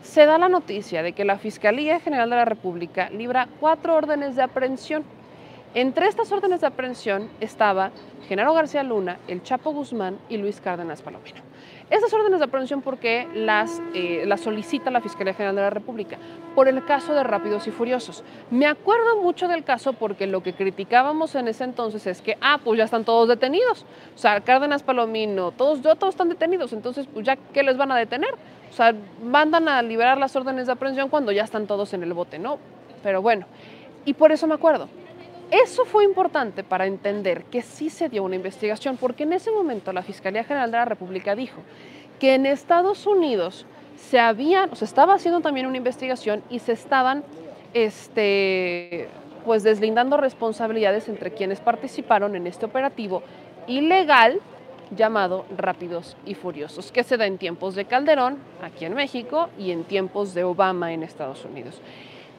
se 0.03 0.27
da 0.27 0.37
la 0.37 0.49
noticia 0.49 1.01
de 1.01 1.13
que 1.13 1.25
la 1.25 1.39
Fiscalía 1.39 1.99
General 1.99 2.29
de 2.29 2.35
la 2.35 2.45
República 2.45 3.09
libra 3.09 3.47
cuatro 3.59 3.95
órdenes 3.95 4.35
de 4.35 4.43
aprehensión. 4.43 5.03
Entre 5.73 6.05
estas 6.05 6.31
órdenes 6.31 6.61
de 6.61 6.67
aprehensión 6.67 7.27
estaba 7.39 7.89
Genaro 8.27 8.53
García 8.53 8.83
Luna, 8.83 9.17
el 9.27 9.41
Chapo 9.41 9.71
Guzmán 9.71 10.19
y 10.29 10.37
Luis 10.37 10.61
Cárdenas 10.61 11.01
Palomino. 11.01 11.48
Estas 11.89 12.13
órdenes 12.13 12.39
de 12.39 12.45
aprehensión, 12.45 12.83
¿por 12.83 12.99
qué 12.99 13.27
las, 13.33 13.81
eh, 13.95 14.23
las 14.27 14.41
solicita 14.41 14.91
la 14.91 15.01
Fiscalía 15.01 15.33
General 15.33 15.55
de 15.55 15.61
la 15.63 15.69
República? 15.71 16.19
Por 16.53 16.67
el 16.67 16.85
caso 16.85 17.15
de 17.15 17.23
Rápidos 17.23 17.65
y 17.67 17.71
Furiosos. 17.71 18.23
Me 18.51 18.67
acuerdo 18.67 19.19
mucho 19.23 19.47
del 19.47 19.63
caso 19.63 19.93
porque 19.93 20.27
lo 20.27 20.43
que 20.43 20.53
criticábamos 20.53 21.33
en 21.33 21.47
ese 21.47 21.63
entonces 21.63 22.05
es 22.05 22.21
que, 22.21 22.37
ah, 22.41 22.59
pues 22.63 22.77
ya 22.77 22.83
están 22.83 23.05
todos 23.05 23.27
detenidos. 23.27 23.85
O 24.13 24.17
sea, 24.19 24.39
Cárdenas 24.41 24.83
Palomino, 24.83 25.51
todos, 25.51 25.81
todos 25.81 26.13
están 26.13 26.29
detenidos. 26.29 26.73
Entonces, 26.73 27.07
pues 27.11 27.25
ya, 27.25 27.37
¿qué 27.53 27.63
les 27.63 27.75
van 27.75 27.91
a 27.91 27.97
detener? 27.97 28.35
O 28.69 28.73
sea, 28.73 28.93
mandan 29.23 29.67
a 29.67 29.81
liberar 29.81 30.19
las 30.19 30.35
órdenes 30.35 30.67
de 30.67 30.73
aprehensión 30.73 31.09
cuando 31.09 31.31
ya 31.31 31.43
están 31.43 31.65
todos 31.65 31.91
en 31.95 32.03
el 32.03 32.13
bote, 32.13 32.37
¿no? 32.37 32.59
Pero 33.01 33.23
bueno, 33.23 33.47
y 34.05 34.13
por 34.13 34.31
eso 34.31 34.45
me 34.45 34.53
acuerdo. 34.53 34.89
Eso 35.51 35.85
fue 35.85 36.03
importante 36.03 36.63
para 36.63 36.85
entender 36.85 37.43
que 37.45 37.61
sí 37.61 37.89
se 37.89 38.07
dio 38.07 38.23
una 38.23 38.35
investigación, 38.35 38.97
porque 38.97 39.23
en 39.23 39.33
ese 39.33 39.51
momento 39.51 39.91
la 39.91 40.03
Fiscalía 40.03 40.43
General 40.43 40.69
de 40.71 40.77
la 40.77 40.85
República 40.85 41.35
dijo 41.35 41.61
que 42.19 42.35
en 42.35 42.45
Estados 42.45 43.07
Unidos 43.07 43.65
se 43.97 44.19
habían, 44.19 44.71
o 44.71 44.75
se 44.75 44.85
estaba 44.85 45.15
haciendo 45.15 45.41
también 45.41 45.65
una 45.65 45.77
investigación 45.77 46.43
y 46.49 46.59
se 46.59 46.73
estaban 46.73 47.23
este, 47.73 49.07
pues 49.43 49.63
deslindando 49.63 50.17
responsabilidades 50.17 51.09
entre 51.09 51.31
quienes 51.31 51.59
participaron 51.59 52.35
en 52.35 52.45
este 52.45 52.65
operativo 52.65 53.23
ilegal 53.67 54.39
llamado 54.95 55.45
Rápidos 55.55 56.17
y 56.25 56.33
Furiosos, 56.35 56.91
que 56.91 57.03
se 57.03 57.17
da 57.17 57.25
en 57.25 57.37
tiempos 57.37 57.75
de 57.75 57.85
Calderón, 57.85 58.37
aquí 58.63 58.85
en 58.85 58.93
México, 58.93 59.49
y 59.57 59.71
en 59.71 59.83
tiempos 59.83 60.33
de 60.33 60.43
Obama 60.43 60.93
en 60.93 61.03
Estados 61.03 61.45
Unidos. 61.45 61.81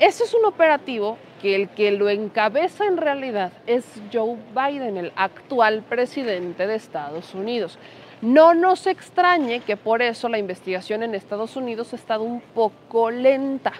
Ese 0.00 0.24
es 0.24 0.32
un 0.32 0.46
operativo 0.46 1.18
que 1.42 1.54
el 1.54 1.68
que 1.68 1.92
lo 1.92 2.08
encabeza 2.08 2.86
en 2.86 2.96
realidad 2.96 3.52
es 3.66 3.84
Joe 4.10 4.38
Biden, 4.54 4.96
el 4.96 5.12
actual 5.14 5.82
presidente 5.82 6.66
de 6.66 6.74
Estados 6.74 7.34
Unidos. 7.34 7.78
No 8.22 8.54
nos 8.54 8.86
extrañe 8.86 9.60
que 9.60 9.76
por 9.76 10.00
eso 10.00 10.30
la 10.30 10.38
investigación 10.38 11.02
en 11.02 11.14
Estados 11.14 11.54
Unidos 11.54 11.92
ha 11.92 11.96
estado 11.96 12.22
un 12.22 12.40
poco 12.40 13.10
lenta. 13.10 13.74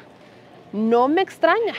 No 0.75 1.09
me 1.09 1.23
extraña. 1.23 1.75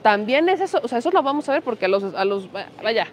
También 0.00 0.48
es 0.48 0.62
eso, 0.62 0.80
o 0.82 0.88
sea, 0.88 0.98
eso 0.98 1.10
lo 1.10 1.22
vamos 1.22 1.46
a 1.50 1.52
ver 1.52 1.62
porque 1.62 1.84
a 1.84 1.88
los, 1.88 2.14
a 2.14 2.24
los, 2.24 2.50
vaya, 2.50 3.08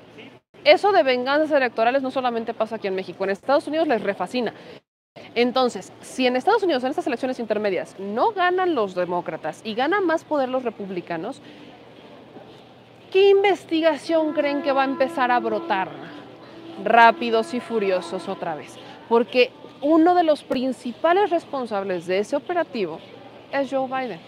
eso 0.63 0.93
de 0.93 1.03
venganzas 1.03 1.51
electorales 1.51 2.01
no 2.01 2.11
solamente 2.11 2.53
pasa 2.53 2.77
aquí 2.77 2.87
en 2.87 2.95
México, 2.95 3.25
en 3.25 3.31
Estados 3.31 3.67
Unidos 3.67 3.89
les 3.89 4.01
refascina. 4.01 4.53
Entonces, 5.35 5.91
si 6.01 6.25
en 6.27 6.37
Estados 6.37 6.63
Unidos 6.63 6.83
en 6.83 6.91
estas 6.91 7.07
elecciones 7.07 7.39
intermedias 7.39 7.95
no 7.99 8.31
ganan 8.31 8.73
los 8.73 8.95
demócratas 8.95 9.61
y 9.65 9.75
ganan 9.75 10.05
más 10.05 10.23
poder 10.23 10.47
los 10.47 10.63
republicanos, 10.63 11.41
¿qué 13.11 13.29
investigación 13.29 14.31
creen 14.31 14.61
que 14.61 14.71
va 14.71 14.83
a 14.83 14.85
empezar 14.85 15.31
a 15.31 15.39
brotar? 15.39 15.89
Rápidos 16.83 17.53
y 17.53 17.59
furiosos 17.59 18.29
otra 18.29 18.55
vez. 18.55 18.75
Porque 19.09 19.51
uno 19.81 20.15
de 20.15 20.23
los 20.23 20.43
principales 20.43 21.29
responsables 21.29 22.07
de 22.07 22.19
ese 22.19 22.37
operativo 22.37 22.99
es 23.51 23.69
Joe 23.69 23.87
Biden. 23.87 24.19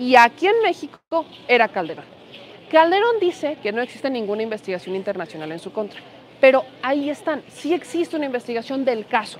Y 0.00 0.16
aquí 0.16 0.48
en 0.48 0.60
México 0.64 1.24
era 1.46 1.68
Calderón. 1.68 2.04
Calderón 2.70 3.20
dice 3.20 3.56
que 3.62 3.70
no 3.70 3.82
existe 3.82 4.10
ninguna 4.10 4.42
investigación 4.42 4.96
internacional 4.96 5.52
en 5.52 5.60
su 5.60 5.72
contra. 5.72 6.00
Pero 6.40 6.64
ahí 6.82 7.08
están, 7.08 7.42
sí 7.48 7.72
existe 7.72 8.16
una 8.16 8.26
investigación 8.26 8.84
del 8.84 9.06
caso. 9.06 9.38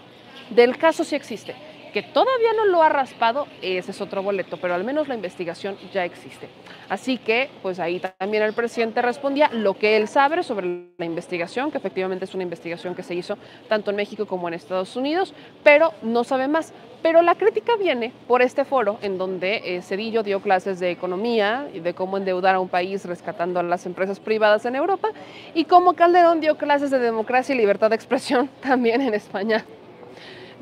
Del 0.50 0.76
caso 0.76 1.04
sí 1.04 1.16
existe. 1.16 1.54
Que 1.92 2.02
todavía 2.02 2.52
no 2.56 2.64
lo 2.66 2.82
ha 2.82 2.88
raspado, 2.88 3.46
ese 3.62 3.92
es 3.92 4.00
otro 4.00 4.20
boleto, 4.20 4.56
pero 4.56 4.74
al 4.74 4.82
menos 4.82 5.06
la 5.06 5.14
investigación 5.14 5.76
ya 5.92 6.04
existe. 6.04 6.48
Así 6.88 7.18
que, 7.18 7.48
pues 7.62 7.78
ahí 7.78 8.00
también 8.18 8.42
el 8.42 8.52
presidente 8.52 9.00
respondía 9.00 9.48
lo 9.52 9.74
que 9.74 9.96
él 9.96 10.08
sabe 10.08 10.42
sobre 10.42 10.88
la 10.98 11.04
investigación, 11.04 11.70
que 11.70 11.78
efectivamente 11.78 12.24
es 12.24 12.34
una 12.34 12.42
investigación 12.42 12.96
que 12.96 13.04
se 13.04 13.14
hizo 13.14 13.38
tanto 13.68 13.90
en 13.90 13.96
México 13.96 14.26
como 14.26 14.48
en 14.48 14.54
Estados 14.54 14.96
Unidos, 14.96 15.34
pero 15.62 15.92
no 16.02 16.24
sabe 16.24 16.48
más. 16.48 16.72
Pero 17.00 17.22
la 17.22 17.36
crítica 17.36 17.76
viene 17.76 18.12
por 18.26 18.42
este 18.42 18.64
foro 18.64 18.98
en 19.00 19.16
donde 19.16 19.76
eh, 19.76 19.82
Cedillo 19.82 20.24
dio 20.24 20.40
clases 20.40 20.80
de 20.80 20.90
economía 20.90 21.68
y 21.72 21.78
de 21.78 21.94
cómo 21.94 22.16
endeudar 22.16 22.56
a 22.56 22.60
un 22.60 22.68
país 22.68 23.04
rescatando 23.04 23.60
a 23.60 23.62
las 23.62 23.86
empresas 23.86 24.18
privadas 24.18 24.64
en 24.64 24.74
Europa 24.74 25.10
y 25.54 25.66
cómo 25.66 25.92
Calderón 25.92 26.40
dio 26.40 26.56
clases 26.56 26.90
de 26.90 26.98
democracia 26.98 27.54
y 27.54 27.58
libertad 27.58 27.90
de 27.90 27.96
expresión 27.96 28.50
también 28.60 29.00
en 29.00 29.14
España 29.14 29.64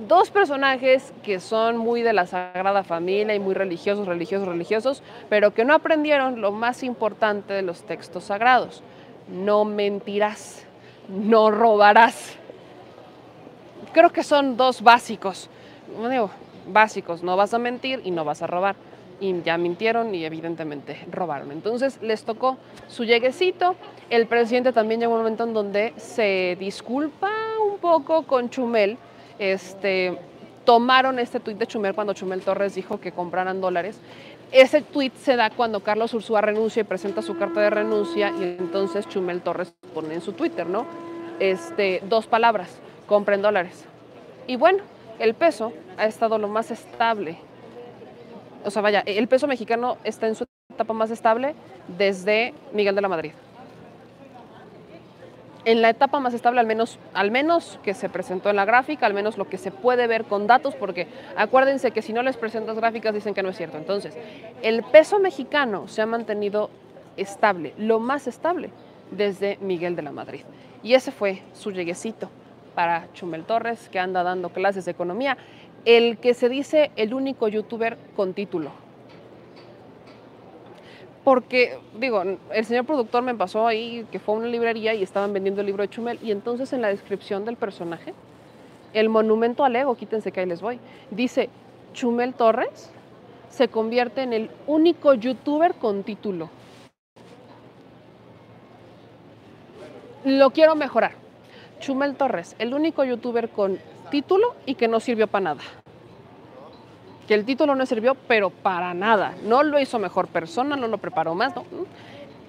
dos 0.08 0.30
personajes 0.30 1.12
que 1.22 1.40
son 1.40 1.76
muy 1.76 2.02
de 2.02 2.12
la 2.12 2.26
Sagrada 2.26 2.82
Familia 2.82 3.34
y 3.34 3.38
muy 3.38 3.54
religiosos, 3.54 4.06
religiosos, 4.06 4.48
religiosos, 4.48 5.02
pero 5.28 5.52
que 5.52 5.64
no 5.64 5.74
aprendieron 5.74 6.40
lo 6.40 6.52
más 6.52 6.82
importante 6.82 7.52
de 7.52 7.62
los 7.62 7.82
textos 7.82 8.24
sagrados. 8.24 8.82
No 9.28 9.64
mentirás, 9.64 10.66
no 11.08 11.50
robarás. 11.50 12.36
Creo 13.92 14.10
que 14.10 14.22
son 14.22 14.56
dos 14.56 14.82
básicos. 14.82 15.48
Digo, 16.10 16.30
básicos, 16.66 17.22
no 17.22 17.36
vas 17.36 17.54
a 17.54 17.58
mentir 17.58 18.00
y 18.04 18.10
no 18.10 18.24
vas 18.24 18.42
a 18.42 18.46
robar. 18.46 18.76
Y 19.20 19.40
ya 19.42 19.56
mintieron 19.56 20.12
y 20.14 20.24
evidentemente 20.24 20.98
robaron. 21.10 21.52
Entonces 21.52 22.00
les 22.02 22.24
tocó 22.24 22.56
su 22.88 23.04
lleguecito. 23.04 23.76
El 24.10 24.26
presidente 24.26 24.72
también 24.72 25.00
llegó 25.00 25.12
un 25.12 25.18
momento 25.18 25.44
en 25.44 25.52
donde 25.52 25.92
se 25.96 26.56
disculpa 26.58 27.30
un 27.64 27.78
poco 27.78 28.24
con 28.24 28.50
Chumel 28.50 28.98
este, 29.38 30.18
tomaron 30.64 31.18
este 31.18 31.40
tuit 31.40 31.58
de 31.58 31.66
Chumel 31.66 31.94
cuando 31.94 32.14
Chumel 32.14 32.42
Torres 32.42 32.74
dijo 32.74 33.00
que 33.00 33.12
compraran 33.12 33.60
dólares. 33.60 33.98
Ese 34.50 34.82
tuit 34.82 35.14
se 35.16 35.36
da 35.36 35.50
cuando 35.50 35.80
Carlos 35.80 36.12
Ursúa 36.14 36.40
renuncia 36.40 36.80
y 36.80 36.84
presenta 36.84 37.22
su 37.22 37.38
carta 37.38 37.60
de 37.60 37.70
renuncia 37.70 38.30
y 38.38 38.42
entonces 38.42 39.08
Chumel 39.08 39.40
Torres 39.40 39.74
pone 39.94 40.14
en 40.14 40.20
su 40.20 40.32
Twitter, 40.32 40.66
¿no? 40.66 40.86
Este, 41.40 42.02
dos 42.08 42.26
palabras, 42.26 42.78
compren 43.06 43.40
dólares. 43.42 43.84
Y 44.46 44.56
bueno, 44.56 44.82
el 45.18 45.34
peso 45.34 45.72
ha 45.96 46.06
estado 46.06 46.38
lo 46.38 46.48
más 46.48 46.70
estable. 46.70 47.38
O 48.64 48.70
sea, 48.70 48.82
vaya, 48.82 49.02
el 49.06 49.26
peso 49.28 49.46
mexicano 49.46 49.96
está 50.04 50.28
en 50.28 50.34
su 50.34 50.44
etapa 50.72 50.92
más 50.92 51.10
estable 51.10 51.54
desde 51.98 52.54
Miguel 52.72 52.94
de 52.94 53.00
la 53.00 53.08
Madrid 53.08 53.32
en 55.64 55.82
la 55.82 55.90
etapa 55.90 56.18
más 56.20 56.34
estable, 56.34 56.60
al 56.60 56.66
menos, 56.66 56.98
al 57.14 57.30
menos 57.30 57.78
que 57.82 57.94
se 57.94 58.08
presentó 58.08 58.50
en 58.50 58.56
la 58.56 58.64
gráfica, 58.64 59.06
al 59.06 59.14
menos 59.14 59.38
lo 59.38 59.48
que 59.48 59.58
se 59.58 59.70
puede 59.70 60.06
ver 60.06 60.24
con 60.24 60.46
datos, 60.46 60.74
porque 60.74 61.06
acuérdense 61.36 61.92
que 61.92 62.02
si 62.02 62.12
no 62.12 62.22
les 62.22 62.36
presentas 62.36 62.76
gráficas 62.76 63.14
dicen 63.14 63.34
que 63.34 63.42
no 63.42 63.50
es 63.50 63.56
cierto. 63.56 63.78
Entonces, 63.78 64.16
el 64.62 64.82
peso 64.82 65.20
mexicano 65.20 65.88
se 65.88 66.02
ha 66.02 66.06
mantenido 66.06 66.70
estable, 67.16 67.74
lo 67.78 68.00
más 68.00 68.26
estable 68.26 68.70
desde 69.10 69.58
Miguel 69.60 69.94
de 69.94 70.02
la 70.02 70.12
Madrid. 70.12 70.42
Y 70.82 70.94
ese 70.94 71.12
fue 71.12 71.42
su 71.52 71.70
lleguecito 71.70 72.28
para 72.74 73.12
Chumel 73.12 73.44
Torres, 73.44 73.88
que 73.88 73.98
anda 73.98 74.22
dando 74.22 74.48
clases 74.48 74.84
de 74.84 74.90
economía, 74.90 75.36
el 75.84 76.18
que 76.18 76.34
se 76.34 76.48
dice 76.48 76.90
el 76.96 77.14
único 77.14 77.48
youtuber 77.48 77.98
con 78.16 78.34
título. 78.34 78.81
Porque, 81.24 81.78
digo, 81.98 82.22
el 82.22 82.64
señor 82.64 82.84
productor 82.84 83.22
me 83.22 83.34
pasó 83.34 83.66
ahí 83.66 84.06
que 84.10 84.18
fue 84.18 84.34
a 84.34 84.38
una 84.38 84.48
librería 84.48 84.94
y 84.94 85.02
estaban 85.02 85.32
vendiendo 85.32 85.60
el 85.60 85.68
libro 85.68 85.82
de 85.82 85.88
Chumel 85.88 86.18
y 86.22 86.32
entonces 86.32 86.72
en 86.72 86.82
la 86.82 86.88
descripción 86.88 87.44
del 87.44 87.56
personaje, 87.56 88.12
el 88.92 89.08
monumento 89.08 89.64
al 89.64 89.76
ego, 89.76 89.94
quítense 89.94 90.32
que 90.32 90.40
ahí 90.40 90.46
les 90.46 90.60
voy, 90.60 90.80
dice, 91.10 91.48
Chumel 91.92 92.34
Torres 92.34 92.90
se 93.50 93.68
convierte 93.68 94.22
en 94.22 94.32
el 94.32 94.50
único 94.66 95.14
youtuber 95.14 95.74
con 95.74 96.02
título. 96.02 96.50
Lo 100.24 100.50
quiero 100.50 100.74
mejorar. 100.74 101.12
Chumel 101.80 102.14
Torres, 102.14 102.54
el 102.58 102.74
único 102.74 103.02
youtuber 103.04 103.48
con 103.48 103.78
título 104.10 104.54
y 104.66 104.76
que 104.76 104.88
no 104.88 105.00
sirvió 105.00 105.26
para 105.26 105.44
nada 105.44 105.81
que 107.26 107.34
el 107.34 107.44
título 107.44 107.74
no 107.74 107.86
sirvió, 107.86 108.14
pero 108.14 108.50
para 108.50 108.94
nada. 108.94 109.34
No 109.44 109.62
lo 109.62 109.78
hizo 109.78 109.98
mejor 109.98 110.28
persona, 110.28 110.76
no 110.76 110.88
lo 110.88 110.98
preparó 110.98 111.34
más. 111.34 111.54
No. 111.54 111.64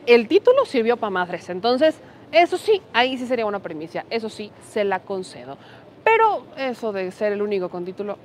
El 0.05 0.28
título 0.28 0.65
sirvió 0.65 0.97
para 0.97 1.11
madres. 1.11 1.49
Entonces, 1.49 1.99
eso 2.32 2.57
sí, 2.57 2.82
ahí 2.93 3.17
sí 3.17 3.28
sería 3.28 3.45
una 3.45 3.59
primicia. 3.59 4.05
Eso 4.09 4.30
sí, 4.30 4.51
se 4.67 4.84
la 4.84 4.99
concedo. 4.99 5.57
Pero 6.03 6.45
eso 6.57 6.91
de 6.91 7.11
ser 7.11 7.32
el 7.32 7.41
único 7.41 7.69
con 7.69 7.86
título, 7.86 8.17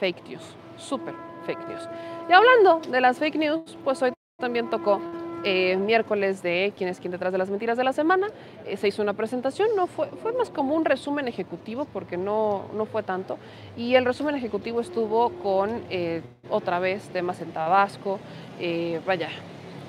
fake 0.00 0.28
news. 0.28 0.42
Súper 0.76 1.14
fake 1.44 1.68
news. 1.68 1.88
Y 2.28 2.32
hablando 2.32 2.80
de 2.90 3.00
las 3.00 3.18
fake 3.18 3.36
news, 3.36 3.78
pues 3.84 4.02
hoy 4.02 4.12
también 4.38 4.68
tocó 4.68 5.00
eh, 5.48 5.76
miércoles 5.76 6.42
de 6.42 6.72
quién 6.76 6.90
es 6.90 6.98
quién 6.98 7.12
detrás 7.12 7.30
de 7.30 7.38
las 7.38 7.50
mentiras 7.50 7.78
de 7.78 7.84
la 7.84 7.92
semana. 7.92 8.26
Eh, 8.66 8.76
se 8.76 8.88
hizo 8.88 9.00
una 9.00 9.12
presentación, 9.12 9.68
no 9.76 9.86
fue, 9.86 10.08
fue 10.08 10.32
más 10.32 10.50
como 10.50 10.74
un 10.74 10.84
resumen 10.84 11.28
ejecutivo 11.28 11.84
porque 11.84 12.16
no, 12.16 12.64
no 12.74 12.84
fue 12.84 13.04
tanto. 13.04 13.38
Y 13.76 13.94
el 13.94 14.04
resumen 14.04 14.34
ejecutivo 14.34 14.80
estuvo 14.80 15.30
con 15.44 15.82
eh, 15.88 16.22
otra 16.50 16.80
vez 16.80 17.08
temas 17.10 17.40
en 17.40 17.52
Tabasco, 17.52 18.18
vaya, 19.06 19.28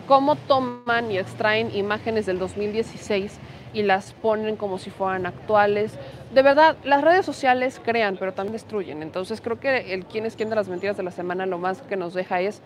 cómo 0.07 0.35
toman 0.35 1.09
y 1.09 1.17
extraen 1.17 1.75
imágenes 1.75 2.27
del 2.27 2.37
2016 2.37 3.39
y 3.73 3.81
las 3.81 4.13
ponen 4.13 4.57
como 4.57 4.77
si 4.77 4.91
fueran 4.91 5.25
actuales. 5.25 5.97
De 6.35 6.43
verdad, 6.43 6.77
las 6.83 7.03
redes 7.03 7.25
sociales 7.25 7.81
crean, 7.83 8.17
pero 8.19 8.33
también 8.33 8.53
destruyen. 8.53 9.01
Entonces 9.01 9.41
creo 9.41 9.59
que 9.59 9.95
el 9.95 10.05
quién 10.05 10.27
es 10.27 10.35
quién 10.35 10.51
de 10.51 10.55
las 10.55 10.67
mentiras 10.67 10.97
de 10.97 11.03
la 11.03 11.11
semana 11.11 11.47
lo 11.47 11.57
más 11.57 11.81
que 11.81 11.97
nos 11.97 12.13
deja 12.13 12.41
es 12.41 12.61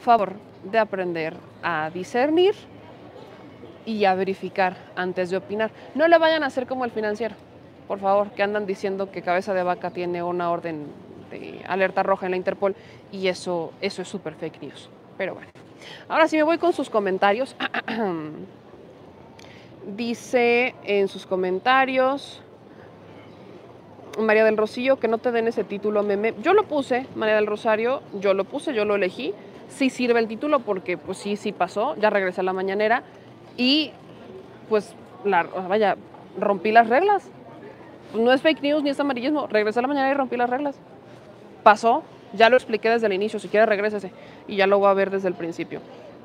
favor 0.00 0.34
de 0.64 0.78
aprender 0.78 1.36
a 1.62 1.90
discernir 1.92 2.54
y 3.86 4.04
a 4.04 4.14
verificar 4.14 4.76
antes 4.96 5.30
de 5.30 5.36
opinar. 5.36 5.70
No 5.94 6.08
le 6.08 6.18
vayan 6.18 6.42
a 6.42 6.46
hacer 6.46 6.66
como 6.66 6.84
el 6.84 6.90
financiero, 6.90 7.34
por 7.86 7.98
favor, 8.00 8.30
que 8.30 8.42
andan 8.42 8.66
diciendo 8.66 9.10
que 9.10 9.22
Cabeza 9.22 9.54
de 9.54 9.62
Vaca 9.62 9.90
tiene 9.90 10.22
una 10.22 10.50
orden 10.50 10.86
de 11.30 11.62
alerta 11.66 12.02
roja 12.02 12.26
en 12.26 12.32
la 12.32 12.36
Interpol 12.36 12.74
y 13.12 13.28
eso, 13.28 13.72
eso 13.80 14.02
es 14.02 14.08
súper 14.08 14.34
fake 14.34 14.62
news. 14.62 14.88
Pero 15.18 15.34
bueno, 15.34 15.50
ahora 16.08 16.28
sí 16.28 16.36
me 16.36 16.42
voy 16.42 16.58
con 16.58 16.72
sus 16.72 16.90
comentarios. 16.90 17.56
Dice 19.96 20.74
en 20.84 21.08
sus 21.08 21.26
comentarios 21.26 22.40
María 24.18 24.44
del 24.44 24.56
Rosillo 24.56 24.98
que 24.98 25.08
no 25.08 25.18
te 25.18 25.30
den 25.30 25.48
ese 25.48 25.64
título 25.64 26.02
meme. 26.02 26.34
Yo 26.40 26.54
lo 26.54 26.64
puse, 26.64 27.06
María 27.14 27.34
del 27.34 27.46
Rosario, 27.46 28.02
yo 28.20 28.32
lo 28.32 28.44
puse, 28.44 28.72
yo 28.72 28.84
lo 28.84 28.94
elegí 28.94 29.34
sí 29.68 29.90
sirve 29.90 30.20
el 30.20 30.28
título 30.28 30.60
porque 30.60 30.96
pues 30.96 31.18
sí, 31.18 31.36
sí 31.36 31.52
pasó, 31.52 31.96
ya 31.96 32.10
regresé 32.10 32.40
a 32.40 32.44
la 32.44 32.52
mañanera 32.52 33.02
y 33.56 33.92
pues 34.68 34.94
la, 35.24 35.44
vaya, 35.44 35.96
rompí 36.38 36.72
las 36.72 36.88
reglas. 36.88 37.28
No 38.14 38.32
es 38.32 38.42
fake 38.42 38.62
news 38.62 38.82
ni 38.82 38.90
es 38.90 39.00
amarillismo, 39.00 39.46
regresé 39.46 39.80
a 39.80 39.82
la 39.82 39.88
mañana 39.88 40.10
y 40.10 40.14
rompí 40.14 40.36
las 40.36 40.48
reglas. 40.48 40.76
Pasó, 41.62 42.04
ya 42.32 42.48
lo 42.48 42.56
expliqué 42.56 42.90
desde 42.90 43.06
el 43.06 43.12
inicio, 43.12 43.38
si 43.38 43.48
quiere 43.48 43.66
regrésese 43.66 44.12
y 44.46 44.56
ya 44.56 44.66
lo 44.66 44.78
voy 44.78 44.88
a 44.88 44.94
ver 44.94 45.10
desde 45.10 45.28
el 45.28 45.34
principio. 45.34 45.80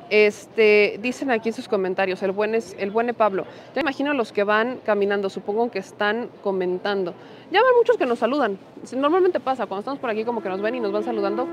Este, 0.09 0.99
dicen 1.01 1.29
aquí 1.29 1.49
en 1.49 1.53
sus 1.53 1.67
comentarios, 1.67 2.23
el 2.23 2.31
buen, 2.31 2.55
es, 2.55 2.75
el 2.79 2.89
buen 2.89 3.13
Pablo. 3.13 3.45
Ya 3.75 3.81
imagino 3.81 4.13
los 4.13 4.31
que 4.31 4.43
van 4.43 4.79
caminando, 4.83 5.29
supongo 5.29 5.69
que 5.69 5.79
están 5.79 6.29
comentando. 6.43 7.13
Ya 7.51 7.61
van 7.61 7.75
muchos 7.77 7.97
que 7.97 8.07
nos 8.07 8.19
saludan. 8.19 8.57
Normalmente 8.95 9.39
pasa, 9.39 9.67
cuando 9.67 9.81
estamos 9.81 9.99
por 9.99 10.09
aquí 10.09 10.23
como 10.23 10.41
que 10.41 10.49
nos 10.49 10.61
ven 10.61 10.75
y 10.75 10.79
nos 10.79 10.91
van 10.91 11.03
saludando 11.03 11.47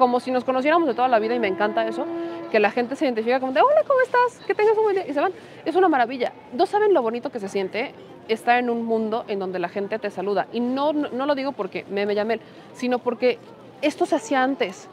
como 0.00 0.18
si 0.18 0.32
nos 0.32 0.44
conociéramos 0.44 0.88
de 0.88 0.94
toda 0.94 1.08
la 1.08 1.18
vida 1.18 1.34
y 1.34 1.38
me 1.38 1.46
encanta 1.46 1.86
eso, 1.86 2.06
que 2.50 2.58
la 2.58 2.70
gente 2.70 2.96
se 2.96 3.04
identifica 3.04 3.38
como 3.38 3.52
de, 3.52 3.60
hola, 3.60 3.82
¿cómo 3.86 4.00
estás? 4.00 4.44
Que 4.46 4.54
tengas 4.54 4.76
un 4.76 4.84
buen 4.84 4.96
día 4.96 5.06
y 5.06 5.12
se 5.12 5.20
van. 5.20 5.32
Es 5.64 5.76
una 5.76 5.88
maravilla. 5.88 6.32
¿No 6.54 6.64
saben 6.64 6.94
lo 6.94 7.02
bonito 7.02 7.30
que 7.30 7.38
se 7.38 7.48
siente 7.48 7.92
estar 8.26 8.58
en 8.58 8.70
un 8.70 8.82
mundo 8.84 9.26
en 9.28 9.38
donde 9.38 9.58
la 9.58 9.68
gente 9.68 9.98
te 9.98 10.10
saluda? 10.10 10.48
Y 10.52 10.60
no, 10.60 10.94
no, 10.94 11.26
lo 11.26 11.34
digo 11.34 11.52
porque 11.52 11.84
me, 11.90 12.06
me 12.06 12.14
llamé, 12.14 12.40
sino 12.72 12.98
porque 12.98 13.38
esto 13.82 14.06
se 14.06 14.16
hacía 14.16 14.42
antes. 14.42 14.88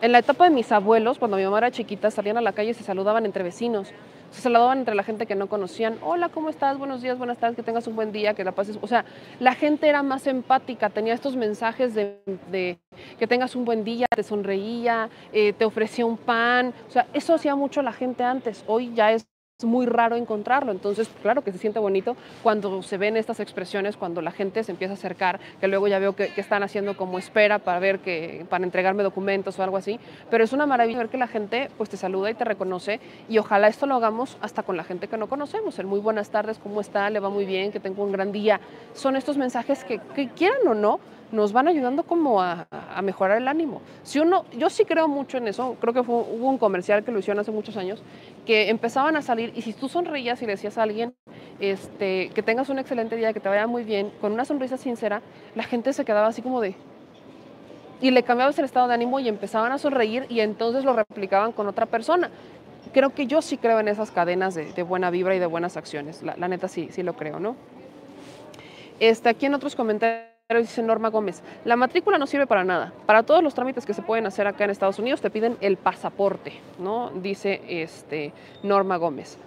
En 0.00 0.12
la 0.12 0.20
etapa 0.20 0.44
de 0.44 0.50
mis 0.50 0.70
abuelos, 0.70 1.18
cuando 1.18 1.36
mi 1.36 1.42
mamá 1.42 1.58
era 1.58 1.72
chiquita, 1.72 2.12
salían 2.12 2.38
a 2.38 2.40
la 2.40 2.52
calle 2.52 2.70
y 2.70 2.74
se 2.74 2.84
saludaban 2.84 3.26
entre 3.26 3.42
vecinos 3.42 3.92
se 4.30 4.42
saludaban 4.42 4.78
entre 4.78 4.94
la 4.94 5.02
gente 5.02 5.26
que 5.26 5.34
no 5.34 5.48
conocían. 5.48 5.98
Hola, 6.02 6.28
¿cómo 6.28 6.48
estás? 6.48 6.78
Buenos 6.78 7.02
días, 7.02 7.18
buenas 7.18 7.38
tardes, 7.38 7.56
que 7.56 7.62
tengas 7.62 7.86
un 7.86 7.96
buen 7.96 8.12
día, 8.12 8.34
que 8.34 8.44
la 8.44 8.52
pases. 8.52 8.78
O 8.80 8.86
sea, 8.86 9.04
la 9.40 9.54
gente 9.54 9.88
era 9.88 10.02
más 10.02 10.26
empática, 10.26 10.90
tenía 10.90 11.14
estos 11.14 11.36
mensajes 11.36 11.94
de, 11.94 12.78
que 13.18 13.26
tengas 13.26 13.56
un 13.56 13.64
buen 13.64 13.84
día, 13.84 14.06
te 14.14 14.22
sonreía, 14.22 15.08
eh, 15.32 15.52
te 15.52 15.64
ofrecía 15.64 16.06
un 16.06 16.16
pan. 16.16 16.74
O 16.88 16.90
sea, 16.90 17.06
eso 17.12 17.34
hacía 17.34 17.54
mucho 17.54 17.82
la 17.82 17.92
gente 17.92 18.24
antes. 18.24 18.64
Hoy 18.66 18.92
ya 18.94 19.12
es 19.12 19.26
es 19.58 19.64
muy 19.64 19.86
raro 19.86 20.16
encontrarlo. 20.16 20.70
Entonces, 20.70 21.08
claro 21.22 21.42
que 21.42 21.50
se 21.50 21.56
siente 21.56 21.78
bonito 21.78 22.14
cuando 22.42 22.82
se 22.82 22.98
ven 22.98 23.16
estas 23.16 23.40
expresiones, 23.40 23.96
cuando 23.96 24.20
la 24.20 24.30
gente 24.30 24.62
se 24.62 24.70
empieza 24.70 24.92
a 24.92 24.96
acercar, 24.96 25.40
que 25.58 25.66
luego 25.66 25.88
ya 25.88 25.98
veo 25.98 26.14
que, 26.14 26.30
están 26.36 26.62
haciendo 26.62 26.94
como 26.94 27.18
espera 27.18 27.58
para 27.58 27.78
ver 27.78 28.00
que, 28.00 28.44
para 28.50 28.64
entregarme 28.64 29.02
documentos 29.02 29.58
o 29.58 29.62
algo 29.62 29.78
así. 29.78 29.98
Pero 30.28 30.44
es 30.44 30.52
una 30.52 30.66
maravilla 30.66 30.98
ver 30.98 31.08
que 31.08 31.16
la 31.16 31.26
gente 31.26 31.70
pues 31.78 31.88
te 31.88 31.96
saluda 31.96 32.30
y 32.30 32.34
te 32.34 32.44
reconoce 32.44 33.00
y 33.30 33.38
ojalá 33.38 33.68
esto 33.68 33.86
lo 33.86 33.94
hagamos 33.94 34.36
hasta 34.42 34.62
con 34.62 34.76
la 34.76 34.84
gente 34.84 35.08
que 35.08 35.16
no 35.16 35.26
conocemos. 35.26 35.78
El 35.78 35.86
muy 35.86 36.00
buenas 36.00 36.28
tardes, 36.28 36.58
¿cómo 36.58 36.82
está? 36.82 37.08
Le 37.08 37.18
va 37.18 37.30
muy 37.30 37.46
bien, 37.46 37.72
que 37.72 37.80
tengo 37.80 38.04
un 38.04 38.12
gran 38.12 38.32
día. 38.32 38.60
Son 38.92 39.16
estos 39.16 39.38
mensajes 39.38 39.84
que, 39.84 40.00
que 40.14 40.28
quieran 40.28 40.68
o 40.68 40.74
no, 40.74 41.00
nos 41.32 41.52
van 41.52 41.68
ayudando 41.68 42.04
como 42.04 42.40
a, 42.40 42.66
mejorar 43.02 43.38
el 43.38 43.48
ánimo. 43.48 43.82
Si 44.02 44.18
uno, 44.18 44.44
yo 44.56 44.70
sí 44.70 44.84
creo 44.84 45.08
mucho 45.08 45.38
en 45.38 45.48
eso, 45.48 45.76
creo 45.80 45.92
que 45.92 46.00
hubo 46.00 46.48
un 46.48 46.58
comercial 46.58 47.04
que 47.04 47.12
lo 47.12 47.18
hicieron 47.18 47.40
hace 47.40 47.50
muchos 47.50 47.76
años, 47.76 48.02
que 48.44 48.70
empezaban 48.70 49.16
a 49.16 49.22
salir 49.22 49.52
y 49.54 49.62
si 49.62 49.72
tú 49.72 49.88
sonreías 49.88 50.40
y 50.42 50.46
le 50.46 50.52
decías 50.52 50.78
a 50.78 50.82
alguien 50.82 51.14
este, 51.60 52.30
que 52.30 52.42
tengas 52.42 52.68
un 52.68 52.78
excelente 52.78 53.16
día, 53.16 53.32
que 53.32 53.40
te 53.40 53.48
vaya 53.48 53.66
muy 53.66 53.84
bien, 53.84 54.10
con 54.20 54.32
una 54.32 54.44
sonrisa 54.44 54.76
sincera, 54.76 55.22
la 55.54 55.64
gente 55.64 55.92
se 55.92 56.04
quedaba 56.04 56.28
así 56.28 56.42
como 56.42 56.60
de... 56.60 56.74
Y 58.00 58.10
le 58.10 58.22
cambiabas 58.22 58.58
el 58.58 58.66
estado 58.66 58.88
de 58.88 58.94
ánimo 58.94 59.20
y 59.20 59.28
empezaban 59.28 59.72
a 59.72 59.78
sonreír 59.78 60.26
y 60.28 60.40
entonces 60.40 60.84
lo 60.84 60.92
replicaban 60.92 61.52
con 61.52 61.66
otra 61.66 61.86
persona. 61.86 62.30
Creo 62.92 63.14
que 63.14 63.26
yo 63.26 63.40
sí 63.40 63.56
creo 63.56 63.80
en 63.80 63.88
esas 63.88 64.10
cadenas 64.10 64.54
de, 64.54 64.82
buena 64.82 65.10
vibra 65.10 65.34
y 65.34 65.38
de 65.38 65.46
buenas 65.46 65.78
acciones. 65.78 66.22
La, 66.22 66.36
la, 66.36 66.46
neta 66.46 66.68
sí, 66.68 66.88
sí 66.92 67.02
lo 67.02 67.14
creo, 67.14 67.40
¿no? 67.40 67.56
Este, 69.00 69.30
aquí 69.30 69.46
en 69.46 69.54
otros 69.54 69.74
comentarios 69.74 70.35
dice 70.54 70.80
Norma 70.80 71.08
Gómez, 71.08 71.42
la 71.64 71.74
matrícula 71.74 72.18
no 72.18 72.26
sirve 72.28 72.46
para 72.46 72.62
nada. 72.62 72.92
Para 73.04 73.24
todos 73.24 73.42
los 73.42 73.52
trámites 73.52 73.84
que 73.84 73.94
se 73.94 74.02
pueden 74.02 74.26
hacer 74.26 74.46
acá 74.46 74.62
en 74.62 74.70
Estados 74.70 75.00
Unidos 75.00 75.20
te 75.20 75.28
piden 75.28 75.56
el 75.60 75.76
pasaporte, 75.76 76.52
¿no? 76.78 77.10
Dice 77.10 77.60
este, 77.66 78.32
Norma 78.62 78.96
Gómez. 78.96 79.38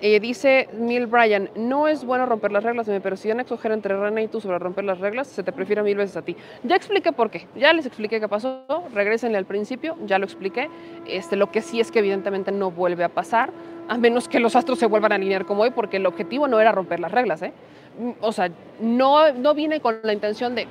Eh, 0.00 0.18
dice 0.18 0.70
Neil 0.72 1.06
Bryan, 1.06 1.50
no 1.54 1.86
es 1.86 2.02
bueno 2.02 2.24
romper 2.24 2.50
las 2.50 2.64
reglas, 2.64 2.88
pero 3.02 3.16
si 3.18 3.30
han 3.30 3.40
exagero 3.40 3.74
entre 3.74 3.94
René 3.94 4.22
y 4.22 4.28
tú 4.28 4.40
sobre 4.40 4.58
romper 4.58 4.84
las 4.84 5.00
reglas, 5.00 5.26
se 5.26 5.42
te 5.42 5.52
prefiere 5.52 5.82
mil 5.82 5.98
veces 5.98 6.16
a 6.16 6.22
ti. 6.22 6.34
Ya 6.62 6.76
expliqué 6.76 7.12
por 7.12 7.28
qué, 7.30 7.46
ya 7.54 7.74
les 7.74 7.84
expliqué 7.84 8.18
qué 8.18 8.28
pasó, 8.28 8.64
regresenle 8.94 9.36
al 9.36 9.44
principio, 9.44 9.98
ya 10.06 10.18
lo 10.18 10.24
expliqué. 10.24 10.70
Este, 11.06 11.36
lo 11.36 11.50
que 11.50 11.60
sí 11.60 11.78
es 11.78 11.90
que 11.90 11.98
evidentemente 11.98 12.52
no 12.52 12.70
vuelve 12.70 13.04
a 13.04 13.10
pasar, 13.10 13.50
a 13.86 13.98
menos 13.98 14.28
que 14.28 14.40
los 14.40 14.56
astros 14.56 14.78
se 14.78 14.86
vuelvan 14.86 15.12
a 15.12 15.16
alinear 15.16 15.44
como 15.44 15.62
hoy, 15.62 15.70
porque 15.70 15.98
el 15.98 16.06
objetivo 16.06 16.48
no 16.48 16.58
era 16.58 16.72
romper 16.72 17.00
las 17.00 17.12
reglas, 17.12 17.42
¿eh? 17.42 17.52
O 18.20 18.32
sea, 18.32 18.50
no, 18.80 19.32
no 19.32 19.54
viene 19.54 19.80
con 19.80 19.98
la 20.02 20.12
intención 20.12 20.54
de, 20.54 20.66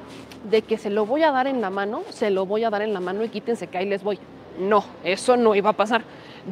de 0.50 0.62
que 0.62 0.78
se 0.78 0.90
lo 0.90 1.06
voy 1.06 1.24
a 1.24 1.32
dar 1.32 1.48
en 1.48 1.62
la 1.62 1.70
mano, 1.70 2.04
se 2.10 2.30
lo 2.30 2.46
voy 2.46 2.64
a 2.64 2.70
dar 2.70 2.82
en 2.82 2.94
la 2.94 3.00
mano 3.00 3.24
y 3.24 3.30
quítense 3.30 3.68
que 3.68 3.78
ahí 3.78 3.86
les 3.86 4.04
voy. 4.04 4.20
No, 4.60 4.86
eso 5.04 5.36
no 5.36 5.54
iba 5.56 5.72
a 5.72 5.74
pasar. 5.74 6.04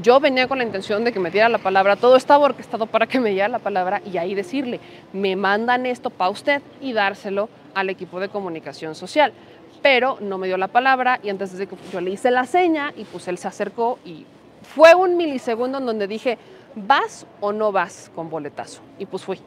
Yo 0.01 0.19
venía 0.19 0.47
con 0.47 0.57
la 0.57 0.63
intención 0.63 1.03
de 1.03 1.13
que 1.13 1.19
me 1.19 1.30
diera 1.30 1.47
la 1.49 1.59
palabra, 1.59 1.95
todo 1.95 2.15
estaba 2.15 2.45
orquestado 2.45 2.88
para 2.88 3.07
que 3.07 3.19
me 3.19 3.30
diera 3.30 3.47
la 3.47 3.59
palabra 3.59 4.01
y 4.03 4.17
ahí 4.17 4.34
decirle, 4.34 4.80
me 5.13 5.36
mandan 5.36 5.86
esto 5.86 6.09
para 6.09 6.32
usted 6.32 6.61
y 6.82 6.93
dárselo 6.93 7.47
al 7.76 7.89
equipo 7.89 8.19
de 8.19 8.30
comunicación 8.30 8.95
social. 8.95 9.34
Pero 9.82 10.17
no 10.19 10.38
me 10.38 10.47
dio 10.47 10.57
la 10.57 10.69
palabra 10.69 11.19
y 11.21 11.30
antes 11.30 11.55
yo 11.91 12.01
le 12.01 12.11
hice 12.11 12.32
la 12.32 12.45
seña 12.45 12.93
y 12.97 13.03
pues 13.05 13.28
él 13.28 13.38
se 13.38 13.47
acercó 13.47 13.99
y 14.03 14.26
fue 14.63 14.95
un 14.95 15.15
milisegundo 15.17 15.78
en 15.78 15.86
donde 15.86 16.07
dije, 16.07 16.38
¿vas 16.76 17.28
o 17.39 17.51
no 17.51 17.71
vas 17.71 18.11
con 18.15 18.30
boletazo? 18.30 18.82
Y 18.97 19.05
pues 19.05 19.24
fui 19.24 19.39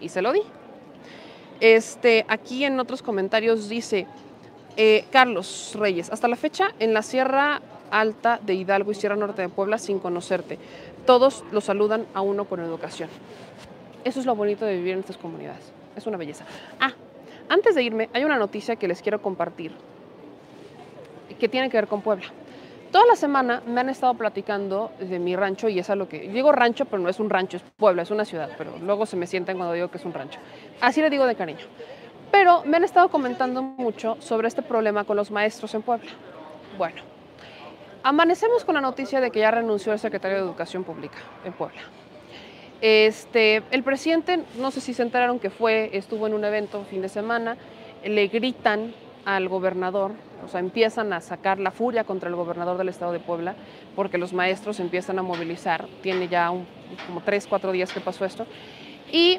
y 0.00 0.08
se 0.08 0.20
lo 0.22 0.32
di. 0.32 0.42
Este, 1.60 2.24
aquí 2.28 2.64
en 2.64 2.78
otros 2.80 3.02
comentarios 3.02 3.68
dice, 3.68 4.06
eh, 4.76 5.04
Carlos 5.10 5.72
Reyes, 5.74 6.10
hasta 6.10 6.28
la 6.28 6.36
fecha 6.36 6.68
en 6.78 6.94
la 6.94 7.02
Sierra 7.02 7.60
Alta 7.90 8.40
de 8.42 8.54
Hidalgo 8.54 8.90
y 8.90 8.94
Sierra 8.94 9.16
Norte 9.16 9.42
de 9.42 9.48
Puebla 9.48 9.78
sin 9.78 9.98
conocerte. 9.98 10.58
Todos 11.06 11.44
lo 11.52 11.60
saludan 11.60 12.06
a 12.14 12.22
uno 12.22 12.44
con 12.46 12.60
educación. 12.60 13.08
Eso 14.04 14.20
es 14.20 14.26
lo 14.26 14.34
bonito 14.34 14.64
de 14.64 14.76
vivir 14.76 14.94
en 14.94 15.00
estas 15.00 15.16
comunidades. 15.16 15.72
Es 15.96 16.06
una 16.06 16.16
belleza. 16.16 16.44
Ah, 16.80 16.92
antes 17.48 17.74
de 17.74 17.82
irme, 17.82 18.08
hay 18.12 18.24
una 18.24 18.36
noticia 18.36 18.76
que 18.76 18.88
les 18.88 19.00
quiero 19.00 19.22
compartir 19.22 19.72
que 21.38 21.48
tiene 21.48 21.70
que 21.70 21.76
ver 21.76 21.88
con 21.88 22.00
Puebla. 22.00 22.26
Toda 22.94 23.06
la 23.06 23.16
semana 23.16 23.60
me 23.66 23.80
han 23.80 23.88
estado 23.88 24.14
platicando 24.14 24.92
de 25.00 25.18
mi 25.18 25.34
rancho 25.34 25.68
y 25.68 25.80
es 25.80 25.90
a 25.90 25.96
lo 25.96 26.08
que 26.08 26.28
digo 26.28 26.52
rancho, 26.52 26.84
pero 26.84 27.02
no 27.02 27.08
es 27.08 27.18
un 27.18 27.28
rancho, 27.28 27.56
es 27.56 27.64
pueblo, 27.76 28.00
es 28.00 28.12
una 28.12 28.24
ciudad, 28.24 28.50
pero 28.56 28.78
luego 28.80 29.04
se 29.04 29.16
me 29.16 29.26
sienten 29.26 29.56
cuando 29.56 29.74
digo 29.74 29.88
que 29.88 29.98
es 29.98 30.04
un 30.04 30.12
rancho. 30.12 30.38
Así 30.80 31.00
le 31.00 31.10
digo 31.10 31.26
de 31.26 31.34
cariño. 31.34 31.66
Pero 32.30 32.62
me 32.64 32.76
han 32.76 32.84
estado 32.84 33.08
comentando 33.08 33.62
mucho 33.62 34.16
sobre 34.20 34.46
este 34.46 34.62
problema 34.62 35.02
con 35.02 35.16
los 35.16 35.32
maestros 35.32 35.74
en 35.74 35.82
Puebla. 35.82 36.08
Bueno, 36.78 37.02
amanecemos 38.04 38.64
con 38.64 38.76
la 38.76 38.80
noticia 38.80 39.20
de 39.20 39.32
que 39.32 39.40
ya 39.40 39.50
renunció 39.50 39.92
el 39.92 39.98
secretario 39.98 40.36
de 40.36 40.44
Educación 40.44 40.84
Pública 40.84 41.18
en 41.44 41.52
Puebla. 41.52 41.80
Este, 42.80 43.64
el 43.72 43.82
presidente, 43.82 44.44
no 44.60 44.70
sé 44.70 44.80
si 44.80 44.94
se 44.94 45.02
enteraron 45.02 45.40
que 45.40 45.50
fue, 45.50 45.90
estuvo 45.94 46.28
en 46.28 46.34
un 46.34 46.44
evento 46.44 46.84
fin 46.84 47.02
de 47.02 47.08
semana, 47.08 47.56
le 48.04 48.28
gritan 48.28 48.94
al 49.24 49.48
gobernador, 49.48 50.12
o 50.44 50.48
sea, 50.48 50.60
empiezan 50.60 51.12
a 51.12 51.20
sacar 51.20 51.58
la 51.58 51.70
furia 51.70 52.04
contra 52.04 52.28
el 52.28 52.36
gobernador 52.36 52.76
del 52.76 52.88
estado 52.88 53.12
de 53.12 53.20
Puebla, 53.20 53.54
porque 53.96 54.18
los 54.18 54.32
maestros 54.32 54.80
empiezan 54.80 55.18
a 55.18 55.22
movilizar, 55.22 55.86
tiene 56.02 56.28
ya 56.28 56.48
como 56.48 57.20
tres, 57.24 57.46
cuatro 57.46 57.72
días 57.72 57.92
que 57.92 58.00
pasó 58.00 58.24
esto, 58.24 58.46
y 59.10 59.38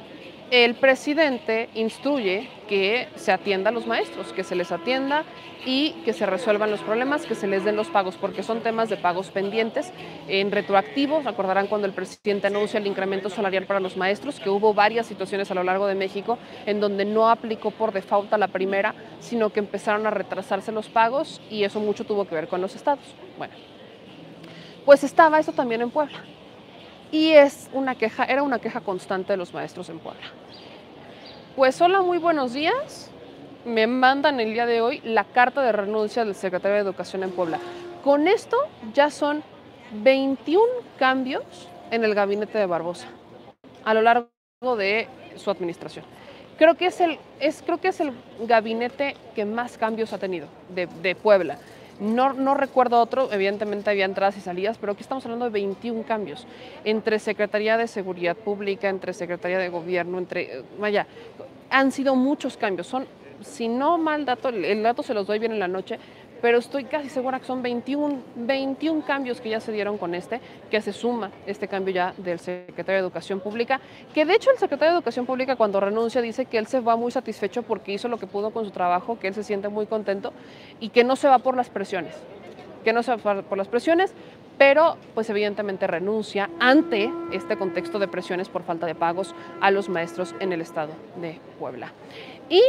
el 0.51 0.75
presidente 0.75 1.69
instruye 1.73 2.49
que 2.67 3.07
se 3.15 3.31
atienda 3.31 3.69
a 3.69 3.73
los 3.73 3.87
maestros, 3.87 4.31
que 4.33 4.43
se 4.43 4.55
les 4.55 4.71
atienda 4.71 5.23
y 5.65 5.93
que 6.05 6.13
se 6.13 6.27
resuelvan 6.27 6.69
los 6.69 6.81
problemas, 6.81 7.25
que 7.25 7.33
se 7.33 7.47
les 7.47 7.63
den 7.63 7.75
los 7.75 7.87
pagos, 7.87 8.15
porque 8.15 8.43
son 8.43 8.61
temas 8.61 8.87
de 8.87 8.97
pagos 8.97 9.31
pendientes. 9.31 9.91
En 10.27 10.51
retroactivo, 10.51 11.21
recordarán 11.23 11.67
cuando 11.67 11.87
el 11.87 11.93
presidente 11.93 12.47
anuncia 12.47 12.79
el 12.79 12.85
incremento 12.85 13.29
salarial 13.29 13.65
para 13.65 13.79
los 13.79 13.97
maestros, 13.97 14.39
que 14.39 14.49
hubo 14.49 14.75
varias 14.75 15.07
situaciones 15.07 15.49
a 15.49 15.55
lo 15.55 15.63
largo 15.63 15.87
de 15.87 15.95
México 15.95 16.37
en 16.67 16.79
donde 16.79 17.05
no 17.05 17.29
aplicó 17.29 17.71
por 17.71 17.91
default 17.91 18.31
la 18.33 18.47
primera, 18.47 18.93
sino 19.19 19.51
que 19.51 19.59
empezaron 19.59 20.05
a 20.05 20.11
retrasarse 20.11 20.71
los 20.71 20.87
pagos 20.89 21.41
y 21.49 21.63
eso 21.63 21.79
mucho 21.79 22.03
tuvo 22.03 22.25
que 22.25 22.35
ver 22.35 22.47
con 22.47 22.61
los 22.61 22.75
estados. 22.75 23.05
Bueno, 23.37 23.53
pues 24.85 25.03
estaba 25.03 25.39
eso 25.39 25.51
también 25.51 25.81
en 25.81 25.89
Puebla 25.89 26.23
y 27.11 27.31
es 27.31 27.69
una 27.73 27.95
queja, 27.95 28.25
era 28.25 28.43
una 28.43 28.59
queja 28.59 28.81
constante 28.81 29.33
de 29.33 29.37
los 29.37 29.53
maestros 29.53 29.89
en 29.89 29.99
Puebla. 29.99 30.23
Pues 31.55 31.79
hola, 31.81 32.01
muy 32.01 32.17
buenos 32.17 32.53
días. 32.53 33.09
Me 33.63 33.87
mandan 33.87 34.39
el 34.39 34.53
día 34.53 34.65
de 34.65 34.81
hoy 34.81 35.01
la 35.03 35.23
carta 35.23 35.61
de 35.61 35.71
renuncia 35.71 36.25
del 36.25 36.35
secretario 36.35 36.75
de 36.75 36.81
Educación 36.81 37.23
en 37.23 37.31
Puebla. 37.31 37.59
Con 38.03 38.27
esto 38.27 38.57
ya 38.93 39.09
son 39.09 39.43
21 40.03 40.63
cambios 40.99 41.43
en 41.91 42.03
el 42.03 42.13
gabinete 42.13 42.57
de 42.57 42.65
Barbosa 42.65 43.07
a 43.83 43.93
lo 43.93 44.01
largo 44.01 44.29
de 44.77 45.07
su 45.37 45.49
administración. 45.49 46.05
Creo 46.57 46.75
que 46.75 46.87
es 46.87 46.99
el, 47.01 47.19
es, 47.39 47.61
creo 47.65 47.79
que 47.79 47.89
es 47.89 47.99
el 47.99 48.11
gabinete 48.41 49.15
que 49.35 49.45
más 49.45 49.77
cambios 49.77 50.13
ha 50.13 50.17
tenido 50.17 50.47
de, 50.69 50.87
de 50.87 51.15
Puebla. 51.15 51.57
No, 51.99 52.33
no, 52.33 52.55
recuerdo 52.55 52.99
otro, 52.99 53.31
evidentemente 53.31 53.89
había 53.89 54.03
entradas 54.03 54.35
y 54.37 54.41
salidas, 54.41 54.77
pero 54.77 54.91
aquí 54.91 55.01
estamos 55.01 55.23
hablando 55.25 55.45
de 55.45 55.51
21 55.51 56.03
cambios 56.03 56.45
entre 56.83 57.19
Secretaría 57.19 57.77
de 57.77 57.87
Seguridad 57.87 58.35
Pública, 58.35 58.89
entre 58.89 59.13
Secretaría 59.13 59.59
de 59.59 59.69
Gobierno, 59.69 60.17
entre, 60.17 60.63
vaya, 60.77 61.07
han 61.69 61.93
sido 61.93 62.15
muchos 62.15 62.57
cambios. 62.57 62.87
Son, 62.87 63.07
si 63.41 63.69
no 63.69 63.97
mal 63.97 64.25
dato, 64.25 64.49
el 64.49 64.83
dato 64.83 65.03
se 65.03 65.13
los 65.13 65.25
doy 65.25 65.39
bien 65.39 65.53
en 65.53 65.59
la 65.59 65.69
noche, 65.69 65.97
pero 66.45 66.59
estoy 66.59 66.83
casi 66.83 67.09
segura 67.09 67.39
que 67.39 67.45
son 67.45 67.63
21, 67.63 68.19
21 68.35 69.03
cambios 69.03 69.41
que 69.41 69.49
ya 69.49 69.59
se 69.59 69.71
dieron 69.71 69.97
con 69.97 70.13
este, 70.13 70.39
que 70.69 70.79
se 70.79 70.93
suma 70.93 71.31
este 71.47 71.67
cambio 71.67 71.91
ya 71.91 72.13
del 72.17 72.37
secretario 72.37 72.93
de 72.93 72.99
Educación 72.99 73.39
Pública, 73.39 73.81
que 74.13 74.25
de 74.25 74.35
hecho 74.35 74.51
el 74.51 74.59
secretario 74.59 74.91
de 74.91 74.97
Educación 74.99 75.25
Pública 75.25 75.55
cuando 75.55 75.79
renuncia 75.79 76.21
dice 76.21 76.45
que 76.45 76.59
él 76.59 76.67
se 76.67 76.81
va 76.81 76.97
muy 76.97 77.11
satisfecho 77.11 77.63
porque 77.63 77.93
hizo 77.93 78.09
lo 78.09 78.19
que 78.19 78.27
pudo 78.27 78.51
con 78.51 78.63
su 78.63 78.69
trabajo, 78.69 79.17
que 79.17 79.29
él 79.29 79.33
se 79.33 79.43
siente 79.43 79.69
muy 79.69 79.87
contento 79.87 80.33
y 80.79 80.89
que 80.89 81.03
no 81.03 81.15
se 81.15 81.27
va 81.27 81.39
por 81.39 81.57
las 81.57 81.71
presiones, 81.71 82.13
que 82.83 82.93
no 82.93 83.01
se 83.01 83.15
va 83.15 83.41
por 83.41 83.57
las 83.57 83.67
presiones, 83.67 84.13
pero 84.59 84.97
pues 85.15 85.27
evidentemente 85.31 85.87
renuncia 85.87 86.51
ante 86.59 87.11
este 87.31 87.57
contexto 87.57 87.97
de 87.97 88.07
presiones 88.07 88.49
por 88.49 88.61
falta 88.61 88.85
de 88.85 88.93
pagos 88.93 89.33
a 89.61 89.71
los 89.71 89.89
maestros 89.89 90.35
en 90.39 90.53
el 90.53 90.61
estado 90.61 90.93
de 91.19 91.39
Puebla. 91.57 91.91
Y 92.51 92.61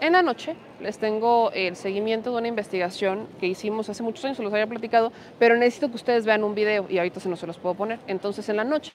en 0.00 0.12
la 0.14 0.22
noche 0.22 0.56
les 0.80 0.98
tengo 0.98 1.50
el 1.52 1.76
seguimiento 1.76 2.30
de 2.32 2.38
una 2.38 2.48
investigación 2.48 3.28
que 3.38 3.46
hicimos 3.46 3.88
hace 3.88 4.02
muchos 4.02 4.24
años, 4.24 4.36
se 4.36 4.42
los 4.42 4.52
había 4.52 4.66
platicado, 4.66 5.12
pero 5.38 5.56
necesito 5.56 5.88
que 5.88 5.96
ustedes 5.96 6.24
vean 6.24 6.42
un 6.44 6.54
video 6.54 6.86
y 6.88 6.98
ahorita 6.98 7.20
se 7.20 7.28
no 7.28 7.36
se 7.36 7.46
los 7.46 7.58
puedo 7.58 7.74
poner. 7.74 7.98
Entonces 8.06 8.48
en 8.48 8.56
la 8.56 8.64
noche 8.64 8.92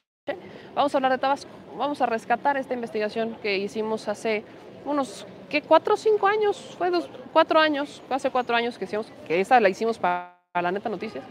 vamos 0.73 0.93
a 0.93 0.97
hablar 0.97 1.11
de 1.11 1.17
Tabasco, 1.17 1.51
vamos 1.77 2.01
a 2.01 2.05
rescatar 2.05 2.57
esta 2.57 2.73
investigación 2.73 3.37
que 3.41 3.57
hicimos 3.57 4.07
hace 4.07 4.43
unos. 4.85 5.27
¿Cuatro 5.67 5.93
o 5.93 5.97
cinco 5.97 6.27
años? 6.27 6.75
Fue 6.77 6.89
dos, 6.89 7.09
cuatro 7.31 7.59
años, 7.59 8.01
hace 8.09 8.29
cuatro 8.29 8.55
años 8.55 8.77
que 8.77 8.85
hicimos, 8.85 9.07
que 9.27 9.39
esa 9.39 9.59
la 9.61 9.69
hicimos 9.69 9.97
para, 9.97 10.35
la 10.53 10.71
neta 10.71 10.89
noticias, 10.89 11.23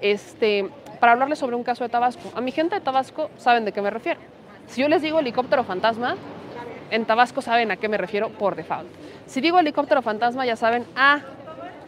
este, 0.00 0.70
para 0.98 1.12
hablarles 1.12 1.40
sobre 1.40 1.56
un 1.56 1.62
caso 1.62 1.84
de 1.84 1.90
Tabasco. 1.90 2.30
A 2.34 2.40
mi 2.40 2.52
gente 2.52 2.76
de 2.76 2.80
Tabasco 2.80 3.28
saben 3.36 3.64
de 3.66 3.72
qué 3.72 3.82
me 3.82 3.90
refiero. 3.90 4.20
Si 4.68 4.80
yo 4.80 4.88
les 4.88 5.02
digo 5.02 5.18
helicóptero 5.18 5.62
fantasma, 5.64 6.16
en 6.90 7.04
Tabasco 7.04 7.42
saben 7.42 7.70
a 7.70 7.76
qué 7.76 7.88
me 7.88 7.98
refiero 7.98 8.30
por 8.30 8.56
default. 8.56 8.88
Si 9.26 9.40
digo 9.40 9.58
helicóptero 9.58 10.02
fantasma, 10.02 10.46
ya 10.46 10.56
saben 10.56 10.84
a 10.94 11.20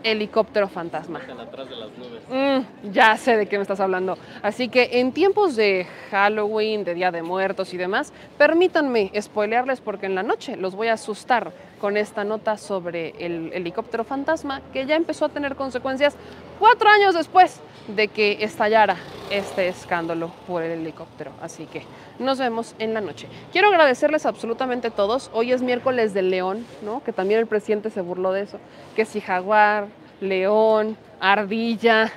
helicóptero 0.03 0.68
fantasma. 0.68 1.20
Atrás 1.20 1.68
de 1.68 1.76
las 1.76 1.91
nubes. 1.97 2.22
Mm, 2.28 2.93
ya 2.93 3.16
sé 3.16 3.36
de 3.36 3.47
qué 3.47 3.57
me 3.57 3.62
estás 3.62 3.80
hablando. 3.80 4.16
Así 4.43 4.68
que 4.68 5.01
en 5.01 5.12
tiempos 5.12 5.57
de 5.57 5.86
Halloween, 6.11 6.84
de 6.84 6.95
Día 6.95 7.11
de 7.11 7.22
Muertos 7.22 7.74
y 7.74 7.76
demás, 7.76 8.12
permítanme 8.36 9.11
spoilearles 9.20 9.80
porque 9.80 10.07
en 10.07 10.14
la 10.14 10.22
noche 10.22 10.57
los 10.57 10.74
voy 10.74 10.89
a 10.89 10.95
asustar 10.95 11.53
con 11.79 11.97
esta 11.97 12.24
nota 12.24 12.57
sobre 12.57 13.14
el 13.18 13.53
helicóptero 13.53 14.05
fantasma 14.05 14.61
que 14.72 14.87
ya 14.87 14.97
empezó 14.97 15.26
a 15.26 15.29
tener 15.29 15.57
consecuencias 15.57 16.16
cuatro 16.59 16.89
años 16.89 17.14
después 17.14 17.61
de 17.89 18.09
que 18.09 18.45
estallara 18.45 18.97
este 19.31 19.68
escándalo 19.68 20.31
por 20.47 20.62
el 20.62 20.81
helicóptero. 20.81 21.33
Así 21.41 21.66
que 21.66 21.83
nos 22.18 22.39
vemos 22.39 22.74
en 22.79 22.95
la 22.95 23.01
noche. 23.01 23.29
Quiero 23.53 23.68
agradecerles 23.68 24.26
absolutamente 24.26 24.89
a 24.89 24.91
todos. 24.91 25.31
Hoy 25.33 25.53
es 25.53 25.62
miércoles 25.62 26.14
del 26.14 26.31
león, 26.31 26.66
¿no? 26.83 27.03
Que 27.03 27.12
también 27.12 27.41
el 27.41 27.47
presidente 27.47 27.91
se 27.91 28.01
burló 28.01 28.33
de 28.33 28.43
eso. 28.43 28.59
Que 28.95 29.05
si 29.05 29.20
jaguar, 29.20 29.87
león, 30.20 30.97
ardilla, 31.20 32.12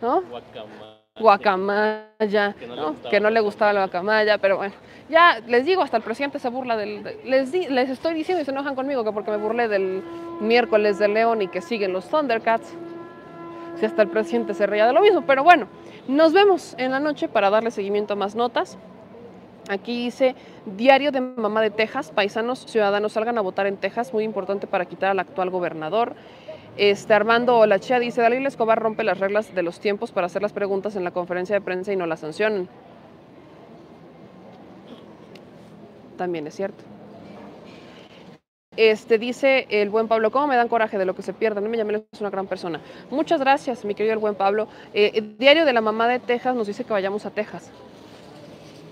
¿no? 0.00 0.22
Guacamaya. 0.22 0.85
Guacamaya, 1.18 2.54
Que 2.58 2.66
no 2.66 2.74
le 2.74 2.80
¿no? 2.80 2.88
gustaba 2.90 3.10
que 3.10 3.20
no 3.20 3.28
la 3.28 3.34
le 3.34 3.40
gustaba 3.40 3.72
la 3.72 3.80
guacamaya, 3.86 4.38
pero 4.38 4.56
bueno, 4.58 4.74
ya 5.08 5.40
les 5.46 5.64
digo, 5.64 5.82
hasta 5.82 5.96
el 5.96 6.02
presidente 6.02 6.38
se 6.38 6.48
burla 6.48 6.76
del... 6.76 7.02
de- 7.02 7.20
les, 7.24 7.52
di- 7.52 7.68
les 7.68 7.88
estoy 7.90 8.14
diciendo 8.14 8.42
y 8.42 8.44
se 8.44 8.50
enojan 8.50 8.74
conmigo 8.74 9.04
que 9.04 9.12
porque 9.12 9.30
me 9.30 9.36
burlé 9.36 9.68
del 9.68 10.02
miércoles 10.40 10.98
del 10.98 11.14
león 11.14 11.42
y 11.42 11.48
que 11.48 11.60
siguen 11.62 11.92
los 11.92 12.08
Thundercats. 12.08 12.74
Si 13.78 13.84
hasta 13.86 14.02
el 14.02 14.08
presidente 14.08 14.54
se 14.54 14.66
reía 14.66 14.86
de 14.86 14.92
lo 14.92 15.00
mismo, 15.02 15.22
pero 15.26 15.42
bueno, 15.44 15.68
nos 16.08 16.32
vemos 16.32 16.74
en 16.78 16.92
la 16.92 17.00
noche 17.00 17.28
para 17.28 17.50
darle 17.50 17.70
seguimiento 17.70 18.14
a 18.14 18.16
más 18.16 18.34
notas. 18.34 18.78
Aquí 19.68 20.04
dice 20.04 20.34
Diario 20.64 21.10
de 21.12 21.20
Mamá 21.20 21.60
de 21.60 21.70
Texas, 21.70 22.10
paisanos 22.14 22.60
ciudadanos 22.66 23.12
salgan 23.12 23.36
a 23.36 23.40
votar 23.40 23.66
en 23.66 23.76
Texas, 23.76 24.12
muy 24.14 24.22
importante 24.24 24.66
para 24.66 24.84
quitar 24.86 25.10
al 25.10 25.18
actual 25.18 25.50
gobernador. 25.50 26.14
Este 26.76 27.14
Armando 27.14 27.56
Olachea 27.56 27.98
dice, 27.98 28.20
Dalila 28.20 28.48
Escobar 28.48 28.78
rompe 28.78 29.02
las 29.02 29.18
reglas 29.18 29.54
de 29.54 29.62
los 29.62 29.80
tiempos 29.80 30.12
para 30.12 30.26
hacer 30.26 30.42
las 30.42 30.52
preguntas 30.52 30.94
en 30.94 31.04
la 31.04 31.10
conferencia 31.10 31.54
de 31.56 31.62
prensa 31.62 31.92
y 31.92 31.96
no 31.96 32.06
las 32.06 32.20
sancionan. 32.20 32.68
También 36.18 36.46
es 36.46 36.54
cierto. 36.54 36.84
Este 38.76 39.16
dice 39.16 39.66
el 39.70 39.88
buen 39.88 40.06
Pablo, 40.06 40.30
¿cómo 40.30 40.48
me 40.48 40.56
dan 40.56 40.68
coraje 40.68 40.98
de 40.98 41.06
lo 41.06 41.14
que 41.14 41.22
se 41.22 41.32
pierde? 41.32 41.62
No 41.62 41.68
me 41.70 41.78
llamé, 41.78 42.04
es 42.12 42.20
una 42.20 42.28
gran 42.28 42.46
persona. 42.46 42.82
Muchas 43.10 43.40
gracias, 43.40 43.86
mi 43.86 43.94
querido 43.94 44.12
el 44.12 44.18
buen 44.18 44.34
Pablo. 44.34 44.68
Eh, 44.92 45.12
el 45.14 45.38
diario 45.38 45.64
de 45.64 45.72
la 45.72 45.80
mamá 45.80 46.06
de 46.08 46.18
Texas 46.18 46.54
nos 46.54 46.66
dice 46.66 46.84
que 46.84 46.92
vayamos 46.92 47.24
a 47.24 47.30
Texas. 47.30 47.70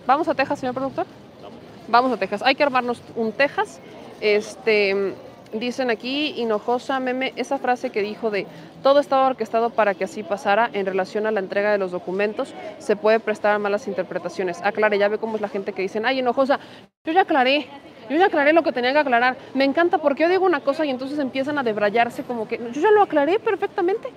¿Vamos 0.06 0.26
a 0.28 0.34
Texas, 0.34 0.58
señor 0.58 0.74
productor? 0.74 1.06
Vamos. 1.42 1.58
Vamos 1.88 2.12
a 2.12 2.16
Texas. 2.16 2.42
Hay 2.42 2.54
que 2.54 2.62
armarnos 2.62 3.02
un 3.14 3.32
Texas. 3.32 3.80
Este, 4.22 5.14
dicen 5.52 5.90
aquí, 5.90 6.34
Hinojosa, 6.36 7.00
meme, 7.00 7.32
esa 7.36 7.58
frase 7.58 7.90
que 7.90 8.02
dijo 8.02 8.30
de 8.30 8.46
todo 8.82 9.00
estaba 9.00 9.26
orquestado 9.26 9.70
para 9.70 9.94
que 9.94 10.04
así 10.04 10.22
pasara 10.22 10.70
en 10.72 10.86
relación 10.86 11.26
a 11.26 11.30
la 11.30 11.40
entrega 11.40 11.72
de 11.72 11.78
los 11.78 11.90
documentos, 11.90 12.54
se 12.78 12.96
puede 12.96 13.20
prestar 13.20 13.54
a 13.54 13.58
malas 13.58 13.88
interpretaciones. 13.88 14.60
Aclare, 14.62 14.98
ya 14.98 15.08
ve 15.08 15.18
cómo 15.18 15.36
es 15.36 15.40
la 15.40 15.48
gente 15.48 15.72
que 15.72 15.82
dicen, 15.82 16.06
ay, 16.06 16.18
Hinojosa, 16.18 16.58
yo 17.04 17.12
ya 17.12 17.22
aclaré. 17.22 17.66
Yo 18.10 18.18
ya 18.18 18.26
aclaré 18.26 18.52
lo 18.52 18.62
que 18.62 18.72
tenía 18.72 18.92
que 18.92 18.98
aclarar. 18.98 19.36
Me 19.54 19.64
encanta 19.64 19.98
porque 19.98 20.24
yo 20.24 20.28
digo 20.28 20.44
una 20.44 20.60
cosa 20.60 20.84
y 20.84 20.90
entonces 20.90 21.18
empiezan 21.18 21.56
a 21.58 21.62
debrayarse 21.62 22.22
como 22.22 22.46
que 22.46 22.58
yo 22.58 22.80
ya 22.80 22.90
lo 22.90 23.02
aclaré 23.02 23.38
perfectamente. 23.38 24.10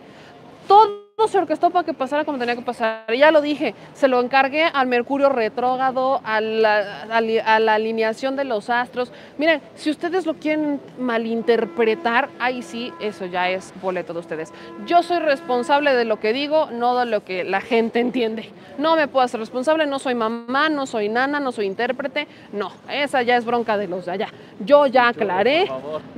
Todo 0.68 1.07
se 1.26 1.39
orquestó 1.39 1.72
para 1.72 1.84
que 1.84 1.95
pasara 1.95 2.26
como 2.26 2.38
tenía 2.38 2.55
que 2.55 2.61
pasar. 2.61 3.11
Ya 3.11 3.32
lo 3.32 3.41
dije, 3.41 3.74
se 3.93 4.07
lo 4.07 4.22
encargué 4.22 4.65
al 4.65 4.86
Mercurio 4.86 5.30
retrógrado, 5.30 6.22
a 6.24 6.39
la, 6.39 7.07
a 7.09 7.59
la 7.59 7.74
alineación 7.74 8.36
de 8.36 8.43
los 8.43 8.70
astros. 8.70 9.11
Miren, 9.39 9.61
si 9.74 9.89
ustedes 9.89 10.28
lo 10.28 10.36
quieren 10.36 10.80
malinterpretar, 10.99 12.30
ahí 12.38 12.61
sí, 12.61 12.93
eso 12.99 13.26
ya 13.26 13.49
es 13.49 13.74
boleto 13.82 14.13
de 14.13 14.20
ustedes. 14.20 14.53
Yo 14.86 15.01
soy 15.01 15.18
responsable 15.18 15.95
de 15.95 16.05
lo 16.05 16.20
que 16.20 16.34
digo, 16.34 16.70
no 16.72 16.95
de 16.99 17.07
lo 17.07 17.24
que 17.24 17.43
la 17.43 17.61
gente 17.61 17.99
entiende. 17.99 18.51
No 18.78 18.95
me 18.95 19.07
puedo 19.07 19.26
hacer 19.26 19.39
responsable, 19.39 19.88
no 19.88 19.97
soy 19.97 20.13
mamá, 20.13 20.70
no 20.70 20.86
soy 20.86 21.09
nana, 21.09 21.39
no 21.39 21.51
soy 21.51 21.65
intérprete. 21.65 22.28
No, 22.53 22.72
esa 22.91 23.24
ya 23.24 23.38
es 23.38 23.43
bronca 23.45 23.76
de 23.76 23.88
los 23.88 24.05
de 24.05 24.11
allá. 24.11 24.28
Yo 24.59 24.86
ya 24.86 25.07
aclaré. 25.07 25.68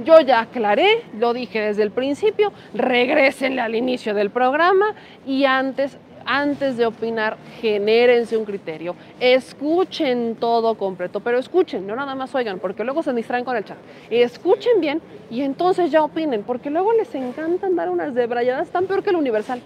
Yo 0.04 0.20
ya 0.20 0.42
aclaré, 0.42 1.06
lo 1.18 1.34
dije 1.34 1.62
desde 1.62 1.84
el 1.84 1.92
principio, 1.92 2.52
regrésenle 2.74 3.62
al 3.62 3.76
inicio 3.76 4.14
del 4.14 4.30
programa, 4.30 4.89
y 5.26 5.46
antes 5.46 5.98
antes 6.26 6.78
de 6.78 6.86
opinar, 6.86 7.38
genérense 7.60 8.38
un 8.38 8.46
criterio, 8.46 8.96
escuchen 9.20 10.36
todo 10.40 10.76
completo, 10.76 11.22
pero 11.22 11.40
escuchen, 11.40 11.88
no 11.88 11.96
nada 11.96 12.14
más 12.14 12.36
oigan, 12.36 12.60
porque 12.60 12.84
luego 12.84 13.02
se 13.02 13.14
distraen 13.14 13.44
con 13.44 13.58
el 13.58 13.66
chat. 13.66 13.78
Escuchen 14.12 14.80
bien 14.80 15.02
y 15.32 15.42
entonces 15.42 15.90
ya 15.90 16.04
opinen, 16.04 16.44
porque 16.44 16.70
luego 16.70 16.94
les 16.94 17.14
encantan 17.16 17.76
dar 17.76 17.90
unas 17.90 18.14
debrayadas 18.14 18.70
tan 18.70 18.86
peor 18.86 19.02
que 19.02 19.10
el 19.10 19.16
universal. 19.16 19.62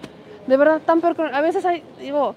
De 0.48 0.56
verdad, 0.56 0.82
tan 0.86 1.02
peor 1.02 1.16
que... 1.16 1.24
A 1.24 1.42
veces 1.42 1.66
hay, 1.66 1.84
digo, 2.00 2.34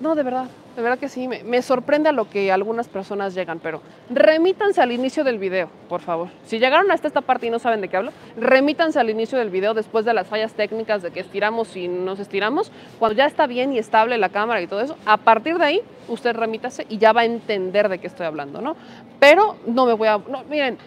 no, 0.00 0.14
de 0.14 0.22
verdad, 0.22 0.46
de 0.78 0.84
verdad 0.84 0.98
que 1.00 1.08
sí, 1.08 1.26
me, 1.26 1.60
sorprende 1.60 2.08
a 2.08 2.12
lo 2.12 2.30
que 2.30 2.52
algunas 2.52 2.86
personas 2.86 3.34
llegan, 3.34 3.58
pero 3.58 3.82
remítanse 4.10 4.80
al 4.80 4.92
inicio 4.92 5.24
del 5.24 5.36
video, 5.36 5.68
por 5.88 6.02
favor. 6.02 6.28
Si 6.44 6.60
llegaron 6.60 6.88
hasta 6.92 7.08
esta 7.08 7.20
parte 7.20 7.48
y 7.48 7.50
no 7.50 7.58
saben 7.58 7.80
de 7.80 7.88
qué 7.88 7.96
hablo, 7.96 8.12
remítanse 8.36 9.00
al 9.00 9.10
inicio 9.10 9.38
del 9.38 9.50
video 9.50 9.74
después 9.74 10.04
de 10.04 10.14
las 10.14 10.28
fallas 10.28 10.52
técnicas 10.52 11.02
de 11.02 11.10
que 11.10 11.18
estiramos 11.18 11.76
y 11.76 11.88
nos 11.88 12.20
estiramos. 12.20 12.70
Cuando 13.00 13.16
ya 13.16 13.26
está 13.26 13.48
bien 13.48 13.72
y 13.72 13.78
estable 13.78 14.18
la 14.18 14.28
cámara 14.28 14.62
y 14.62 14.68
todo 14.68 14.80
eso, 14.80 14.96
a 15.04 15.16
partir 15.16 15.58
de 15.58 15.64
ahí, 15.64 15.82
usted 16.06 16.36
remítase 16.36 16.86
y 16.88 16.98
ya 16.98 17.12
va 17.12 17.22
a 17.22 17.24
entender 17.24 17.88
de 17.88 17.98
qué 17.98 18.06
estoy 18.06 18.26
hablando, 18.26 18.60
¿no? 18.60 18.76
Pero 19.18 19.56
no 19.66 19.84
me 19.84 19.94
voy 19.94 20.06
a... 20.06 20.18
No, 20.18 20.44
miren, 20.44 20.78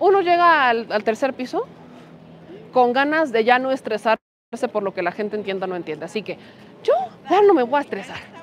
uno 0.00 0.22
llega 0.22 0.70
al, 0.70 0.90
al 0.90 1.04
tercer 1.04 1.34
piso 1.34 1.66
con 2.72 2.94
ganas 2.94 3.32
de 3.32 3.44
ya 3.44 3.58
no 3.58 3.70
estresarse 3.70 4.18
por 4.72 4.82
lo 4.82 4.94
que 4.94 5.02
la 5.02 5.12
gente 5.12 5.36
entienda 5.36 5.66
o 5.66 5.68
no 5.68 5.76
entiende. 5.76 6.06
Así 6.06 6.22
que 6.22 6.38
yo 6.82 6.94
ya 7.28 7.42
no 7.42 7.52
me 7.52 7.64
voy 7.64 7.76
a 7.76 7.82
estresar 7.82 8.35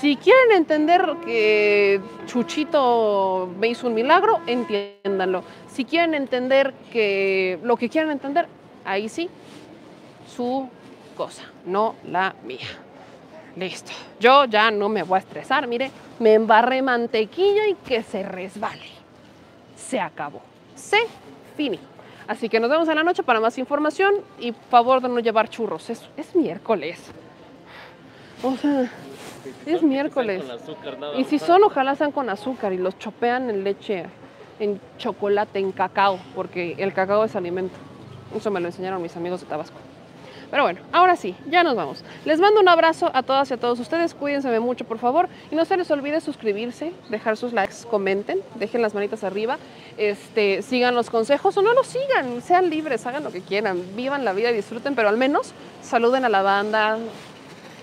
si 0.00 0.16
quieren 0.16 0.52
entender 0.52 1.16
que 1.24 2.00
Chuchito 2.26 3.50
me 3.58 3.68
hizo 3.68 3.86
un 3.86 3.94
milagro, 3.94 4.40
entiéndanlo. 4.46 5.44
Si 5.70 5.84
quieren 5.84 6.14
entender 6.14 6.72
que 6.90 7.58
lo 7.62 7.76
que 7.76 7.90
quieren 7.90 8.10
entender, 8.10 8.46
ahí 8.84 9.10
sí, 9.10 9.28
su 10.34 10.68
cosa, 11.16 11.42
no 11.66 11.96
la 12.04 12.34
mía. 12.44 12.66
Listo. 13.56 13.92
Yo 14.18 14.46
ya 14.46 14.70
no 14.70 14.88
me 14.88 15.02
voy 15.02 15.16
a 15.16 15.18
estresar. 15.18 15.66
Mire, 15.66 15.90
me 16.18 16.32
embarré 16.34 16.80
mantequilla 16.80 17.68
y 17.68 17.74
que 17.74 18.02
se 18.02 18.22
resbale. 18.22 18.86
Se 19.76 20.00
acabó. 20.00 20.40
Se 20.74 20.98
fini. 21.56 21.78
Así 22.26 22.48
que 22.48 22.58
nos 22.58 22.70
vemos 22.70 22.88
en 22.88 22.94
la 22.94 23.02
noche 23.02 23.22
para 23.22 23.40
más 23.40 23.58
información 23.58 24.14
y 24.38 24.52
favor 24.70 25.02
de 25.02 25.08
no 25.08 25.18
llevar 25.18 25.50
churros. 25.50 25.90
Es, 25.90 26.08
es 26.16 26.34
miércoles. 26.34 26.98
O 28.42 28.56
sea, 28.56 28.90
es 29.66 29.82
miércoles. 29.82 30.44
Y 31.16 31.24
si 31.24 31.38
son, 31.38 31.62
ojalá 31.64 31.94
sean 31.94 32.12
con 32.12 32.28
azúcar 32.30 32.72
y 32.72 32.78
los 32.78 32.98
chopean 32.98 33.50
en 33.50 33.64
leche, 33.64 34.04
en 34.58 34.80
chocolate, 34.98 35.58
en 35.58 35.72
cacao, 35.72 36.18
porque 36.34 36.74
el 36.78 36.92
cacao 36.92 37.24
es 37.24 37.36
alimento. 37.36 37.76
Eso 38.34 38.50
me 38.50 38.60
lo 38.60 38.66
enseñaron 38.66 39.02
mis 39.02 39.16
amigos 39.16 39.40
de 39.40 39.46
Tabasco. 39.46 39.76
Pero 40.50 40.64
bueno, 40.64 40.80
ahora 40.90 41.14
sí, 41.14 41.36
ya 41.48 41.62
nos 41.62 41.76
vamos. 41.76 42.02
Les 42.24 42.40
mando 42.40 42.60
un 42.60 42.68
abrazo 42.68 43.10
a 43.14 43.22
todas 43.22 43.50
y 43.50 43.54
a 43.54 43.56
todos 43.56 43.78
ustedes. 43.78 44.14
Cuídense 44.14 44.58
mucho, 44.58 44.84
por 44.84 44.98
favor. 44.98 45.28
Y 45.50 45.54
no 45.54 45.64
se 45.64 45.76
les 45.76 45.88
olvide 45.92 46.20
suscribirse, 46.20 46.92
dejar 47.08 47.36
sus 47.36 47.52
likes, 47.52 47.76
comenten, 47.88 48.40
dejen 48.56 48.82
las 48.82 48.92
manitas 48.92 49.22
arriba, 49.22 49.58
este, 49.96 50.62
sigan 50.62 50.96
los 50.96 51.08
consejos 51.08 51.56
o 51.56 51.62
no 51.62 51.72
los 51.72 51.86
sigan. 51.86 52.42
Sean 52.42 52.68
libres, 52.68 53.06
hagan 53.06 53.22
lo 53.22 53.30
que 53.30 53.42
quieran, 53.42 53.80
vivan 53.94 54.24
la 54.24 54.32
vida 54.32 54.50
y 54.50 54.54
disfruten, 54.54 54.96
pero 54.96 55.08
al 55.08 55.16
menos 55.16 55.52
saluden 55.82 56.24
a 56.24 56.28
la 56.28 56.42
banda, 56.42 56.98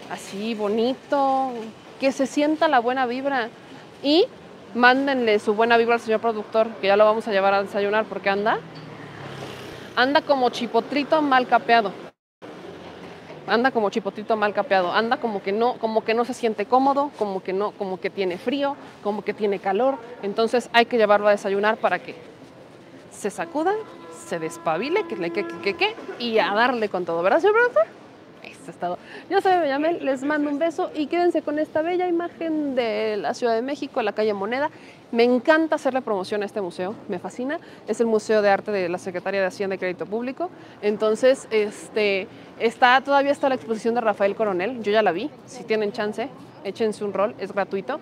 así 0.09 0.55
bonito, 0.55 1.51
que 1.99 2.11
se 2.11 2.25
sienta 2.27 2.67
la 2.67 2.79
buena 2.79 3.05
vibra. 3.05 3.49
Y 4.03 4.25
mándenle 4.75 5.39
su 5.39 5.53
buena 5.53 5.77
vibra 5.77 5.95
al 5.95 6.01
señor 6.01 6.21
productor, 6.21 6.67
que 6.81 6.87
ya 6.87 6.97
lo 6.97 7.05
vamos 7.05 7.27
a 7.27 7.31
llevar 7.31 7.53
a 7.53 7.63
desayunar 7.63 8.05
porque 8.05 8.29
anda, 8.29 8.59
anda 9.95 10.21
como 10.21 10.49
chipotrito 10.49 11.21
mal 11.21 11.47
capeado. 11.47 11.91
Anda 13.47 13.71
como 13.71 13.89
chipotrito 13.89 14.35
mal 14.35 14.53
capeado, 14.53 14.91
anda 14.91 15.17
como 15.17 15.41
que 15.41 15.53
no, 15.53 15.75
como 15.75 16.03
que 16.03 16.13
no 16.13 16.25
se 16.25 16.33
siente 16.33 16.65
cómodo, 16.65 17.11
como 17.17 17.41
que 17.41 17.53
no, 17.53 17.71
como 17.71 17.97
que 17.97 18.09
tiene 18.09 18.37
frío, 18.37 18.75
como 19.03 19.23
que 19.23 19.33
tiene 19.33 19.59
calor. 19.59 19.97
Entonces 20.21 20.69
hay 20.73 20.85
que 20.85 20.97
llevarlo 20.97 21.29
a 21.29 21.31
desayunar 21.31 21.77
para 21.77 21.99
que 21.99 22.15
se 23.09 23.29
sacuda, 23.29 23.73
se 24.27 24.37
despabile, 24.37 25.07
que 25.07 25.15
le 25.15 25.31
que, 25.31 25.47
que, 25.47 25.75
que, 25.75 25.95
y 26.19 26.39
a 26.39 26.53
darle 26.53 26.89
con 26.89 27.05
todo, 27.05 27.23
¿verdad, 27.23 27.39
señor 27.39 27.55
productor? 27.55 28.06
Estado. 28.71 28.97
Yo 29.29 29.41
soy 29.41 29.57
Bellamel, 29.59 30.03
les 30.03 30.23
mando 30.23 30.49
un 30.49 30.59
beso 30.59 30.91
y 30.95 31.07
quédense 31.07 31.41
con 31.41 31.59
esta 31.59 31.81
bella 31.81 32.07
imagen 32.07 32.75
de 32.75 33.17
la 33.17 33.33
Ciudad 33.33 33.55
de 33.55 33.61
México, 33.61 34.01
la 34.01 34.13
calle 34.13 34.33
Moneda. 34.33 34.69
Me 35.11 35.23
encanta 35.23 35.75
hacerle 35.75 36.01
promoción 36.01 36.43
a 36.43 36.45
este 36.45 36.61
museo, 36.61 36.93
me 37.07 37.19
fascina. 37.19 37.59
Es 37.87 38.01
el 38.01 38.07
Museo 38.07 38.41
de 38.41 38.49
Arte 38.49 38.71
de 38.71 38.89
la 38.89 38.97
Secretaría 38.97 39.39
de 39.39 39.47
Hacienda 39.47 39.75
y 39.75 39.79
Crédito 39.79 40.05
Público. 40.05 40.49
Entonces, 40.81 41.47
este, 41.51 42.27
está, 42.59 42.99
todavía 43.01 43.31
está 43.31 43.49
la 43.49 43.55
exposición 43.55 43.95
de 43.95 44.01
Rafael 44.01 44.35
Coronel, 44.35 44.83
yo 44.83 44.91
ya 44.91 45.01
la 45.01 45.11
vi. 45.11 45.29
Si 45.45 45.63
tienen 45.63 45.91
chance, 45.91 46.29
échense 46.63 47.03
un 47.03 47.13
rol, 47.13 47.35
es 47.39 47.53
gratuito 47.53 47.99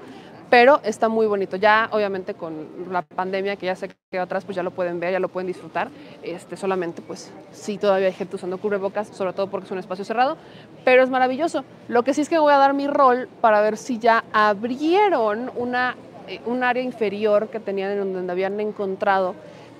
pero 0.49 0.79
está 0.83 1.09
muy 1.09 1.27
bonito. 1.27 1.57
Ya 1.57 1.89
obviamente 1.91 2.33
con 2.33 2.67
la 2.91 3.01
pandemia 3.01 3.55
que 3.55 3.65
ya 3.65 3.75
se 3.75 3.89
quedó 4.11 4.23
atrás, 4.23 4.45
pues 4.45 4.55
ya 4.55 4.63
lo 4.63 4.71
pueden 4.71 4.99
ver, 4.99 5.11
ya 5.11 5.19
lo 5.19 5.29
pueden 5.29 5.47
disfrutar. 5.47 5.89
Este, 6.23 6.57
solamente 6.57 7.01
pues 7.01 7.31
sí 7.51 7.77
todavía 7.77 8.07
hay 8.07 8.13
gente 8.13 8.35
usando 8.35 8.57
cubrebocas, 8.57 9.07
sobre 9.07 9.33
todo 9.33 9.47
porque 9.49 9.65
es 9.65 9.71
un 9.71 9.79
espacio 9.79 10.05
cerrado, 10.05 10.37
pero 10.83 11.03
es 11.03 11.09
maravilloso. 11.09 11.63
Lo 11.87 12.03
que 12.03 12.13
sí 12.13 12.21
es 12.21 12.29
que 12.29 12.39
voy 12.39 12.53
a 12.53 12.57
dar 12.57 12.73
mi 12.73 12.87
rol 12.87 13.27
para 13.41 13.61
ver 13.61 13.77
si 13.77 13.99
ya 13.99 14.23
abrieron 14.33 15.51
una, 15.55 15.95
eh, 16.27 16.41
un 16.45 16.63
área 16.63 16.83
inferior 16.83 17.49
que 17.49 17.59
tenían 17.59 17.91
en 17.91 18.13
donde 18.13 18.31
habían 18.31 18.59
encontrado 18.59 19.35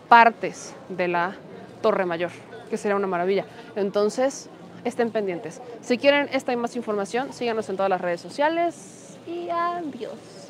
partes 0.10 0.76
de 0.90 1.08
la 1.08 1.36
Torre 1.82 2.06
Mayor, 2.06 2.32
que 2.70 2.78
sería 2.78 2.96
una 2.96 3.08
maravilla. 3.08 3.46
Entonces, 3.76 4.50
estén 4.84 5.12
pendientes. 5.12 5.62
Si 5.82 5.98
quieren 5.98 6.30
esta 6.32 6.54
y 6.54 6.56
más 6.56 6.76
información, 6.76 7.34
síganos 7.34 7.70
en 7.70 7.76
todas 7.76 7.90
las 7.90 8.02
redes 8.02 8.22
sociales 8.22 9.18
y 9.28 9.50
adiós. 9.50 10.45